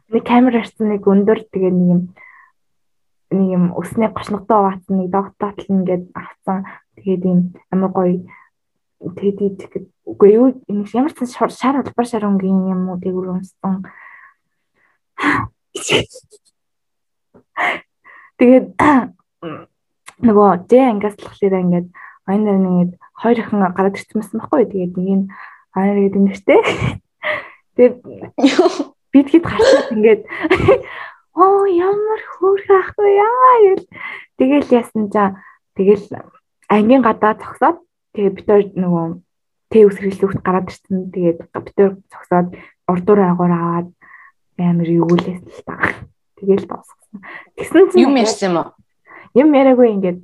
Нэг 0.10 0.24
камер 0.26 0.57
арсан 0.62 0.89
нэг 0.93 1.05
өндөр 1.05 1.45
тэгээ 1.49 1.74
нэг 1.74 1.89
юм 1.89 2.01
нэг 3.30 3.49
юм 3.53 3.64
өснөө 3.78 4.10
гошногтой 4.10 4.57
хаваацсан 4.57 4.95
нэг 4.97 5.10
догтоотл 5.14 5.70
ингээд 5.70 6.05
авцсан. 6.18 6.66
Тэгээд 6.97 7.24
юм 7.30 7.39
амар 7.70 7.91
гоё 7.93 8.26
тэгээд 9.00 9.56
тэгэхэд 9.60 9.86
үгүй 10.12 10.30
юу 10.36 10.47
ямар 10.68 11.14
ч 11.16 11.24
шар 11.32 11.80
улбар 11.80 12.08
шар 12.08 12.28
өнгийн 12.28 12.76
юм 12.76 12.91
уу 12.91 13.00
тэгүр 13.00 13.39
өмсөн. 13.39 13.88
Тэгээд 18.39 18.66
нөгөө 20.28 20.50
J 20.68 20.72
ангиас 20.91 21.16
болохоор 21.16 21.56
ингээд 21.64 21.88
оюун 22.28 22.43
нар 22.43 22.60
ингээд 22.60 22.91
хоёр 23.20 23.38
ихэнх 23.39 23.76
гараад 23.76 23.95
ирсэн 23.95 24.20
байсан 24.20 24.38
байхгүй. 24.39 24.68
Тэгээд 24.68 24.93
нэг 25.00 25.10
нь 25.16 25.26
аа 25.76 25.95
гэдэг 25.95 26.24
нэртэй. 26.24 26.62
Тэгээд 27.76 27.95
бид 29.12 29.28
хэд 29.32 29.45
гарчаад 29.47 29.89
ингээд 29.95 30.22
оо 31.39 31.66
ямар 31.66 32.22
хөөрхөн 32.36 32.80
ах 32.84 32.91
вэ 33.00 33.10
яа 33.16 33.56
гэл 33.64 33.86
тэгэл 34.38 34.76
яасан 34.80 35.08
чаа 35.14 35.30
тэгэл 35.76 36.06
ангийн 36.70 37.02
гадаа 37.02 37.34
зогсоод 37.39 37.78
тэгээ 38.14 38.36
бид 38.36 38.47
хоёр 38.49 38.66
нөгөө 38.74 39.05
тэг 39.70 39.84
үсрэглүүхт 39.89 40.41
гараад 40.41 40.70
ирсэн. 40.70 41.14
Тэгээд 41.14 41.39
бид 41.53 41.76
хоёр 41.78 41.93
зогсоод 42.10 42.47
урдуур 42.89 43.20
агуур 43.22 43.53
аваад 43.53 43.89
амар 44.57 44.89
юулээс 44.89 45.41
л 45.45 45.64
та. 45.66 45.78
Тэгэл 46.38 46.66
дуусгасан 46.66 47.22
тэгсэн 47.57 47.89
чинь 47.93 48.03
юм 48.10 48.18
ярьсан 48.18 48.49
юм 48.49 48.57
уу? 48.57 48.70
Юм 49.38 49.49
яриаггүй 49.53 49.88
ингээд 49.93 50.20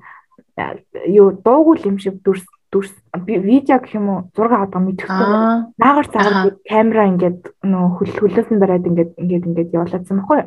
юу 1.14 1.38
дуугүй 1.46 1.86
юм 1.86 1.98
шиг 2.02 2.22
дүрс 2.26 2.46
дүрс 2.74 2.94
видео 3.26 3.80
гэх 3.80 3.96
юм 3.96 4.10
уу? 4.10 4.20
Зураг 4.34 4.66
авдаг 4.66 4.82
мэдхгүй 4.82 5.30
наагаар 5.78 6.08
цагаар 6.10 6.58
камера 6.66 7.10
ингээд 7.14 7.40
нөө 7.62 7.86
хөл 8.02 8.14
хөлөөсөн 8.18 8.58
бариад 8.60 8.90
ингээд 8.90 9.12
ингээд 9.22 9.48
ингээд 9.50 9.74
явуулсан 9.78 10.04
байхгүй 10.04 10.42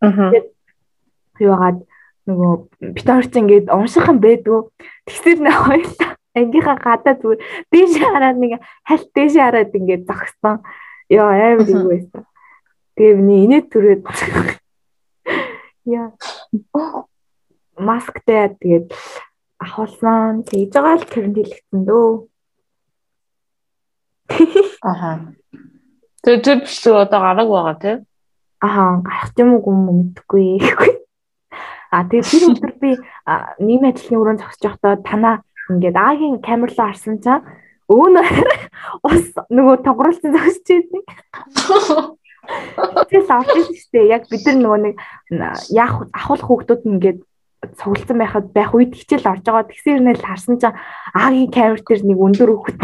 тэгээд 0.00 0.46
юугаад 1.40 1.78
нөгөө 2.28 2.52
бит 2.94 3.08
орч 3.10 3.32
ингээд 3.34 3.66
унших 3.72 4.08
юм 4.08 4.18
байдгүй 4.22 4.60
тэгсэр 5.08 5.38
нэ 5.44 5.52
хоёлаа 5.52 6.10
ангийнхаа 6.34 6.76
гадаа 6.82 7.14
зүгээр 7.18 7.40
дээш 7.70 7.92
хараад 8.02 8.36
нэг 8.38 8.52
хальт 8.88 9.08
дээш 9.14 9.34
хараад 9.38 9.70
ингээд 9.74 10.06
зогссон 10.08 10.56
ёо 11.10 11.30
амар 11.30 11.68
юу 11.70 11.88
байсан 11.90 12.22
тэгээ 12.94 13.16
миний 13.18 13.40
инээд 13.46 13.66
түрээд 13.72 14.02
яа 15.96 16.10
масктай 17.78 18.54
тэгээд 18.60 18.94
ахуулсан 19.64 20.44
тэгж 20.48 20.72
байгаа 20.74 20.98
л 21.00 21.10
карантинлэгдсэн 21.10 21.80
дөө. 21.88 22.10
Аха. 24.90 25.10
Тэр 26.22 26.38
тэр 26.44 26.58
биш 26.64 26.78
одоо 26.86 27.20
гараг 27.20 27.48
байгаа 27.48 27.76
тий. 27.82 27.96
Аха, 28.60 29.02
гарах 29.02 29.32
юм 29.38 29.50
уу 29.58 29.74
мэдгүй. 29.88 30.60
А 31.94 32.02
тэгээд 32.10 32.26
тэр 32.26 32.44
өдөр 32.50 32.72
би 32.82 32.90
нийгэм 33.62 33.86
ажлын 33.86 34.18
өрөөнд 34.18 34.42
зогсож 34.42 34.62
байхдаа 34.66 34.98
танаа 35.06 35.36
ингээд 35.70 35.96
аагийн 35.96 36.36
камерлоо 36.44 36.86
харсан 36.88 37.18
чаа 37.24 37.40
өөнөө 37.88 38.24
ус 39.08 39.24
нөгөө 39.52 39.76
тогруулсан 39.84 40.32
зогсож 40.32 40.68
байсан. 40.68 42.12
Тэгэл 43.08 43.32
авч 43.32 43.50
ирсэн 43.56 43.76
шүү 43.76 43.92
дээ. 43.92 44.12
Яг 44.12 44.28
бид 44.28 44.44
нар 44.48 44.58
нөгөө 44.60 44.80
нэг 44.84 44.96
яах 45.72 46.08
ахуулах 46.12 46.48
хүүхдүүд 46.48 46.82
ингээд 46.88 47.20
цугласан 47.80 48.18
байхад 48.20 48.52
байх 48.52 48.72
үед 48.76 48.92
хичээл 48.96 49.28
орж 49.32 49.44
байгаа 49.44 49.68
тэгсэр 49.68 50.00
нэл 50.04 50.20
харсан 50.20 50.60
чинь 50.60 50.76
аагийн 51.16 51.50
камер 51.52 51.80
дээр 51.80 52.02
нэг 52.04 52.18
өндөр 52.20 52.50
хөхт. 52.52 52.80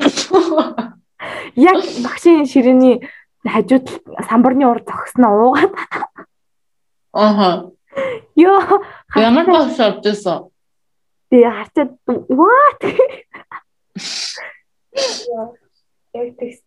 Яг 1.68 1.78
багшийн 2.04 2.48
ширээний 2.48 3.04
хажууд 3.44 3.88
самбарны 4.28 4.64
ур 4.68 4.80
зогсноо 4.84 5.32
уугаад. 5.52 5.72
Аха. 7.12 7.70
Йоо. 8.36 8.80
Ямар 9.16 9.46
багш 9.46 9.78
оржсэн? 9.80 10.48
Тэгээ 11.30 11.52
хачаад 11.58 11.92
what? 12.28 12.80
Яг 16.14 16.30
тест. 16.38 16.66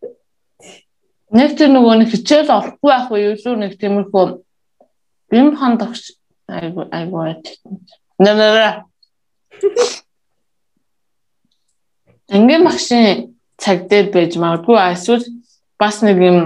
Нэг 1.32 1.56
тэр 1.60 1.70
нөгөө 1.76 1.96
нэг 2.02 2.10
хичээл 2.12 2.52
олохгүй 2.52 2.90
байх 2.92 3.12
уу 3.12 3.20
юу 3.20 3.56
нэг 3.60 3.76
тиймэрхүү 3.80 4.26
бим 5.32 5.56
хан 5.60 5.76
тогш 5.78 6.16
айгу 6.48 6.88
айгу 6.92 7.20
нэмэрэ 8.20 8.84
Ангийн 12.32 12.64
багшийн 12.64 13.36
цаг 13.58 13.88
дээр 13.88 14.12
байж 14.12 14.36
магадгүй 14.40 14.78
эсвэл 14.94 15.26
бас 15.80 16.02
нэг 16.04 16.18
юм 16.20 16.38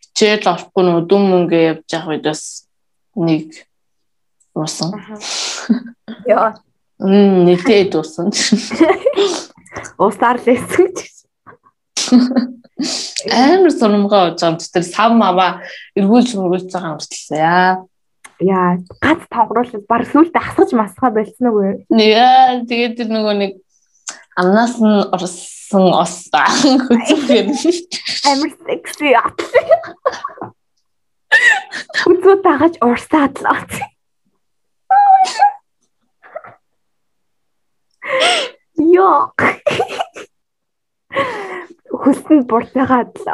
хичээл 0.00 0.48
орохгүй 0.52 0.82
нөө 0.84 1.00
дүн 1.08 1.24
мөнгө 1.32 1.58
явж 1.70 1.88
явах 1.92 2.08
үед 2.12 2.24
бас 2.28 2.68
нэг 3.16 3.48
уусан. 4.54 4.92
Яа. 6.28 6.56
Мм 7.02 7.50
нэтэд 7.50 7.98
уусан. 7.98 8.30
Уусаар 9.98 10.38
л 10.38 10.48
эсэх 10.54 10.94
гэж. 10.94 10.98
Амар 13.26 13.72
сономгоо 13.74 14.22
уужсан 14.30 14.58
тэр 14.58 14.86
сав 14.86 15.10
мава 15.10 15.66
эргүүлж 15.98 16.38
мөргүүлж 16.38 16.70
байгаа 16.70 17.02
шиг 17.02 17.34
яа. 17.34 17.82
Яа, 18.38 18.78
гац 19.02 19.22
тонгруулаад 19.30 19.86
баг 19.90 20.02
сүултээ 20.06 20.42
хасгаж 20.42 20.70
масгаа 20.78 21.10
болцсон 21.10 21.46
уу? 21.50 21.82
Яа, 21.90 22.62
тэгээд 22.66 22.98
тэр 22.98 23.08
нөгөө 23.10 23.34
нэг 23.38 23.52
амнаас 24.38 24.78
нь 24.78 25.06
орсон 25.14 25.86
ос 25.94 26.30
хөцөөр 26.30 27.46
амар 28.30 28.52
секси. 28.62 29.14
Үзүү 32.10 32.34
тагаж 32.44 32.74
урсаад 32.82 33.34
л 33.42 33.46
оц. 33.54 33.72
Йоо. 38.94 39.32
Хүсэнд 41.92 42.44
буртайгаад 42.50 43.12
л. 43.24 43.26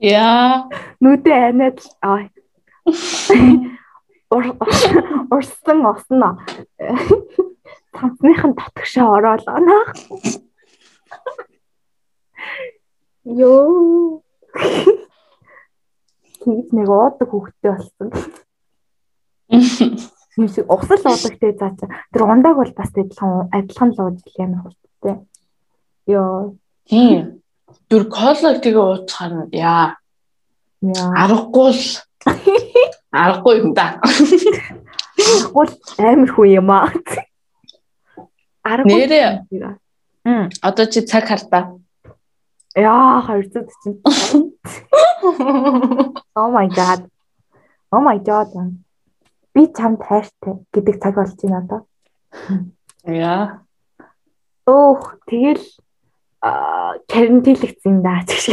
Яа. 0.00 0.68
Нүдэ 1.02 1.34
анаад 1.48 1.78
аа. 2.02 2.28
Урсан 5.30 5.80
осно. 5.86 6.28
Цанцныхын 7.94 8.52
татгшаа 8.58 9.08
ороод 9.16 9.44
оноо. 9.56 9.84
Йоо. 13.24 14.22
Тэгж 16.42 16.68
нэг 16.74 16.88
уудаг 16.90 17.28
хөвгтэй 17.30 17.70
болсон. 17.70 18.08
Усал 20.36 20.64
уудагтэй 20.68 21.52
заа 21.58 21.70
чи. 21.76 21.86
Тэр 22.12 22.22
ундааг 22.24 22.56
бол 22.56 22.72
бас 22.72 22.88
адилхан 22.96 23.48
адилхан 23.52 23.92
л 23.92 24.00
ууж 24.00 24.18
ямар 24.38 24.60
хурдтай. 24.64 25.16
Йоо. 26.08 26.56
Тийм. 26.88 27.42
Дүр 27.90 28.08
кола 28.08 28.56
тэгээ 28.56 28.80
ууцхаар 28.80 29.32
нь 29.44 29.52
яа. 29.52 30.00
Аргагүй 30.80 31.76
л 31.76 31.84
аргагүй 33.12 33.60
юм 33.60 33.76
да. 33.76 34.00
Аргагүй 34.00 35.68
амар 36.00 36.32
хүн 36.32 36.48
юм 36.48 36.72
аа. 36.72 36.88
Аргагүй. 38.64 39.04
Нэрээ. 39.04 39.44
Мм. 40.24 40.48
Одоо 40.64 40.88
чи 40.88 41.04
цаг 41.04 41.28
хартаа. 41.28 41.76
Яа 42.72 43.20
240. 43.20 44.00
Oh 46.34 46.50
my 46.50 46.66
god. 46.66 47.06
Oh 47.92 48.00
my 48.00 48.18
god. 48.18 48.48
Би 49.54 49.68
чамд 49.68 50.00
хайртай 50.00 50.54
гэдэг 50.72 50.96
цаг 51.02 51.14
болж 51.14 51.36
байна 51.36 51.58
одоо. 51.60 51.80
Яа. 53.04 53.62
Өөх 54.66 55.20
тэгэл 55.28 55.64
карантинлэгдсэн 56.40 58.02
даа 58.02 58.24
гэж. 58.24 58.44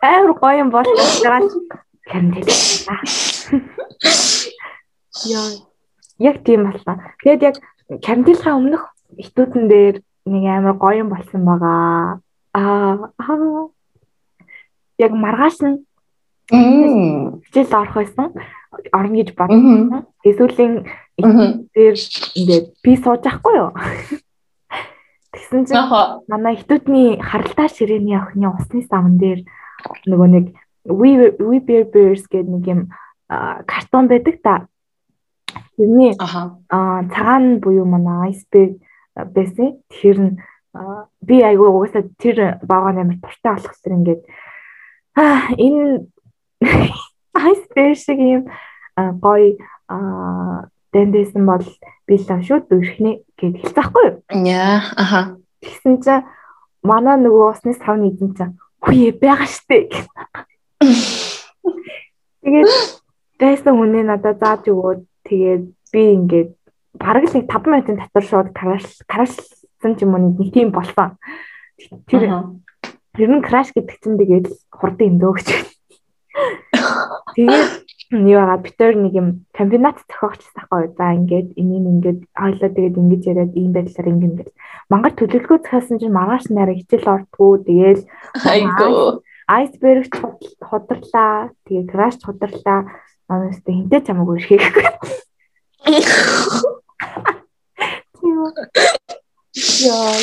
Амар 0.00 0.32
гоё 0.38 0.58
юм 0.62 0.70
бол 0.70 0.86
байгаа 0.86 1.42
карантинлэгдсэн. 2.06 2.94
Яа. 5.34 5.50
Яг 6.18 6.36
тийм 6.46 6.70
байна. 6.70 7.10
Тэгээд 7.26 7.42
яг 7.42 7.56
карантинлахаа 8.06 8.54
өмнөх 8.54 8.84
итүүдэн 9.18 9.66
дээр 9.68 9.96
нэг 10.30 10.44
амар 10.46 10.76
гоё 10.78 11.02
юм 11.02 11.10
болсон 11.10 11.42
байгаа. 11.42 12.20
Аа. 12.54 13.10
Яг 14.98 15.12
маргааш 15.12 15.58
нь 15.66 15.82
хичээл 16.50 17.72
орох 17.72 17.94
байсан. 17.94 18.32
Орно 18.92 19.16
гэж 19.16 19.34
бодсон. 19.34 20.06
Эсвэл 20.24 20.84
дээр 21.16 21.96
ингээд 22.36 22.66
би 22.82 22.92
сууж 22.98 23.24
ахгүй 23.24 23.54
юу? 23.56 23.72
Тэгсэн 25.32 25.66
чинь 25.66 25.88
манай 26.28 26.54
хитүүдний 26.58 27.18
харалтай 27.22 27.68
ширээний 27.70 28.18
охины 28.18 28.50
усны 28.50 28.82
савн 28.86 29.18
дээр 29.18 29.40
нөгөө 30.06 30.28
нэг 30.30 30.46
We 30.84 31.32
We 31.40 31.64
Bear 31.64 31.88
Bears 31.88 32.28
гэдэг 32.28 32.50
нэг 32.50 32.64
юм 32.68 32.80
картон 33.28 34.08
байдаг 34.08 34.36
та. 34.42 34.68
Тэрний 35.78 36.14
аа 36.20 37.08
цагаан 37.08 37.58
буюу 37.58 37.88
манай 37.88 38.34
iceberg 38.34 38.78
байсан. 39.16 39.80
Тэгэхээр 39.90 40.18
нь 40.20 40.32
би 41.22 41.36
айгүй 41.42 41.68
угаасаа 41.70 42.04
тэр 42.18 42.58
баагаан 42.62 43.00
амар 43.00 43.18
туртай 43.22 43.54
болох 43.54 43.74
зэрэг 43.78 43.98
ингээд 43.98 44.22
аа 45.16 45.54
энэ 45.56 46.06
iceberg 47.34 47.96
шиг 47.98 48.18
юм 48.18 48.42
гоё 48.96 49.58
дэндээсэн 50.94 51.42
бол 51.42 51.66
би 52.06 52.14
л 52.16 52.26
шууд 52.42 52.70
өрхнэ 52.70 53.26
гэж 53.34 53.54
хэлцэхгүй 53.60 54.04
юу? 54.06 54.16
Яа, 54.46 54.78
аха. 54.94 55.36
Тэгсэн 55.58 55.94
чинь 56.04 56.26
манай 56.86 57.18
нөгөө 57.18 57.50
усны 57.50 57.74
савны 57.74 58.14
эзэн 58.14 58.30
чинь 58.38 58.54
хүйе 58.78 59.10
байгаа 59.18 59.48
штэ. 59.50 59.90
Тэгээд 62.44 62.70
байсан 63.40 63.74
хүнээ 63.74 64.04
надад 64.06 64.38
зааж 64.38 64.70
өгөөд 64.70 65.00
тэгээд 65.26 65.64
би 65.90 66.02
ингээд 66.14 66.50
бараг 67.00 67.24
л 67.26 67.34
5 67.34 67.66
минутын 67.66 67.98
дотор 67.98 68.24
шууд 68.24 68.48
краш 68.54 68.86
крашсан 69.10 69.92
юм 69.98 70.14
уу 70.14 70.22
нэг 70.30 70.52
тийм 70.54 70.70
болсон. 70.70 71.18
Тэр 72.06 72.54
тэр 73.16 73.30
нь 73.34 73.42
краш 73.42 73.74
гэдэг 73.74 73.96
чинь 73.98 74.20
тэгээд 74.20 74.46
хурдан 74.70 75.18
эндөө 75.18 75.32
гэж. 75.40 75.48
Тэгээд 77.34 77.70
юу 78.10 78.42
бид 78.62 78.76
нар 78.78 78.94
нэг 78.94 79.14
юм 79.14 79.28
комбинат 79.54 79.98
зохиогчсон 80.06 80.58
ахгүй 80.62 80.90
за 80.98 81.14
ингээд 81.18 81.48
энийг 81.60 81.84
ингээд 81.92 82.20
ойлоо 82.34 82.70
тэгээд 82.70 83.00
ингэж 83.00 83.22
яриад 83.30 83.52
ийм 83.58 83.72
байдлаар 83.74 84.10
ингэн 84.12 84.34
гэл 84.38 84.52
мангар 84.90 85.12
төлөвлөгөө 85.18 85.58
захиалсан 85.62 85.98
чинь 85.98 86.16
маргааш 86.16 86.44
нараа 86.50 86.76
хичээл 86.78 87.12
ордгоо 87.14 87.52
тэгээл 87.66 88.02
айгуу 88.50 89.22
айсберг 89.46 90.12
хударлаа 90.68 91.50
тэгээд 91.66 91.88
краш 91.90 92.16
хударлаа 92.22 92.80
манайс 93.28 93.58
тэ 93.62 93.72
хинтээ 93.72 94.00
чамаагүй 94.06 94.36
ирэхгүй 94.42 94.84
Яа. 99.84 100.18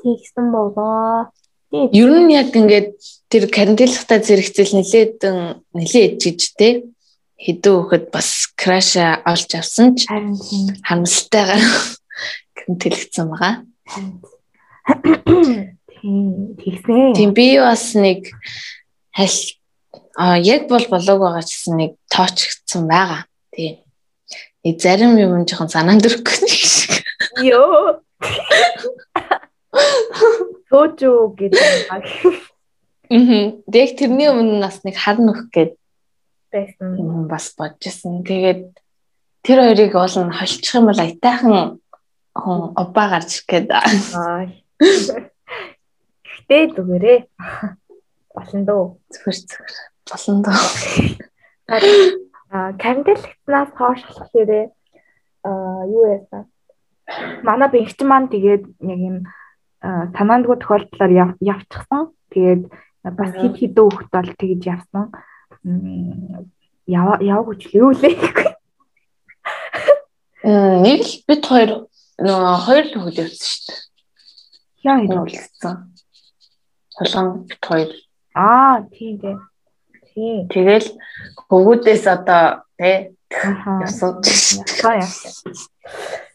Тэгсэн 0.00 0.46
болоо. 0.54 1.30
Ер 1.68 2.08
нь 2.24 2.32
яг 2.32 2.56
ингээд 2.56 2.96
тэр 3.28 3.44
карантинлахтаа 3.52 4.24
зэрэгцэл 4.24 4.72
нилээдэн 4.72 5.60
нилээ 5.76 6.16
ичиж 6.16 6.56
те 6.56 6.88
хэдэн 7.36 7.74
хөхөд 7.76 8.08
бас 8.08 8.48
краш 8.56 8.96
олж 8.96 9.50
авсан 9.52 9.92
ч 9.92 10.08
харамсалтайгаар 10.08 11.60
карантинлэгдсэн 12.56 13.26
байгаа. 13.28 13.54
Тэгсэн. 16.00 17.12
Тийм 17.12 17.36
би 17.36 17.60
бас 17.60 17.92
нэг 17.92 18.32
хал 19.12 19.36
а 20.16 20.40
яг 20.40 20.72
бол 20.72 20.88
болоог 20.88 21.20
байгаа 21.20 21.44
ч 21.44 21.52
гэсэн 21.52 21.76
нэг 21.76 22.00
тоочгдсан 22.08 22.88
байгаа. 22.88 23.28
Тийм. 23.52 23.84
Нэг 24.64 24.80
зарим 24.80 25.20
юм 25.20 25.44
жоохон 25.44 25.68
санаанд 25.68 26.08
өрөхгүй 26.08 26.48
шиг. 26.48 27.04
Йоо. 27.44 28.00
Төөжөө 30.68 31.18
гэдэг. 31.38 31.66
Мм. 33.08 33.64
Дэх 33.64 33.96
тэрний 33.96 34.28
өмнө 34.28 34.60
нас 34.60 34.84
нэг 34.84 35.00
хар 35.00 35.16
нөх 35.16 35.48
гээд 35.48 35.72
байсан. 36.52 37.24
бас 37.28 37.56
бодчихсон. 37.56 38.20
Тэгээд 38.24 38.76
тэр 39.40 39.58
хоёрыг 39.64 39.96
нь 39.96 40.36
холчих 40.36 40.74
юм 40.76 40.92
бол 40.92 41.00
аятайхан 41.00 41.80
хүн 42.36 42.60
обаа 42.76 43.06
гарч 43.16 43.48
ирэх 43.48 43.48
гээд. 43.48 43.66
Гэтэ 46.48 46.76
зүгээрээ. 46.76 47.18
Болно 48.36 48.60
дөө. 48.68 48.84
Зүгээр 49.08 49.38
зүгээр. 49.48 49.76
Болно 50.04 50.40
дөө. 50.44 50.60
Аа, 52.48 52.72
карантинлэгтнаас 52.80 53.70
хойш 53.76 54.00
болохоор 54.08 54.72
аа 55.44 55.84
юу 55.84 56.04
яасан? 56.12 56.48
Манай 57.44 57.68
бэнхч 57.68 58.00
маань 58.04 58.32
тэгээд 58.32 58.64
яг 58.84 59.00
юм 59.00 59.16
санаандгүй 59.82 60.56
тохиолдлоор 60.58 61.12
явчихсан. 61.40 62.10
Тэгээд 62.34 62.62
бас 63.04 63.32
хит 63.38 63.54
хитэн 63.56 63.88
хөхт 63.88 64.10
бол 64.10 64.30
тэгж 64.34 64.62
явсан. 64.66 65.12
Яваагүй 66.86 67.56
ч 67.60 67.74
юу 67.78 67.92
лээ. 67.94 68.16
Нэг 70.42 71.00
л 71.02 71.14
бит 71.28 71.44
хоёр 71.46 71.70
нөгөө 72.18 72.56
хоёр 72.66 72.84
л 72.90 72.94
хөл 73.06 73.20
явсан 73.22 73.48
шүү 73.48 73.62
дээ. 73.68 73.80
Яа 74.86 74.98
ингэ 75.02 75.18
уулзсан. 75.18 75.74
Солон 76.94 77.46
бит 77.46 77.62
хоёр. 77.62 77.90
Аа 78.34 78.82
тийм 78.90 79.18
дээ. 79.22 79.36
Тийм. 80.14 80.48
Тэгэл 80.50 80.88
хөвгүүдээс 81.50 82.04
одоо 82.10 82.66
тий 82.78 83.14
явсан. 83.30 84.22
Ясаа 84.22 84.94
яасан. 84.98 85.54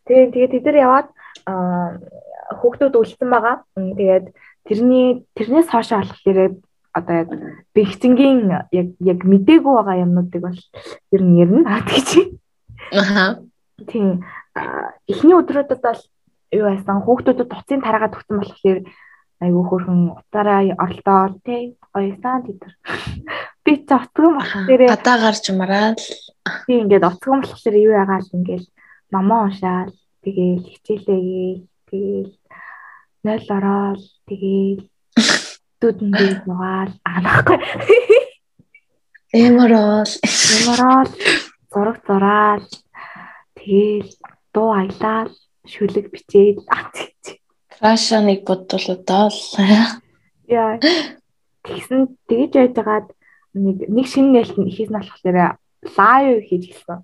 Тэгээ 0.07 0.31
тэгээ 0.31 0.51
тэд 0.51 0.65
нар 0.67 0.77
яваад 0.79 1.07
аа 1.47 1.99
хүүхдүүд 2.59 2.93
үлдсэн 2.97 3.29
байгаа. 3.29 3.55
Тэгээд 3.75 4.25
тэрний 4.67 5.07
тэрнээс 5.35 5.67
хойш 5.69 5.89
болохоор 5.93 6.61
одоо 6.93 7.15
яг 7.25 7.29
бэлцэнгийн 7.73 8.39
яг 8.71 8.87
яг 9.01 9.19
мдээгүй 9.25 9.73
байгаа 9.73 10.03
юмнуудыг 10.05 10.41
бол 10.45 10.59
ер 11.11 11.21
нь 11.21 11.39
ярина 11.41 11.69
аа 11.77 11.81
гэж. 11.81 12.09
Аха. 12.93 13.41
Тийм. 13.89 14.21
Эхний 15.09 15.33
өдрүүдэд 15.33 15.81
бол 15.81 16.01
юу 16.53 16.65
байсан 16.69 17.01
хүүхдүүдэд 17.01 17.49
туцын 17.49 17.81
тараагаад 17.81 18.13
өгсөн 18.13 18.37
болохоор 18.37 18.79
айгүй 19.41 19.63
хөөрхөн 19.65 20.01
утаараа 20.21 20.61
оролдоол 20.77 21.35
тий 21.41 21.61
гоёсан 21.93 22.45
тэд. 22.45 22.61
Би 23.65 23.73
ч 23.81 23.89
оцгон 23.89 24.37
болохоор 24.37 24.81
гадаа 24.93 25.17
гарч 25.17 25.45
мараад 25.49 25.99
тий 26.69 26.77
ингээд 26.77 27.09
оцгон 27.09 27.41
болохоор 27.41 27.75
юу 27.75 27.93
яагаал 27.97 28.29
ингээл 28.37 28.67
намаа 29.09 29.49
уншаал 29.49 29.91
тэгээл 30.23 30.69
хичээлээ 30.69 31.21
тэгээл 31.89 32.31
0 33.24 33.55
ороод 33.57 34.01
тэгээл 34.28 34.82
дүүдэндээ 35.80 36.32
нугаал. 36.47 36.93
Аахгүй. 37.07 37.59
Эморол. 39.34 40.13
Эморол. 40.55 41.11
Зураг 41.71 41.97
зураал. 42.05 42.67
Тэгээл 43.57 44.11
дуу 44.53 44.69
аялал. 44.76 45.32
Шүлэг 45.63 46.11
бичээд 46.11 46.59
крашаныг 47.84 48.43
бодлоо 48.47 48.80
яа. 50.47 50.80
Тэгсэн 51.63 52.15
тэгэж 52.28 52.51
яжгаад 52.55 53.07
нэг 53.55 53.88
нэг 53.91 54.07
шинэ 54.07 54.32
нээлт 54.32 54.55
нь 54.59 54.67
ихээс 54.71 54.91
нь 54.91 54.95
болохоор 54.95 55.59
лайв 55.97 56.43
хийж 56.47 56.63
гэлсэн. 56.71 56.99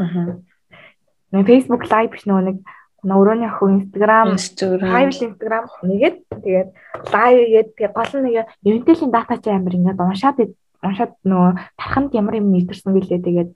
Аа. 0.00 0.40
Нэг 1.32 1.44
Facebook 1.44 1.84
live 1.88 2.12
биш 2.12 2.24
нөгөө 2.24 2.44
нэг 2.48 2.56
өрөөний 3.14 3.46
охин 3.46 3.86
Instagram 3.86 4.26
private 4.34 5.22
Instagram 5.30 5.64
нэгээд 5.86 6.16
тэгээд 6.42 6.68
live 7.14 7.44
гээд 7.54 7.68
тэгээд 7.78 7.94
гол 7.94 8.12
нь 8.18 8.24
нэг 8.26 8.36
Intel-ийн 8.66 9.12
дата 9.14 9.34
чи 9.38 9.50
амар 9.50 9.74
ингээд 9.78 10.02
уншаад 10.02 10.38
уншаад 10.82 11.12
нөгөө 11.22 11.50
тарханд 11.78 12.10
ямар 12.18 12.34
юм 12.40 12.50
нийтэрсэн 12.50 12.90
гэлээ 12.94 13.20
тэгээд 13.22 13.50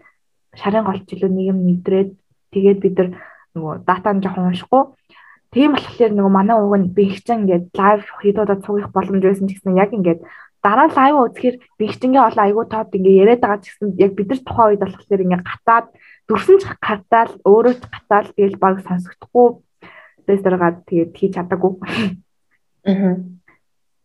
шарын 0.61 0.87
голч 0.87 1.07
илүү 1.11 1.31
нэг 1.31 1.47
юм 1.53 1.59
нийтрээд 1.67 2.11
тэгээд 2.55 2.79
бид 2.83 2.95
нар 2.99 3.09
нөгөө 3.55 3.75
дата 3.87 4.09
нь 4.15 4.23
жоохон 4.23 4.51
уншихгүй. 4.51 4.83
Тийм 5.51 5.75
болохоор 5.75 6.13
нөгөө 6.15 6.33
манай 6.39 6.57
уг 6.63 6.75
нь 6.79 6.93
бэхжин 6.95 7.43
ингээд 7.43 7.65
live 7.75 8.07
хийдуудад 8.23 8.63
цугих 8.63 8.89
боломж 8.95 9.23
байсан 9.23 9.51
ч 9.51 9.59
гэсэн 9.59 9.75
яг 9.75 9.91
ингээд 9.91 10.23
дараа 10.63 10.89
лайв 10.93 11.17
үзэхээр 11.27 11.57
бэхжингээ 11.81 12.23
олон 12.29 12.45
айгуу 12.45 12.67
тоод 12.69 12.95
ингээд 12.95 13.21
яриад 13.23 13.43
байгаа 13.43 13.61
ч 13.65 13.67
гэсэн 13.73 13.89
яг 13.99 14.13
бид 14.15 14.29
нар 14.31 14.41
тухайн 14.45 14.69
үед 14.71 14.83
болохоор 14.85 15.25
ингээд 15.25 15.47
гатаад 15.49 15.87
дүрсэн 16.31 16.62
ч 16.62 16.70
гатаал 16.78 17.35
өөрөө 17.43 17.74
ч 17.74 17.83
гатаал 17.91 18.28
тэгэл 18.39 18.62
баг 18.62 18.87
сонсогдохгүй 18.87 19.49
тестергаад 20.31 20.87
тэгээд 20.87 21.11
хийж 21.18 21.33
чадаагүй. 21.35 21.72
Аа. 22.87 23.18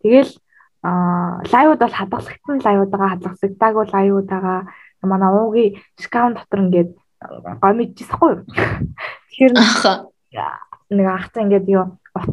Тэгэл 0.01 0.33
аа 0.81 1.45
лайвууд 1.53 1.81
бол 1.85 1.93
хадгалагдсан 1.93 2.65
лайвуудаага 2.65 3.13
хадгалагдаагүй 3.13 3.85
лайвуудаага 3.93 4.55
манай 5.05 5.31
уугийн 5.37 5.77
скаун 6.01 6.33
дотор 6.33 6.65
ингээд 6.65 6.91
гой 7.61 7.73
мэдчихсэхгүй. 7.77 8.33
Тэгэхээр 9.29 9.53
нэг 10.97 11.07
ахтай 11.13 11.45
ингээд 11.45 11.69
юу 11.69 11.85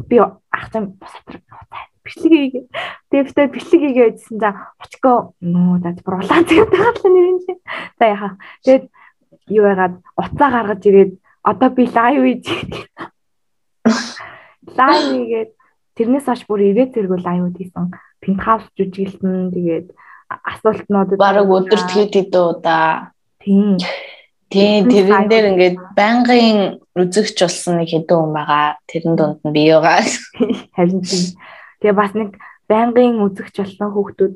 би 0.09 0.17
ахтай 0.49 0.81
босатар 0.97 1.37
бичлэг 2.03 2.33
хийгээ. 2.33 2.65
Тэгээ 3.09 3.25
битээ 3.29 3.47
бичлэг 3.53 3.81
хийгээ 3.81 4.09
гэсэн 4.17 4.37
чинь 4.41 4.57
очко 4.81 5.33
нөө 5.39 5.77
даа 5.81 5.93
бүр 6.03 6.19
улаан 6.19 6.45
цэгтэй 6.45 6.79
хаалт 6.81 7.03
нэрэн 7.07 7.39
чи. 7.45 7.53
За 7.99 8.05
яха. 8.11 8.29
Тэгээд 8.65 8.85
юу 9.47 9.65
яагаад 9.67 9.95
уцаа 10.17 10.49
гаргаж 10.51 10.81
ирээд 10.85 11.11
одоо 11.43 11.69
би 11.69 11.83
лайв 11.87 12.21
хийж 12.23 12.45
лайв 14.77 15.01
хийгээд 15.11 15.51
тэрнээс 15.95 16.25
хойш 16.27 16.41
бүр 16.47 16.61
ирээд 16.71 16.93
зэрэг 16.93 17.13
лайвуд 17.25 17.57
хийсэн. 17.57 17.91
Пентхаус 18.23 18.65
жүжиглэн 18.77 19.51
тэгээд 19.51 19.87
асуултнууд 20.29 21.09
бараг 21.19 21.47
өдөрт 21.51 21.89
хэд 21.91 22.13
хэд 22.15 22.33
удаа 22.33 23.11
тийм 23.43 23.77
Тийм 24.53 24.85
тэрэн 24.85 25.25
дээр 25.33 25.45
ингээд 25.49 25.77
байнгын 25.97 26.77
үзэгч 26.93 27.37
болсон 27.41 27.81
нэг 27.81 27.89
хэдэн 27.89 28.17
хүн 28.21 28.33
байгаа. 28.37 28.77
Тэрэн 28.85 29.15
донд 29.17 29.41
нь 29.41 29.49
би 29.49 29.65
байгаа. 29.73 30.05
Харин 30.77 31.01
тийм. 31.01 31.33
Тэгээ 31.81 31.97
бас 31.97 32.13
нэг 32.13 32.37
байнгын 32.69 33.17
үзэгч 33.25 33.55
болсон 33.57 33.89
хүүхдүүд 33.97 34.33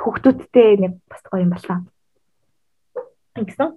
хүүхдүүдтэй 0.00 0.70
нэг 0.80 0.92
бас 1.12 1.20
гоё 1.28 1.44
юм 1.44 1.52
боллоо. 1.52 1.78
Ингэсэн. 3.36 3.68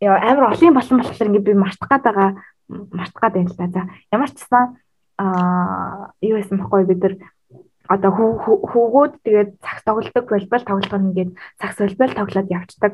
Яа 0.00 0.20
амар 0.20 0.52
олон 0.52 0.74
болсон 0.74 1.00
болохоор 1.00 1.28
ингээд 1.30 1.48
би 1.48 1.54
мартах 1.54 1.88
гад 1.88 2.02
байгаа 2.04 2.30
мартах 2.68 3.20
гад 3.22 3.34
байна 3.34 3.50
л 3.50 3.56
да. 3.56 3.66
За 3.68 3.82
ямар 4.12 4.30
ч 4.30 4.38
гэсэн 4.42 4.64
аа 5.16 6.12
юу 6.20 6.36
байсан 6.36 6.58
бэхгүй 6.60 6.84
бид 6.84 7.00
нар 7.02 7.14
одоо 7.88 8.10
хүүгүүд 8.12 9.12
тэгээд 9.24 9.50
цаг 9.62 9.78
тоглолдог 9.86 10.24
болбол 10.28 10.64
тоглолтоор 10.66 11.02
ингээд 11.06 11.30
цаг 11.60 11.72
солбол 11.78 12.12
тоглоод 12.12 12.48
явцдаг. 12.50 12.92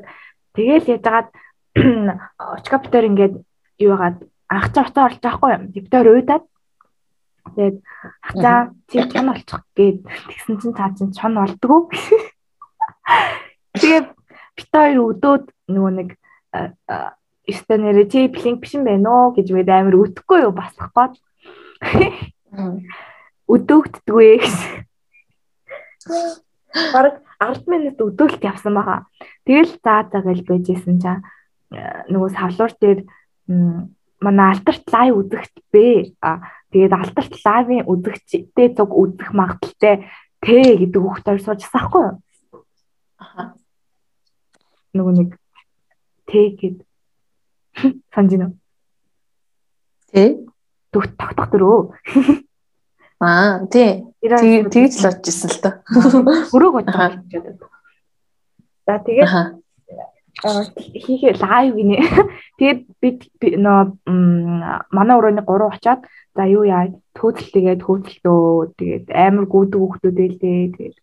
Тэгээл 0.55 0.92
яжгаад 1.00 1.28
очкоптер 2.61 3.05
ингээд 3.09 3.34
юу 3.80 3.90
яагаад 3.96 4.18
анх 4.53 4.66
цаа 4.76 4.84
уцаа 4.86 5.05
орлож 5.09 5.22
байхгүй 5.24 5.50
юм. 5.57 5.64
Диптор 5.72 6.07
уйдаад 6.12 6.44
тэгээд 7.57 7.76
хацаа 8.20 8.59
чи 8.92 8.96
чон 9.09 9.32
олчих 9.32 9.62
гээд 9.74 9.98
тэгсэн 10.05 10.55
чинь 10.61 10.76
цаа 10.76 10.92
чинь 10.92 11.16
чон 11.16 11.34
болдгоо. 11.40 11.88
Тэгээд 13.80 14.07
бит 14.57 14.68
хоёр 14.70 15.00
өдөөд 15.16 15.44
нөгөө 15.72 15.92
нэг 15.96 16.09
өстө 16.53 17.74
нэрэ 17.80 18.05
чи 18.12 18.28
плинк 18.28 18.61
биш 18.62 18.76
юм 18.76 18.84
байна 18.86 19.11
уу 19.11 19.34
гэж 19.34 19.50
мэд 19.50 19.68
амар 19.72 19.96
өтөхгүй 19.98 20.46
юу 20.46 20.55
басах 20.55 20.92
гээд 20.94 21.14
өдөөгддгүй 23.48 24.28
гэсэн. 24.38 24.86
Бараг 26.94 27.20
10 27.40 27.66
минут 27.68 27.98
өдөөлт 28.00 28.42
явсан 28.44 28.76
байгаа. 28.76 29.09
Тэгэл 29.44 29.74
заа 29.82 30.07
гэж 30.07 30.46
байжсэн 30.46 30.96
чинь 31.03 31.24
нөгөө 32.12 32.30
савлуур 32.36 32.72
дээр 32.78 33.00
манай 34.22 34.48
алтарт 34.55 34.86
лайв 34.92 35.18
үзэгч 35.20 35.55
бэ. 35.72 36.14
Тэгээд 36.72 36.94
алтарт 36.94 37.32
лайвын 37.44 37.84
үзэгчтэй 37.90 38.68
зүг 38.76 38.90
үзэх 38.94 39.30
магадaltaй 39.34 40.07
тэ 40.40 40.78
гэдэг 40.80 41.03
хүүхдээр 41.03 41.40
суужсан 41.42 41.82
хгүй 41.84 42.03
юу? 42.07 42.16
Аха. 43.18 43.59
Нөгөө 44.96 45.14
нэг 45.18 45.30
тэ 46.32 46.56
гэд 46.56 46.76
санджино. 48.14 48.56
Тэ? 50.12 50.40
Түг 50.92 51.04
тогтох 51.20 51.52
дөрөө. 51.52 51.80
Аа 53.22 53.68
тий. 53.70 54.02
Тэгж 54.18 54.94
л 54.98 55.08
очижсэн 55.12 55.50
л 55.52 55.60
тоо. 55.62 55.74
Өрөөг 56.56 56.74
бодож. 56.80 57.20
За 58.82 58.98
тэгээд 58.98 59.60
хийхээ 60.40 61.38
лайв 61.38 61.76
гинэ. 61.76 61.96
Тэгээд 62.58 62.80
би 63.38 63.48
нөө 63.60 63.94
манай 64.90 65.16
өрөөний 65.20 65.44
3 65.46 65.70
очоод 65.70 66.02
за 66.34 66.42
юу 66.48 66.64
яа 66.64 66.88
төөцөл 67.14 67.52
тэгээд 67.52 67.84
төөцөлтөө 67.84 68.74
тэгээд 68.80 69.04
амар 69.12 69.46
гүдэг 69.46 69.80
хүүхдүүд 69.80 70.18
ээлдээ 70.24 70.60
тэгээд 70.74 70.96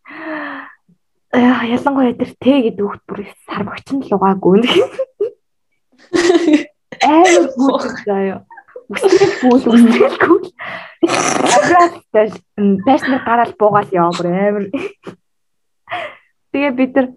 ялангуяа 1.34 2.18
тэр 2.18 2.32
Т 2.42 2.46
гэдэг 2.66 2.82
хүүхд 2.82 3.04
бүр 3.06 3.20
сарбагч 3.46 3.88
нь 3.94 4.02
л 4.02 4.16
угаагүй. 4.18 4.66
Амар 7.06 7.46
гүдэг 7.54 7.96
заяа. 8.06 8.42
Үстэл 8.90 9.34
гүйл 9.46 9.66
үстэлгүй. 9.70 10.42
Аграад 11.06 11.94
тайснаар 12.86 13.22
гараал 13.22 13.54
буугаал 13.62 13.90
яа 13.94 14.10
бүр 14.18 14.28
амар. 14.34 14.66
Тэгээ 16.50 16.74
бид 16.74 16.92
нар 16.98 17.08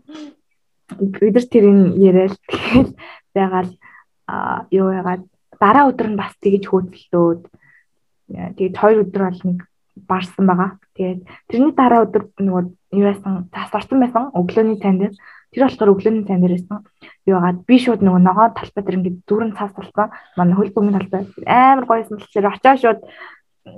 бид 1.01 1.35
нар 1.35 1.47
тэрийг 1.49 1.97
яриад 1.97 2.37
тэгэл 2.53 2.93
байгаал 3.33 3.71
юу 4.69 4.93
яагаад 4.93 5.25
дараа 5.57 5.89
өдөр 5.89 6.09
нь 6.13 6.21
бас 6.21 6.37
тэгж 6.45 6.69
хөөцлөөд 6.69 7.41
тэгээд 8.61 8.77
хоёр 8.77 8.99
өдөр 9.09 9.23
бол 9.25 9.41
нэг 9.49 9.59
барсан 9.97 10.47
байгаа. 10.47 10.71
Тэгээд 10.97 11.21
тэрний 11.49 11.73
дараа 11.77 12.05
өдөр 12.07 12.33
нөгөө 12.41 12.63
юу 12.97 13.07
яасан 13.07 13.49
засварсан 13.53 13.99
байсан 14.01 14.31
өглөөний 14.37 14.79
цайн 14.81 14.99
дээр 14.99 15.15
тэр 15.53 15.63
болохоор 15.69 15.93
өглөөний 15.93 16.25
цайн 16.25 16.41
дээр 16.41 16.55
байсан. 16.57 16.79
Юу 17.29 17.37
яагаад 17.37 17.59
би 17.69 17.77
шууд 17.79 18.01
нөгөө 18.01 18.23
ногоо 18.25 18.49
талбай 18.57 18.83
дээр 18.85 18.99
ингээд 18.99 19.19
дүүрэн 19.29 19.53
цаас 19.57 19.73
болсон. 19.77 20.13
Манай 20.37 20.57
хөл 20.57 20.73
бөмбөгийн 20.73 21.01
талбай 21.01 21.23
амар 21.45 21.85
гоёсэн 21.85 22.17
болохоор 22.19 22.47
очоо 22.57 22.77
шууд 22.77 23.01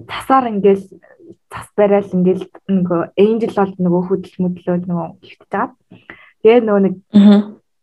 цасаар 0.09 0.45
ингээд 0.55 0.83
цас 1.53 1.69
барайл 1.77 2.15
ингээд 2.15 2.43
нөгөө 2.71 3.01
энжел 3.19 3.55
бол 3.59 3.75
нөгөө 3.85 4.03
хөдөл 4.09 4.37
мөдлөөд 4.43 4.85
нөгөө 4.89 5.09
ихтэж 5.27 5.51
байгаа. 5.51 5.77
Тэгээ 6.43 6.61
нөгөө 6.65 6.83
нэг 6.85 6.95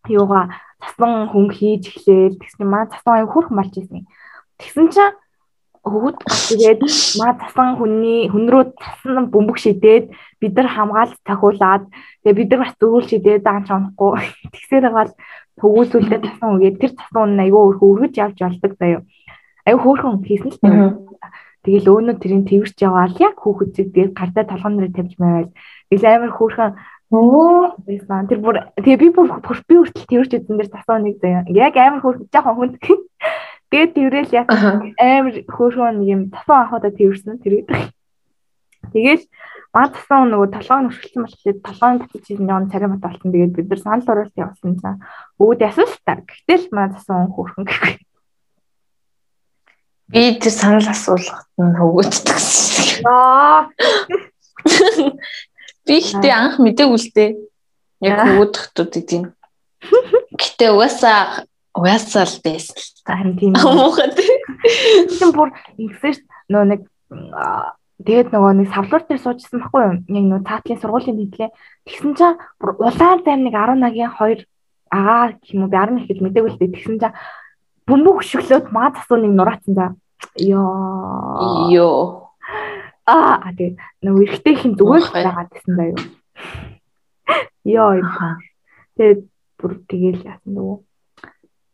юугаа 0.09 0.43
цасан 0.81 1.29
хүн 1.29 1.47
хийж 1.53 1.83
эхлээл 1.93 2.39
тэгсэн 2.41 2.67
маань 2.67 2.91
цасан 2.91 3.13
аяг 3.21 3.29
хөрх 3.31 3.53
малж 3.53 3.73
ирсэн. 3.77 4.09
Тэгсэн 4.57 4.87
чинь 4.89 5.13
хөвгд 5.81 6.17
тэгээд 6.49 6.81
маа 7.17 7.33
цасан 7.41 7.81
хүний 7.81 8.29
хүн 8.29 8.45
рүү 8.53 8.63
цасан 8.77 9.33
бөмбөг 9.33 9.57
шидээд 9.57 10.13
бид 10.37 10.53
нар 10.53 10.69
хамгаалт 10.69 11.17
цахиулаад 11.25 11.83
тэгээд 12.21 12.37
бид 12.37 12.49
нар 12.53 12.61
бас 12.61 12.73
зөвүүл 12.77 13.09
шидээд 13.09 13.41
даан 13.41 13.65
чонхгүй 13.65 14.21
тэгсээр 14.53 14.85
гал 14.93 15.11
төгөөсөлдөө 15.57 16.19
цасан 16.21 16.49
үгээд 16.53 16.77
тэр 16.81 16.91
цасан 16.93 17.21
хүн 17.33 17.43
айгүй 17.43 17.63
өргөж 17.81 18.13
явж 18.13 18.37
болдог 18.45 18.73
заяа. 18.77 19.01
Айгүй 19.65 19.81
хөөрхөн 19.81 20.21
хийсэн 20.21 20.51
л 20.53 20.61
дээ. 20.61 20.89
Тэгэл 21.65 21.91
өөнөө 21.93 22.15
тэрийг 22.21 22.45
тэрч 22.49 22.77
яваал 22.81 23.13
яг 23.21 23.35
хүүхэд 23.41 23.71
тэгээд 23.77 24.13
гартаа 24.17 24.45
толгон 24.49 24.73
нэрээ 24.77 24.97
тавьж 24.97 25.13
байвал 25.17 25.49
тэгэл 25.89 26.09
амар 26.09 26.33
хөөрхөн 26.33 26.73
Оо 27.11 27.75
байсан. 27.83 28.23
Тэр 28.31 28.39
бүр 28.39 28.71
тэгээ 28.79 28.97
би 29.03 29.07
бүр 29.11 29.27
би 29.67 29.75
хүртэл 29.75 30.07
тэрч 30.07 30.31
үзэн 30.31 30.55
дээр 30.55 30.71
засаа 30.71 30.95
нэг 31.03 31.19
заяа. 31.19 31.43
Яг 31.51 31.75
амар 31.75 31.99
хөөрхөн 31.99 32.31
жоохон 32.31 32.55
хүнд. 32.55 32.75
Тэгээд 33.71 33.91
тэрэл 33.95 34.31
яг 34.35 34.47
амар 34.51 35.35
хөөрхөн 35.47 36.03
нэг 36.03 36.07
юм 36.11 36.21
засаа 36.27 36.67
анхудаа 36.67 36.91
тэрсэн 36.91 37.39
тэр. 37.39 37.63
Тэгэл 38.91 39.23
маа 39.71 39.87
тасан 39.87 40.27
нөгөө 40.27 40.51
толгойн 40.51 40.91
өшгөлсөн 40.91 41.23
болчихлоо 41.23 41.55
толгойн 41.63 41.97
батж 42.03 42.19
чинь 42.27 42.43
нэг 42.43 42.67
царай 42.67 42.89
мат 42.91 42.99
болсон. 42.99 43.31
Тэгээд 43.31 43.55
бид 43.55 43.67
нар 43.71 43.79
санал 43.79 44.11
оруулалт 44.11 44.35
явуулсан 44.35 44.75
чинь 44.75 44.99
өвд 45.39 45.61
асууж 45.63 45.93
та. 46.03 46.19
Гэтэл 46.19 46.67
маа 46.75 46.91
тасан 46.91 47.31
хөөрхөн 47.31 47.63
гэхгүй. 47.63 47.93
Би 50.11 50.35
тэр 50.35 50.51
санал 50.51 50.87
асуулгад 50.91 51.47
нь 51.55 51.77
хөвгөддөг. 51.79 52.39
Аа. 53.07 53.71
Би 55.87 55.93
ихтэй 56.03 56.33
анх 56.35 56.59
мдэггүй 56.59 56.99
л 56.99 57.09
дээ. 57.15 57.31
Яг 58.03 58.19
хөвгөдөхтүүд 58.19 58.91
гэдэг. 58.91 59.23
Гэтэ 60.35 60.65
угаасаа 60.75 61.47
угаасаа 61.75 62.27
л 62.27 62.37
байсан 62.43 62.75
л 62.75 62.89
та. 63.05 63.15
Харин 63.15 63.35
тийм. 63.39 63.53
Муухай 63.55 64.09
тий. 64.15 64.31
Тийм 65.17 65.31
бүр 65.31 65.49
ш 66.01 66.19
нөө 66.51 66.63
нэг 66.67 66.81
тэгээд 68.01 68.31
нөгөө 68.35 68.51
нэг 68.59 68.67
савлуур 68.75 69.03
дээр 69.07 69.21
суужсэн 69.23 69.59
байхгүй 69.61 69.81
юу? 69.81 69.95
Яг 70.11 70.25
нөө 70.27 70.41
цаатлын 70.47 70.81
сургуулийн 70.81 71.17
нийтлээ. 71.17 71.49
Тэгсэн 71.87 72.11
чинь 72.17 72.39
бүр 72.59 72.75
улаан 72.81 73.23
зам 73.23 73.39
нэг 73.47 73.55
11-ийн 73.55 74.11
2 74.19 74.45
агаа 74.91 75.39
юм 75.47 75.63
уу 75.63 75.71
би 75.71 75.77
11 75.79 76.07
гэж 76.11 76.19
мэдээгүй 76.19 76.51
л 76.51 76.59
дээ. 76.59 76.75
Тэгсэн 76.75 76.97
чинь 76.99 77.15
бөмбөг 77.87 78.15
хөшөглөөд 78.19 78.65
маа 78.75 78.91
засуу 78.91 79.17
нэг 79.23 79.31
нураацсан 79.31 79.73
за. 79.75 79.85
Йоо. 80.35 81.71
Йоо. 81.71 82.35
Аа 83.07 83.47
тэгээ 83.55 83.79
нөгөө 84.03 84.23
эргэтэй 84.27 84.55
хин 84.59 84.73
зүгээр 84.75 85.05
байгаа 85.15 85.45
гэсэн 85.47 85.73
даа 85.79 85.87
юу. 85.95 86.01
Йоо. 87.63 87.91
Тэгээд 88.99 89.21
бүр 89.57 89.71
тэгээл 89.87 90.27
яасан 90.27 90.51
нөгөө. 90.51 90.77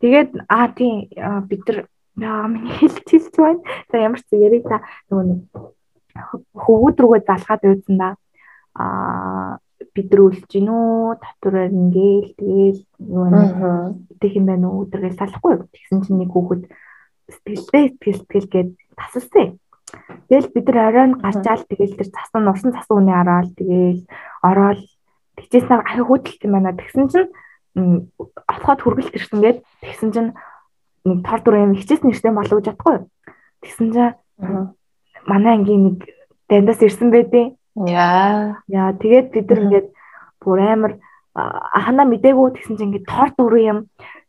Тэгээд 0.01 0.31
аа 0.49 0.67
тийм 0.77 1.09
бид 1.49 1.63
нар 1.67 1.79
миний 2.17 2.73
хэлчихэж 2.77 3.35
байна. 3.37 3.61
За 3.91 3.97
ямар 3.97 4.21
ч 4.21 4.29
яриг 4.33 4.65
та 4.65 4.81
нөгөө 5.09 5.25
нэг 5.25 5.41
хөвгүүд 6.57 6.97
рүүгээ 7.01 7.23
залгаад 7.25 7.61
байсан 7.65 7.95
да. 7.97 8.09
Аа 8.77 9.57
бид 9.93 10.09
нар 10.11 10.21
үлж 10.25 10.45
гин 10.49 10.69
үү 10.69 11.17
татвараар 11.21 11.73
ингээл 11.73 12.81
нөгөө 13.01 13.29
нэг 13.33 13.53
идэх 14.17 14.33
юм 14.37 14.45
байна 14.49 14.65
уу 14.69 14.85
өдргээл 14.85 15.17
салахгүй. 15.17 15.65
Тэгсэн 15.73 16.01
чинь 16.05 16.19
нэг 16.21 16.29
хүүхэд 16.33 16.63
сэтгэлдээ 17.33 17.83
сэтгэл 17.97 18.19
сэтгэл 18.21 18.49
гээд 18.53 18.69
тасалсан. 18.97 19.47
Тэгэл 20.29 20.53
бид 20.53 20.65
нар 20.69 20.79
оройн 20.89 21.13
гарчаал 21.21 21.63
тэгэл 21.65 21.97
тэр 21.97 22.09
цасан 22.13 22.49
усан 22.49 22.71
цасан 22.73 22.97
үний 22.97 23.15
араал 23.17 23.49
тэгэл 23.53 24.01
ороод 24.43 24.81
тэгжээсээ 25.37 25.77
ахи 25.81 26.01
хөдөлт 26.05 26.41
юм 26.45 26.53
байна. 26.53 26.77
Тэгсэн 26.77 27.05
чинь 27.09 27.29
отоход 28.47 28.79
хүргэлт 28.81 29.15
ирсэн 29.15 29.39
гээд 29.41 29.57
тэгсэн 29.85 30.09
чинь 30.11 30.31
нэг 31.05 31.19
тор 31.23 31.39
дүр 31.41 31.55
юм 31.61 31.73
хичээс 31.77 32.03
нэртэй 32.03 32.33
болов 32.33 32.57
бодохгүй. 32.59 32.97
Тэгсэн 33.61 33.87
чинь 33.93 34.13
манай 35.29 35.53
ангийн 35.57 35.83
нэг 35.85 35.97
дандаас 36.49 36.81
ирсэн 36.81 37.11
байдیں۔ 37.13 37.55
Яа. 37.85 38.61
Яа 38.67 38.91
тэгээд 38.97 39.31
бид 39.31 39.47
нар 39.49 39.61
ингээд 39.63 39.87
бүр 40.41 40.59
амар 40.59 40.93
ахна 41.37 42.03
мдэггүй 42.09 42.57
тэгсэн 42.57 42.75
чинь 42.77 42.89
ингээд 42.93 43.09
тор 43.09 43.29
дүр 43.37 43.55
юм. 43.61 43.79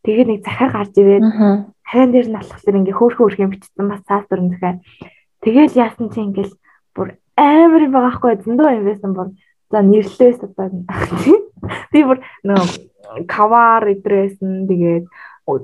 Тэгээд 0.05 0.28
нэг 0.28 0.40
захаар 0.44 0.72
гарч 0.72 0.94
ирээд 0.94 1.24
харин 1.88 2.12
дээр 2.12 2.28
нь 2.28 2.38
алхахлаар 2.38 2.78
ингээ 2.84 2.96
хөөхөн 3.01 3.16
хөөх 3.16 3.40
юм 3.40 3.51
бичсэн 3.53 3.88
бас 3.88 4.03
цаас 4.05 4.24
дүрэн 4.28 4.53
захаа 4.53 4.76
Тэгэл 5.40 5.78
яасан 5.78 6.11
чи 6.12 6.20
ингээл 6.20 6.53
бүр 6.92 7.16
амар 7.38 7.82
юм 7.86 7.92
байгаа 7.96 8.12
хгүй 8.18 8.34
зөндөө 8.44 8.70
юм 8.76 8.84
байсан 8.84 9.12
бол 9.16 9.30
за 9.72 9.78
нэрлээс 9.80 10.38
одоо 10.44 10.68
Би 11.92 12.01
бүр 12.05 12.18
нөгөө 12.44 12.68
кавар 13.27 13.89
идрээсэн 13.95 14.69
тэгээд 14.69 15.05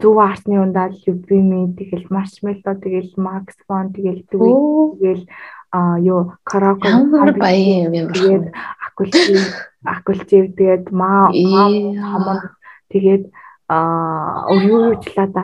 зөв 0.01 0.19
арсны 0.19 0.61
ундаа 0.61 0.89
любими 1.07 1.73
тэгэл 1.77 2.07
маршмелло 2.09 2.75
тэгэл 2.81 3.13
макс 3.17 3.57
фон 3.67 3.93
тэгэл 3.93 4.25
дүү 4.33 4.99
тэгэл 5.01 5.25
а 5.71 5.99
юу 6.01 6.33
караоке 6.45 6.89
баян 7.37 7.93
юм 7.93 8.09
бэ 8.09 8.13
тэгээд 8.17 8.45
акулчив 8.87 9.41
акулчив 9.85 10.45
тэгээд 10.57 10.85
маа 10.89 11.29
хамон 11.33 12.41
тэгээд 12.89 13.29
а 13.69 14.49
юу 14.49 14.97
юучлаа 14.97 15.29
да 15.29 15.43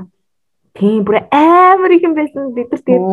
тийм 0.72 1.04
бүр 1.04 1.28
амар 1.28 1.92
их 1.92 2.08
юм 2.08 2.16
байсан 2.16 2.56
бид 2.56 2.72
нар 2.72 2.80
тэгээд 2.80 3.04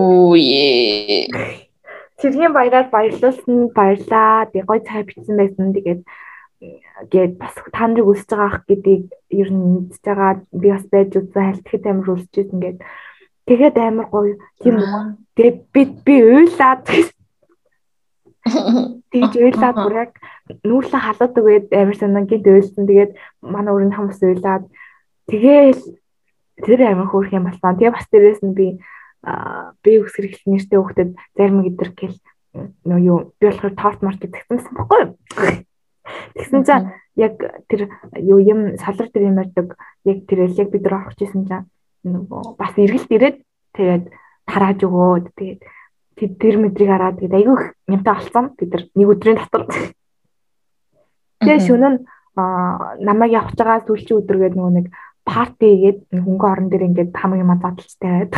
Цэргийн 2.18 2.54
баяраар 2.54 2.90
баярлуулсан 2.90 3.70
баярлаа. 3.78 4.50
Тэг 4.50 4.66
гой 4.66 4.82
цай 4.82 5.06
бичсэн 5.06 5.38
байсан. 5.38 5.70
Тэгээд 5.70 6.02
гээд 6.58 7.38
бас 7.38 7.54
та 7.70 7.86
нарыг 7.88 8.10
өсөж 8.10 8.30
байгаа 8.34 8.50
ах 8.50 8.66
гэдгийг 8.66 9.04
ер 9.30 9.50
нь 9.54 9.88
мэдж 9.88 10.02
байгаа. 10.02 10.42
Би 10.52 10.68
бас 10.74 10.86
байж 10.90 11.12
үзсэн 11.14 11.46
хальтгэд 11.46 11.86
амар 11.86 12.10
өсөж 12.18 12.34
исэн 12.34 12.60
гээд 12.62 12.78
тэгээд 13.46 13.76
амар 13.78 14.08
гоё 14.10 14.34
тийм 14.62 14.76
үү. 14.82 15.22
Тэгээд 15.38 15.58
би 15.74 15.82
би 16.06 16.16
уйлаад 16.26 16.82
тэгж 19.14 19.34
уйлаад 19.38 19.78
бүр 19.78 19.96
яг 20.02 20.12
нүүрлэн 20.66 21.04
халаад 21.06 21.34
өгөөд 21.38 21.68
амар 21.78 21.98
санаа 21.98 22.26
гинт 22.26 22.48
уйлсан. 22.50 22.90
Тэгээд 22.90 23.12
манай 23.46 23.74
өрөнд 23.78 23.94
хүмүүс 23.94 24.20
уйлаад 24.26 24.66
тэгээл 25.30 25.82
тэр 26.66 26.80
амар 26.90 27.08
хөөрх 27.12 27.38
юм 27.38 27.46
болсон. 27.46 27.78
Тэгээ 27.78 27.94
бас 27.94 28.08
дээрээс 28.10 28.42
нь 28.42 28.58
би 28.58 28.68
би 29.84 29.92
үс 30.02 30.14
хэрэглэх 30.16 30.46
нэртэй 30.50 30.80
хүүхдэд 30.80 31.12
зарим 31.38 31.62
гэдэр 31.66 31.92
гэл 31.94 32.18
нөө 32.88 33.00
юу 33.04 33.18
би 33.38 33.46
болохоор 33.46 33.76
торт 33.76 34.00
март 34.02 34.22
гэсэн 34.24 34.74
байхгүй 34.74 35.00
юу? 35.04 35.12
Тэгсэн 36.36 36.62
чинь 36.64 36.88
яг 37.16 37.36
тэр 37.68 37.90
юу 38.20 38.40
юм 38.40 38.78
салар 38.78 39.08
дээр 39.12 39.30
юм 39.32 39.42
ярьдаг 39.42 39.76
яг 40.06 40.18
тэр 40.28 40.48
яг 40.48 40.70
бид 40.72 40.84
нар 40.86 40.96
орох 41.02 41.16
гэсэн 41.18 41.48
чинь 41.48 41.66
нөгөө 42.06 42.56
бас 42.58 42.74
эргэлт 42.78 43.12
ирээд 43.12 43.38
тэгээд 43.76 44.04
тарааж 44.48 44.80
өгөөд 44.88 45.26
тэгээд 45.36 45.62
тэр 46.18 46.56
мэдрийг 46.58 46.90
хараад 46.90 47.20
тэгээд 47.22 47.38
айгүй 47.38 47.58
юмтай 47.94 48.14
олцсон. 48.18 48.46
Бид 48.58 48.70
нар 48.74 48.84
нэг 48.96 49.08
өдрийн 49.14 49.38
дотор. 49.38 49.64
Тэгээд 51.46 51.66
шөнө 51.68 51.90
нь 51.94 52.00
намайг 53.06 53.32
явж 53.38 53.54
байгаа 53.54 53.86
сүүлчийн 53.86 54.20
өдөр 54.26 54.38
гээд 54.42 54.56
нөгөө 54.58 54.74
нэг 54.82 54.88
парти 55.22 55.70
гээд 55.78 56.00
хөнгө 56.10 56.48
орон 56.50 56.68
дээр 56.74 56.88
ингээд 56.90 57.14
хамаг 57.14 57.40
юм 57.42 57.54
задлж 57.62 57.92
тавиад 58.02 58.34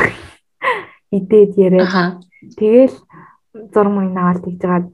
идээд 1.18 1.52
яриад. 1.56 2.20
Тэгэл 2.60 2.96
зураг 3.72 3.94
мөн 3.96 4.12
наваад 4.12 4.44
тэгж 4.44 4.60
жагаад 4.60 4.88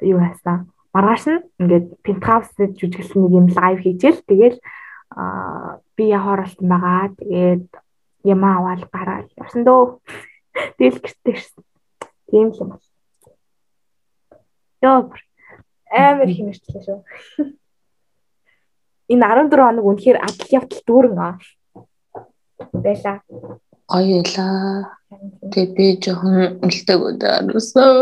юу 0.00 0.18
хайсан. 0.24 0.71
Маргааш 0.92 1.24
нь 1.28 1.44
ингээд 1.60 1.86
пентхаусд 2.04 2.56
жүжиглсэн 2.78 3.20
нэг 3.24 3.32
юм 3.32 3.46
лайв 3.48 3.78
хийжэл 3.80 4.20
тэгэл 4.28 4.58
би 5.96 6.04
яхаар 6.08 6.44
болсон 6.44 6.68
байгаа. 6.68 7.16
Тэгээд 7.16 7.68
юм 8.24 8.40
аваад 8.44 8.82
гараад 8.92 9.28
явсан 9.40 9.64
дөө. 9.64 10.00
Тэгэл 10.78 11.00
гэртээ 11.00 11.34
ирсэн. 11.36 11.64
Тийм 12.28 12.48
л 12.52 12.60
юм 12.60 12.68
байна. 12.76 12.88
Йоо 14.82 14.98
амар 15.92 16.30
хэмэрчлээ 16.32 16.82
шүү. 16.84 17.00
Энэ 19.12 19.28
14 19.28 19.60
хоног 19.60 19.84
үнэхээр 19.84 20.18
адал 20.24 20.48
явтал 20.56 20.82
дүүрэн 20.88 21.18
аа. 21.20 21.36
Байла. 22.72 23.20
Гоё 23.88 24.24
ялаа. 24.24 24.96
Тэгээ 25.52 25.76
би 25.76 25.86
жоохон 26.00 26.64
үлдэг 26.64 27.00
өдөрөөсөө. 27.08 27.92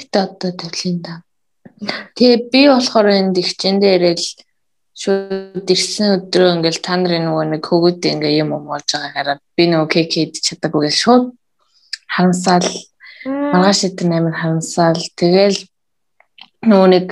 Гэтэ 0.00 0.18
одоо 0.24 0.50
тавлын 0.56 0.98
да. 1.04 1.12
Тэгээ 1.80 2.38
би 2.52 2.62
болохоор 2.68 3.08
энэ 3.08 3.34
дэгчэн 3.36 3.80
дээрээ 3.80 4.14
л 4.20 4.28
шууд 5.00 5.64
ирсэн 5.64 6.08
өдрөө 6.20 6.60
ингээл 6.60 6.84
та 6.84 7.00
нарын 7.00 7.24
нөгөө 7.24 7.44
нэг 7.56 7.62
хөгөөд 7.64 8.04
ингээ 8.04 8.44
юм 8.44 8.52
болж 8.68 8.84
байгаа 8.92 9.12
хараад 9.16 9.40
би 9.56 9.64
нөгөө 9.72 9.88
кек 9.88 10.08
хийж 10.12 10.34
чадаагүй 10.44 10.92
гэл 10.92 11.02
шууд 11.02 11.24
харамсаал 12.04 12.68
маргааш 13.24 13.80
идэх 13.88 14.08
амар 14.08 14.36
харамсаал. 14.36 15.00
Тэгэл 15.16 15.58
нөгөө 16.64 16.88
нэг 16.92 17.06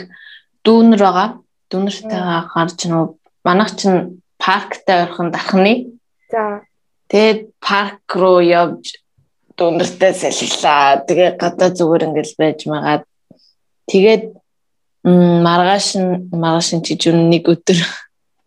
дүүнэр 0.65 1.01
байгаа. 1.01 1.29
Дүүнэртэйгээ 1.69 2.49
гарч 2.53 2.79
нөгөө 2.89 3.09
манайх 3.45 3.73
чинь 3.77 4.21
парктай 4.41 5.05
ойрхон 5.05 5.33
дархны. 5.33 6.01
За. 6.33 6.65
Тэгээд 7.09 7.53
парк 7.61 8.05
руу 8.17 8.41
явж 8.41 9.01
дундартаа 9.57 10.13
салхилаа. 10.13 11.05
Тэгээ 11.05 11.37
гадаа 11.37 11.71
зүгээр 11.77 12.07
ингээл 12.09 12.35
байж 12.41 12.59
магаад 12.65 13.05
тэгээд 13.89 14.38
маргааш 15.47 15.89
нь 16.01 16.13
маргааш 16.33 16.69
нь 16.75 16.85
чи 16.87 16.95
зүн 17.01 17.31
нэг 17.31 17.45
өдөр 17.53 17.79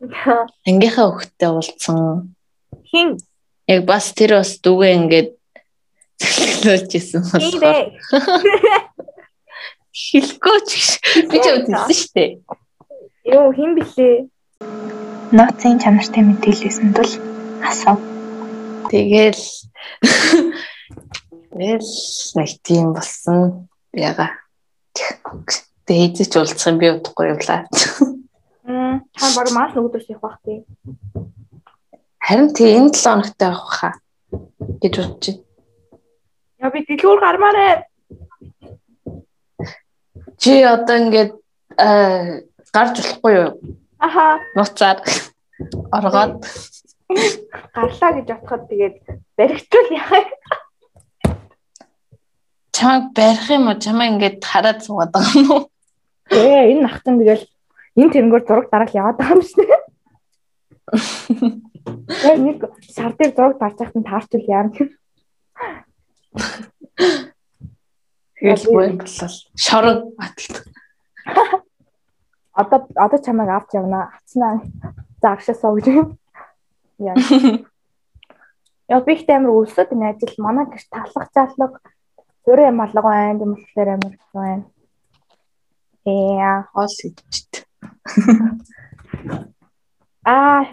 ангийнхаа 0.67 1.07
хөхтэй 1.11 1.49
уулзсан. 1.49 2.35
Хин 2.89 3.17
яг 3.67 3.81
бас 3.85 4.11
тэр 4.17 4.31
бас 4.39 4.51
дүүгээ 4.63 4.93
ингээд 4.99 5.29
цэглүүлж 6.21 6.91
исэн 6.99 7.21
болохоор 7.25 7.87
хэлэхгүй 10.01 10.59
ч 10.67 10.71
би 11.29 11.37
ч 11.43 11.45
үзсэн 11.51 11.75
шүү 11.87 12.11
дээ. 12.15 12.31
Йоо 13.31 13.51
хин 13.55 13.71
блэ? 13.77 14.27
Нууцын 15.35 15.79
чанартай 15.79 16.23
мэдээлэлсэн 16.25 16.89
тул 16.95 17.13
асуу. 17.63 17.97
Тэгэл 18.91 19.43
Тэгэл 21.51 21.91
нэг 22.39 22.49
тийм 22.63 22.93
болсон 22.95 23.67
яга. 23.91 24.31
Дээдэж 25.91 26.31
уулзах 26.39 26.71
юм 26.71 26.77
би 26.79 26.87
удахгүй 26.87 27.35
явлаа. 27.35 27.67
Мм 28.63 29.03
та 29.11 29.27
баг 29.35 29.47
мас 29.51 29.75
нөгөөдөөс 29.75 30.07
явах 30.07 30.23
бах 30.23 30.37
тий. 30.47 30.63
Харин 32.15 32.55
тий 32.55 32.79
энэ 32.79 32.95
7 32.95 33.11
хоногтой 33.11 33.47
авах 33.51 33.75
хаа 33.75 33.93
гэж 34.79 34.93
бодож 34.95 35.25
байна. 35.27 35.43
Яа 36.63 36.71
би 36.71 36.79
дэлгүүр 36.87 37.19
гармаарэ. 37.19 37.67
Чи 40.39 40.63
одоо 40.63 40.95
ингээд 40.95 41.31
гарч 42.71 42.95
болохгүй 42.95 43.33
юу? 43.35 43.51
Аха. 43.99 44.39
Нуцаар 44.55 45.03
оргоод 45.91 46.39
гарлаа 47.75 48.11
гэж 48.15 48.27
бодоход 48.31 48.63
тэгээд 48.71 48.95
баригчвал 49.35 49.91
яах 49.91 50.31
чамайг 52.71 53.11
барих 53.11 53.49
юм 53.51 53.67
уу? 53.67 53.75
Чамайг 53.75 54.11
ингээд 54.15 54.39
хараад 54.39 54.79
суугаад 54.87 55.11
байгаа 55.11 55.35
юм 55.35 55.51
уу? 55.51 55.63
Ээ 56.31 56.71
энэ 56.71 56.83
нахтан 56.87 57.19
тэгэл 57.19 57.43
энэ 57.99 58.13
тэрнгөр 58.15 58.43
зураг 58.47 58.67
дараал 58.71 58.95
яваад 58.95 59.17
байгаа 59.19 59.35
юм 59.35 59.43
шиг. 59.43 59.59
Яг 62.23 62.37
нэг 62.39 62.57
шар 62.95 63.13
дээр 63.15 63.31
зураг 63.35 63.55
дарж 63.59 63.77
байхад 63.79 64.07
таарчвал 64.07 64.47
яарна. 64.47 64.85
Тэгэл 68.39 68.65
боо 68.71 68.83
болол. 68.95 69.37
Шорон 69.55 69.97
баталт. 70.17 70.55
Одоо 72.55 72.79
одоо 72.95 73.19
чамайг 73.19 73.49
авч 73.51 73.69
явна. 73.75 74.11
Авцнаа. 74.15 74.63
За 75.21 75.27
агшаасаа 75.35 75.75
гэж 75.75 75.87
юм. 75.91 76.07
Яа. 76.99 77.15
Яг 78.87 79.05
би 79.05 79.13
их 79.13 79.29
амар 79.29 79.51
өлсөд 79.51 79.91
энэ 79.93 80.15
ажил 80.15 80.35
манай 80.39 80.65
гэрт 80.67 80.89
талах 80.91 81.27
заллаг 81.35 81.79
Зүрэ 82.45 82.71
юм 82.71 82.81
алга 82.81 83.01
байна, 83.05 83.37
тийм 83.39 83.53
болохоор 83.53 83.89
амар 83.93 84.15
байна. 84.33 84.63
Яа, 86.05 86.63
хоол 86.73 86.87
идчихэд. 86.87 87.65
Аа, 90.25 90.65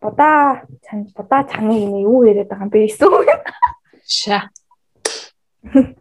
будаа 0.00 0.64
чан 0.84 1.04
будаа 1.16 1.44
чаны 1.44 1.84
юм 1.84 1.96
юу 2.00 2.24
яриад 2.24 2.48
байгаа 2.48 2.64
юм 2.64 2.70
бэ 2.72 2.86
эсвэл? 2.88 3.28
Ша. 4.04 4.50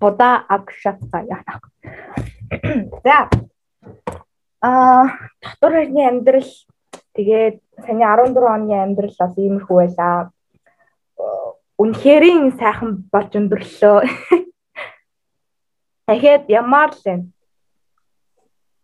Будаа 0.00 0.46
агшатта 0.48 1.22
яа. 1.26 1.58
За. 3.04 3.28
Аа, 4.62 5.06
дотор 5.42 5.72
хэрний 5.74 6.06
амьдрал 6.06 6.50
тэгээд 7.14 7.58
саяны 7.82 8.02
14 8.02 8.38
оны 8.42 8.74
амьдрал 8.78 9.14
бас 9.18 9.34
иймэрхүү 9.38 9.76
байлаа. 9.76 10.30
Үнэхэрийн 11.78 12.54
сайхан 12.58 13.10
болж 13.10 13.34
өндөрлөө. 13.34 14.06
Дахиад 16.06 16.46
ямар 16.46 16.94
л 16.94 17.02
юм. 17.10 17.34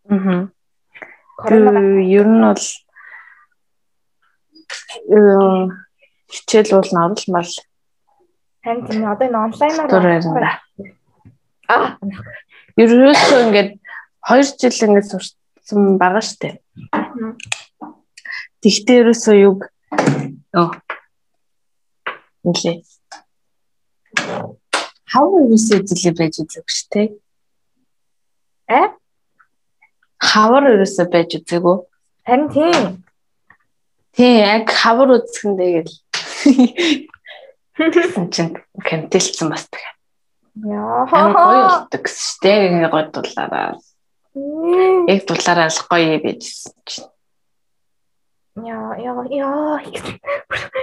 Аа. 0.08 0.48
Ер 2.16 2.26
нь 2.28 2.42
бол 2.42 2.64
хичээл 6.32 6.70
бол 6.76 6.90
оруулмал. 7.02 7.52
Харин 8.64 8.86
тийм 8.86 9.04
одоо 9.10 9.26
энэ 9.26 9.38
онлайнаар 9.46 9.90
аа 11.68 11.98
ерөөсөө 12.76 13.40
ингээд 13.46 13.70
2 14.28 14.42
жил 14.60 14.86
ингээд 14.86 15.10
сурсан 15.10 15.98
байгаа 15.98 16.22
штэ. 16.22 16.60
Тэгтээ 18.62 19.00
ерөөсөө 19.02 19.36
юг 19.50 19.58
оо 20.54 20.70
нэлээ 22.44 22.76
хавар 25.12 25.44
ерөөсөө 25.44 25.78
эзлээ 25.84 26.14
байж 26.16 26.34
үзэг 26.40 26.66
шүү 26.76 26.88
дээ. 26.92 27.08
Хавар 30.22 30.70
ерөөсөө 30.72 31.06
байж 31.10 31.30
үзээгүй. 31.42 31.76
Харин 32.26 32.48
тийм. 32.54 33.02
Тийм 34.14 34.36
яг 34.38 34.70
хавар 34.70 35.18
үзэхэндээ 35.18 35.70
гэл. 35.82 35.96
Тэгсэн 37.76 38.26
чинь 38.30 38.54
кантилсэн 38.86 39.50
бас 39.50 39.66
тэгээ. 39.66 39.92
Яа. 40.68 41.08
Гоё 41.08 41.32
болдог 41.32 42.02
гэсэн 42.04 42.22
шүү 42.22 42.40
дээ. 42.44 42.92
Гоё 42.92 43.06
дулаараа. 43.10 43.74
Яг 45.08 45.20
дулаараа 45.26 45.68
л 45.72 45.80
гоё 45.88 46.16
байжсэн 46.20 46.76
чинь. 46.84 47.10
Яа, 48.60 48.94
яа, 49.00 49.24
яа. 49.32 49.80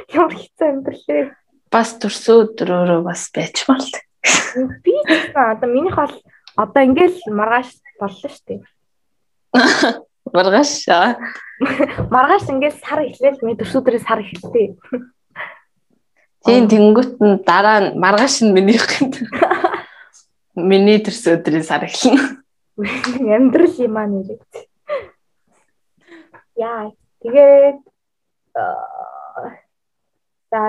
Ямар 0.10 0.34
хэцүү 0.34 0.68
амьдралээ. 0.68 1.24
Бас 1.70 1.94
төрсөө 2.02 2.58
өдрөөрөө 2.58 3.02
бас 3.06 3.30
байчмаар 3.30 3.86
л. 3.86 3.94
Би 4.82 4.94
ч 5.06 5.32
одоо 5.38 5.70
минийх 5.70 5.94
бол 5.96 6.16
одоо 6.58 6.82
ингээл 6.82 7.30
маргааш 7.30 7.78
боллоо 8.02 8.30
шүү 8.34 8.46
дээ. 8.50 8.66
Маргааш. 10.34 10.86
Маргааш 12.10 12.46
ингээл 12.50 12.78
сар 12.80 13.00
эхлээл 13.10 13.42
ми 13.42 13.58
төрсөдрөө 13.58 14.02
сар 14.04 14.22
эхэлтээ. 14.22 14.68
Тийм 16.46 16.72
тэнгуут 16.72 17.20
нь 17.20 17.44
дараа 17.44 17.92
маргааш 17.96 18.46
нь 18.46 18.54
минийх 18.56 18.88
гэнэ. 18.88 19.28
Миний 20.56 21.00
төрсөдрийн 21.04 21.66
сар 21.68 21.84
эхэлнэ. 21.84 22.40
Амьдрал 23.36 23.76
юм 23.76 23.98
аа 24.00 24.08
нэрээ. 24.08 24.40
Яа, 26.56 26.92
тэгээд 27.24 27.80
за 30.52 30.62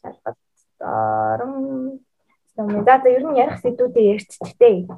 шалгал 0.00 0.36
орон. 0.80 2.00
За 2.56 2.62
ер 3.08 3.24
нь 3.28 3.38
ярих 3.38 3.60
сэдвүүдээ 3.60 4.12
ярьчихтэй. 4.16 4.88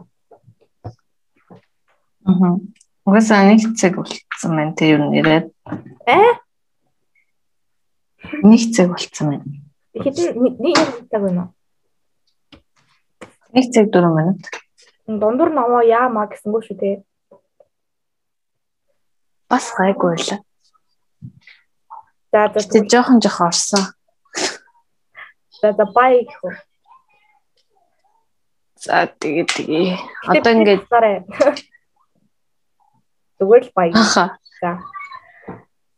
Аа. 2.25 2.57
Угаасаа 3.05 3.45
нэг 3.53 3.77
цаг 3.77 4.01
болцсон 4.01 4.57
байна 4.57 4.73
те 4.73 4.97
нь 4.97 5.13
яриад. 5.13 5.53
Э? 6.09 6.41
Нэг 8.41 8.73
цаг 8.73 8.89
болцсон 8.97 9.27
байна. 9.29 9.45
Хэдэн 9.93 10.33
нэг 10.57 10.77
цаг 11.13 11.21
байна 11.21 11.41
уу? 11.45 11.51
Нэг 13.53 13.67
цаг 13.77 13.93
4 13.93 14.09
минут. 14.09 14.41
Дундуур 15.05 15.53
намаа 15.53 15.85
яамаа 15.85 16.33
гэсэнгөө 16.33 16.63
шүү 16.65 16.77
те. 16.81 17.05
Бас 19.53 19.69
гайгүй 19.77 20.17
байлаа. 20.17 20.41
За 22.33 22.49
за 22.57 22.65
Тэ 22.73 22.89
жоохон 22.89 23.21
жоохон 23.21 23.53
орсон. 23.53 23.85
За 25.61 25.77
за 25.77 25.85
бай 25.93 26.25
гэх 26.25 26.41
үү. 26.41 26.57
За 28.81 29.07
тэгээ 29.13 29.45
тэгээ. 29.45 29.97
Одоо 30.33 30.53
ингээд 30.57 30.83
зүгээр 33.45 33.65
л 33.69 33.73
аха. 33.93 34.41
За. 34.61 34.73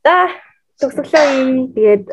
За 0.03 0.17
төгсөглөө. 0.83 1.73
Тэгээд 1.79 2.05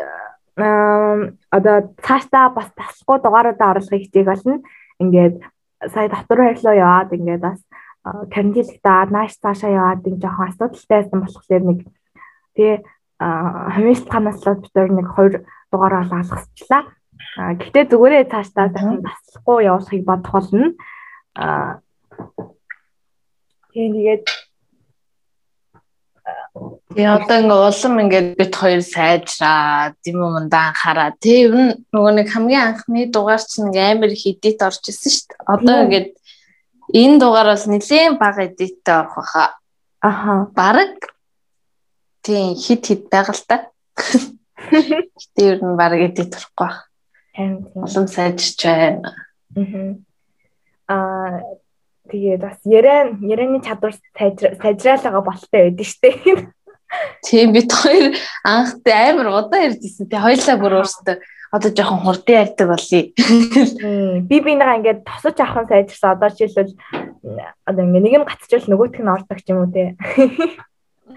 одоо 1.49 1.77
цаашдаа 2.05 2.53
бас 2.53 2.69
таслахгүй 2.77 3.17
дугааруудаа 3.25 3.73
оруулахыг 3.73 4.05
хичээх 4.05 4.29
болно. 4.29 4.61
Ингээд 5.01 5.41
сая 5.89 6.07
дотор 6.09 6.39
байрлал 6.45 6.77
яваад 6.77 7.09
ингээд 7.11 7.41
бас 7.41 7.59
карантинлэгтээ 8.03 9.09
нааш 9.09 9.34
цаашаа 9.41 9.71
яваад 9.73 10.05
нэг 10.05 10.21
жоохон 10.21 10.47
асуудалтай 10.47 10.97
байсан 11.01 11.19
болохоор 11.25 11.63
нэг 11.65 11.79
тэгээ 12.55 12.77
хамишлаханаас 13.73 14.39
л 14.45 14.61
бид 14.61 14.75
нэг 14.93 15.07
хоёр 15.09 15.34
дугаараа 15.71 16.05
алгасчлаа. 16.05 16.84
Гэхдээ 17.57 17.86
зүгээрээ 17.89 18.29
цаашдаа 18.29 18.67
дахин 18.69 19.01
таслахгүй 19.01 19.65
явуулахыг 19.65 20.03
бодох 20.05 20.34
болно. 20.38 20.67
Аа 21.34 21.81
тэгээд 23.73 24.25
Тэгээ 26.53 27.09
одоо 27.09 27.37
ингээ 27.41 27.61
улам 27.65 27.93
ингээд 28.05 28.27
бит 28.37 28.53
хоёр 28.53 28.81
сайжраад 28.85 29.97
юм 30.05 30.21
ундаа 30.21 30.69
анхаараа. 30.69 31.17
Тэг 31.17 31.49
ер 31.49 31.53
нь 31.57 31.73
нөгөө 31.89 32.13
нэг 32.13 32.27
хамгийн 32.29 32.65
анхны 32.69 33.09
дугаар 33.09 33.41
чинь 33.41 33.73
ингээ 33.73 33.97
амар 33.97 34.13
их 34.13 34.21
эдит 34.29 34.61
орж 34.61 34.85
исэн 34.85 35.09
шүү 35.09 35.25
дээ. 35.33 35.49
Одоо 35.49 35.75
ингээд 35.81 36.09
энэ 36.93 37.17
дугаараас 37.17 37.65
нэлээд 37.65 38.21
бага 38.21 38.45
эдиттэй 38.45 38.95
орох 39.01 39.17
баха. 39.17 39.57
Аха. 39.97 40.33
Бараг 40.53 40.93
тийм 42.21 42.53
хит 42.53 42.85
хит 42.85 43.09
та. 43.09 43.25
Гэтэ 44.69 45.41
ер 45.41 45.57
нь 45.57 45.73
бараг 45.73 46.05
эдит 46.05 46.37
орохгүй 46.37 46.69
бах. 46.69 46.93
Тийм. 47.33 47.65
Улам 47.73 48.05
сайжирч 48.05 48.61
байна. 48.61 49.09
Аа 50.85 51.41
тэгээд 52.14 52.41
бас 52.45 52.61
яран 52.70 53.18
яраны 53.26 53.59
чадвар 53.66 53.97
сайжраалага 54.14 55.22
болтой 55.26 55.74
байдаг 55.74 55.88
штеп. 55.89 56.53
Тийм 57.26 57.53
бид 57.57 57.74
хоёр 57.74 58.14
анхтай 58.45 59.09
амар 59.09 59.34
удаан 59.34 59.74
ярьжсэн. 59.74 60.05
Тэ 60.05 60.22
хоёлаа 60.22 60.55
бүр 60.61 60.74
өөртөө 60.86 61.18
одоо 61.53 61.70
жоохон 61.74 62.01
хурдан 62.05 62.36
ярьдаг 62.45 62.68
болъё. 62.70 63.01
Би 64.30 64.38
бинийгаа 64.45 64.78
ингээд 64.78 65.05
тосож 65.05 65.38
авах 65.41 65.66
нь 65.66 65.70
сайжирсан. 65.70 66.14
Одоо 66.14 66.30
жишээлбэл 66.30 66.78
одоо 67.66 67.84
ингээд 67.86 68.05
нэг 68.05 68.14
юм 68.18 68.26
гацчихвал 68.30 68.70
нөгөөх 68.70 69.01
нь 69.01 69.14
ордог 69.14 69.39
ч 69.41 69.47
юм 69.49 69.66
уу 69.66 69.74
те. 69.74 69.97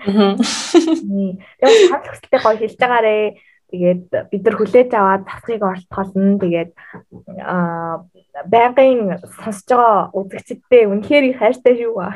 Тэгээд 0.01 1.93
хандлах 1.93 2.13
хөсөлтэй 2.17 2.41
гоё 2.41 2.57
хэлж 2.57 2.77
байгаарэ. 2.81 3.37
Тэгээд 3.67 4.31
бид 4.31 4.43
нар 4.47 4.57
хүлээж 4.57 4.91
аваад 4.95 5.27
тасхыг 5.27 5.63
ортголно. 5.67 6.39
Тэгээд 6.39 6.71
аа 7.43 8.07
байнгын 8.47 9.19
сонсож 9.43 9.67
байгаа 9.67 10.15
үзэгчдтэй 10.15 10.87
үнэхээр 10.87 11.25
их 11.35 11.39
хайртай 11.43 11.75
шүү. 11.75 12.15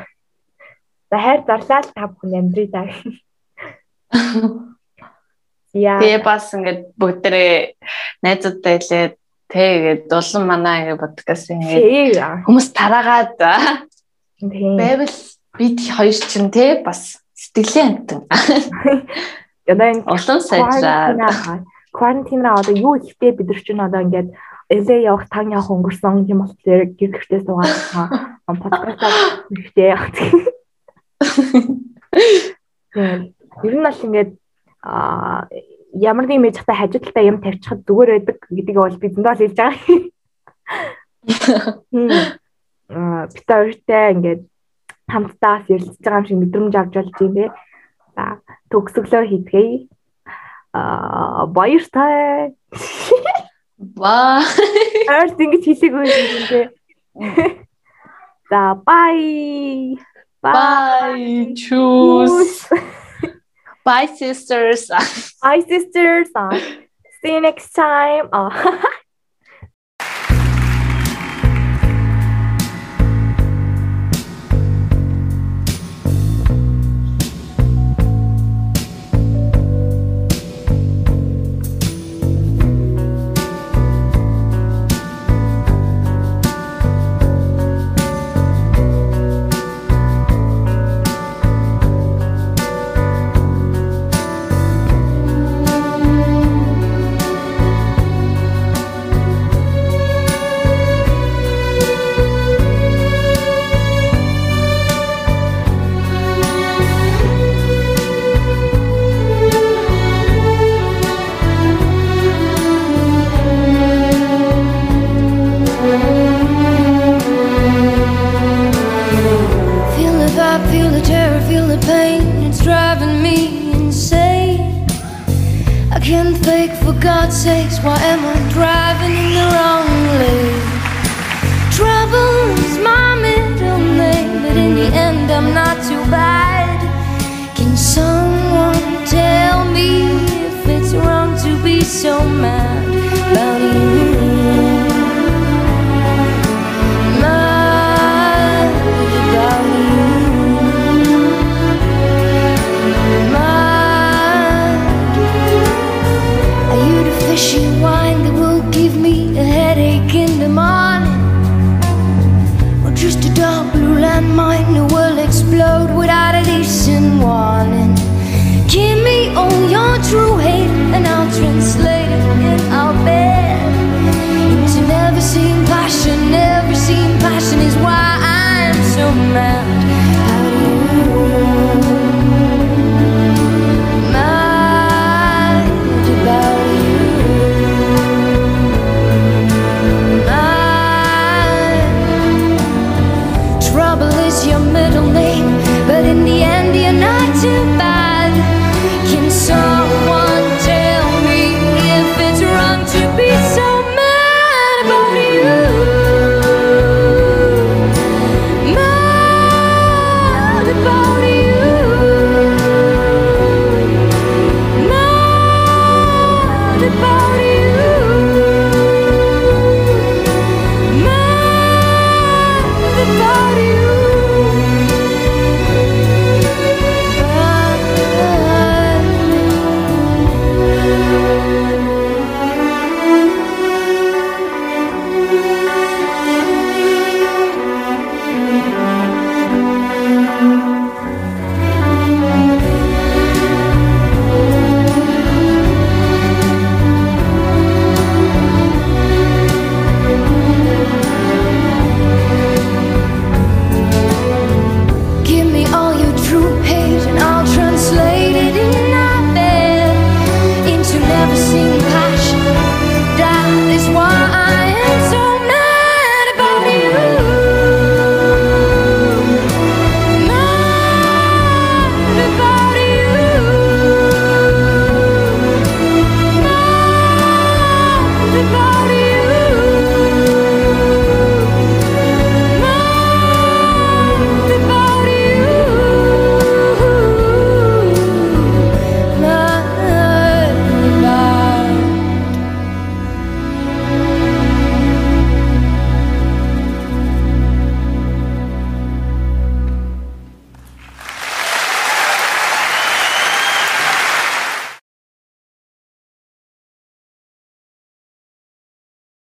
За 1.11 1.17
хайр 1.19 1.43
зарлаа 1.43 1.83
л 1.83 1.91
та 1.91 2.07
бүхэн 2.07 2.39
амьдрий 2.39 2.67
даа. 2.71 2.87
Яа. 5.75 5.99
Тэгээ 5.99 6.23
бас 6.23 6.51
ингээд 6.55 6.81
бүгдээрээ 6.95 7.55
найзуудтай 8.23 8.79
хэлээд 8.79 9.13
тэгээд 9.51 10.07
улам 10.07 10.43
манаа 10.47 10.83
ингээд 10.83 11.03
подкаст 11.03 11.51
ингээд 11.51 12.47
хүмүүс 12.47 12.67
тараагаад 12.75 13.35
байвал 14.39 15.15
бид 15.59 15.77
хоёр 15.79 16.15
чинь 16.15 16.51
те 16.51 16.79
бас 16.83 17.19
сэтгэлийн 17.35 18.07
амтан. 18.07 18.27
Одоо 19.67 19.87
энэ 19.91 20.03
улам 20.05 20.39
сайжраад 20.41 21.17
карантинаа 21.93 22.59
одоо 22.59 22.73
юу 22.73 22.95
ихтэй 22.95 23.31
бид 23.31 23.47
нар 23.47 23.61
чинь 23.61 23.81
одоо 23.81 24.01
ингээд 24.01 24.29
LA 24.71 24.95
явах 25.11 25.27
тань 25.29 25.51
явах 25.51 25.69
өнгөрсөн 25.69 26.25
юм 26.31 26.47
болохоор 26.47 26.95
гэр 26.95 27.11
гэртээ 27.11 27.41
суугаад 27.43 27.75
подкастаа 28.47 29.11
ихтэй 29.51 29.87
явах. 29.91 30.09
Тэгээд 30.15 30.41
ер 33.67 33.73
нь 33.75 33.85
бол 33.85 34.05
ингээд 34.07 34.31
а 34.81 35.47
ямар 35.93 36.25
нэг 36.25 36.39
мэж 36.39 36.55
хата 36.57 36.73
хажуу 36.73 37.03
талдаа 37.03 37.23
юм 37.27 37.37
тавьчихад 37.43 37.85
зүгээр 37.85 38.09
байдаг 38.15 38.37
гэдгийг 38.49 38.77
бол 38.79 38.97
бидэнд 38.97 39.27
бол 39.27 39.41
хэлж 39.41 39.57
байгаа. 39.59 39.77
Аа 42.89 43.27
бид 43.33 43.47
хоёртай 43.47 44.05
ингээд 44.15 44.41
хамтдаа 45.11 45.55
ярилцж 45.67 45.99
байгаа 45.99 46.19
юм 46.19 46.27
шиг 46.27 46.39
мэдрэмж 46.39 46.73
авч 46.75 46.93
болж 46.95 47.11
байна 47.19 47.35
те. 47.35 47.45
За 48.15 48.25
төгсгөлөө 48.71 49.23
хийдгээе. 49.31 49.87
Аа 50.73 51.47
баяртай. 51.51 52.53
Баа. 53.77 54.39
Ард 55.09 55.39
ингэж 55.41 55.65
хэлээгүй 55.67 56.05
юм 56.07 56.43
те. 56.51 56.61
За 58.51 58.75
bye. 58.85 59.97
Bye. 60.41 61.53
Choose. 61.55 62.69
Bye 63.85 64.09
sisters. 64.17 64.89
Bye 65.41 65.63
sisters. 65.67 66.29
See 67.21 67.33
you 67.33 67.41
next 67.41 67.73
time. 67.73 68.29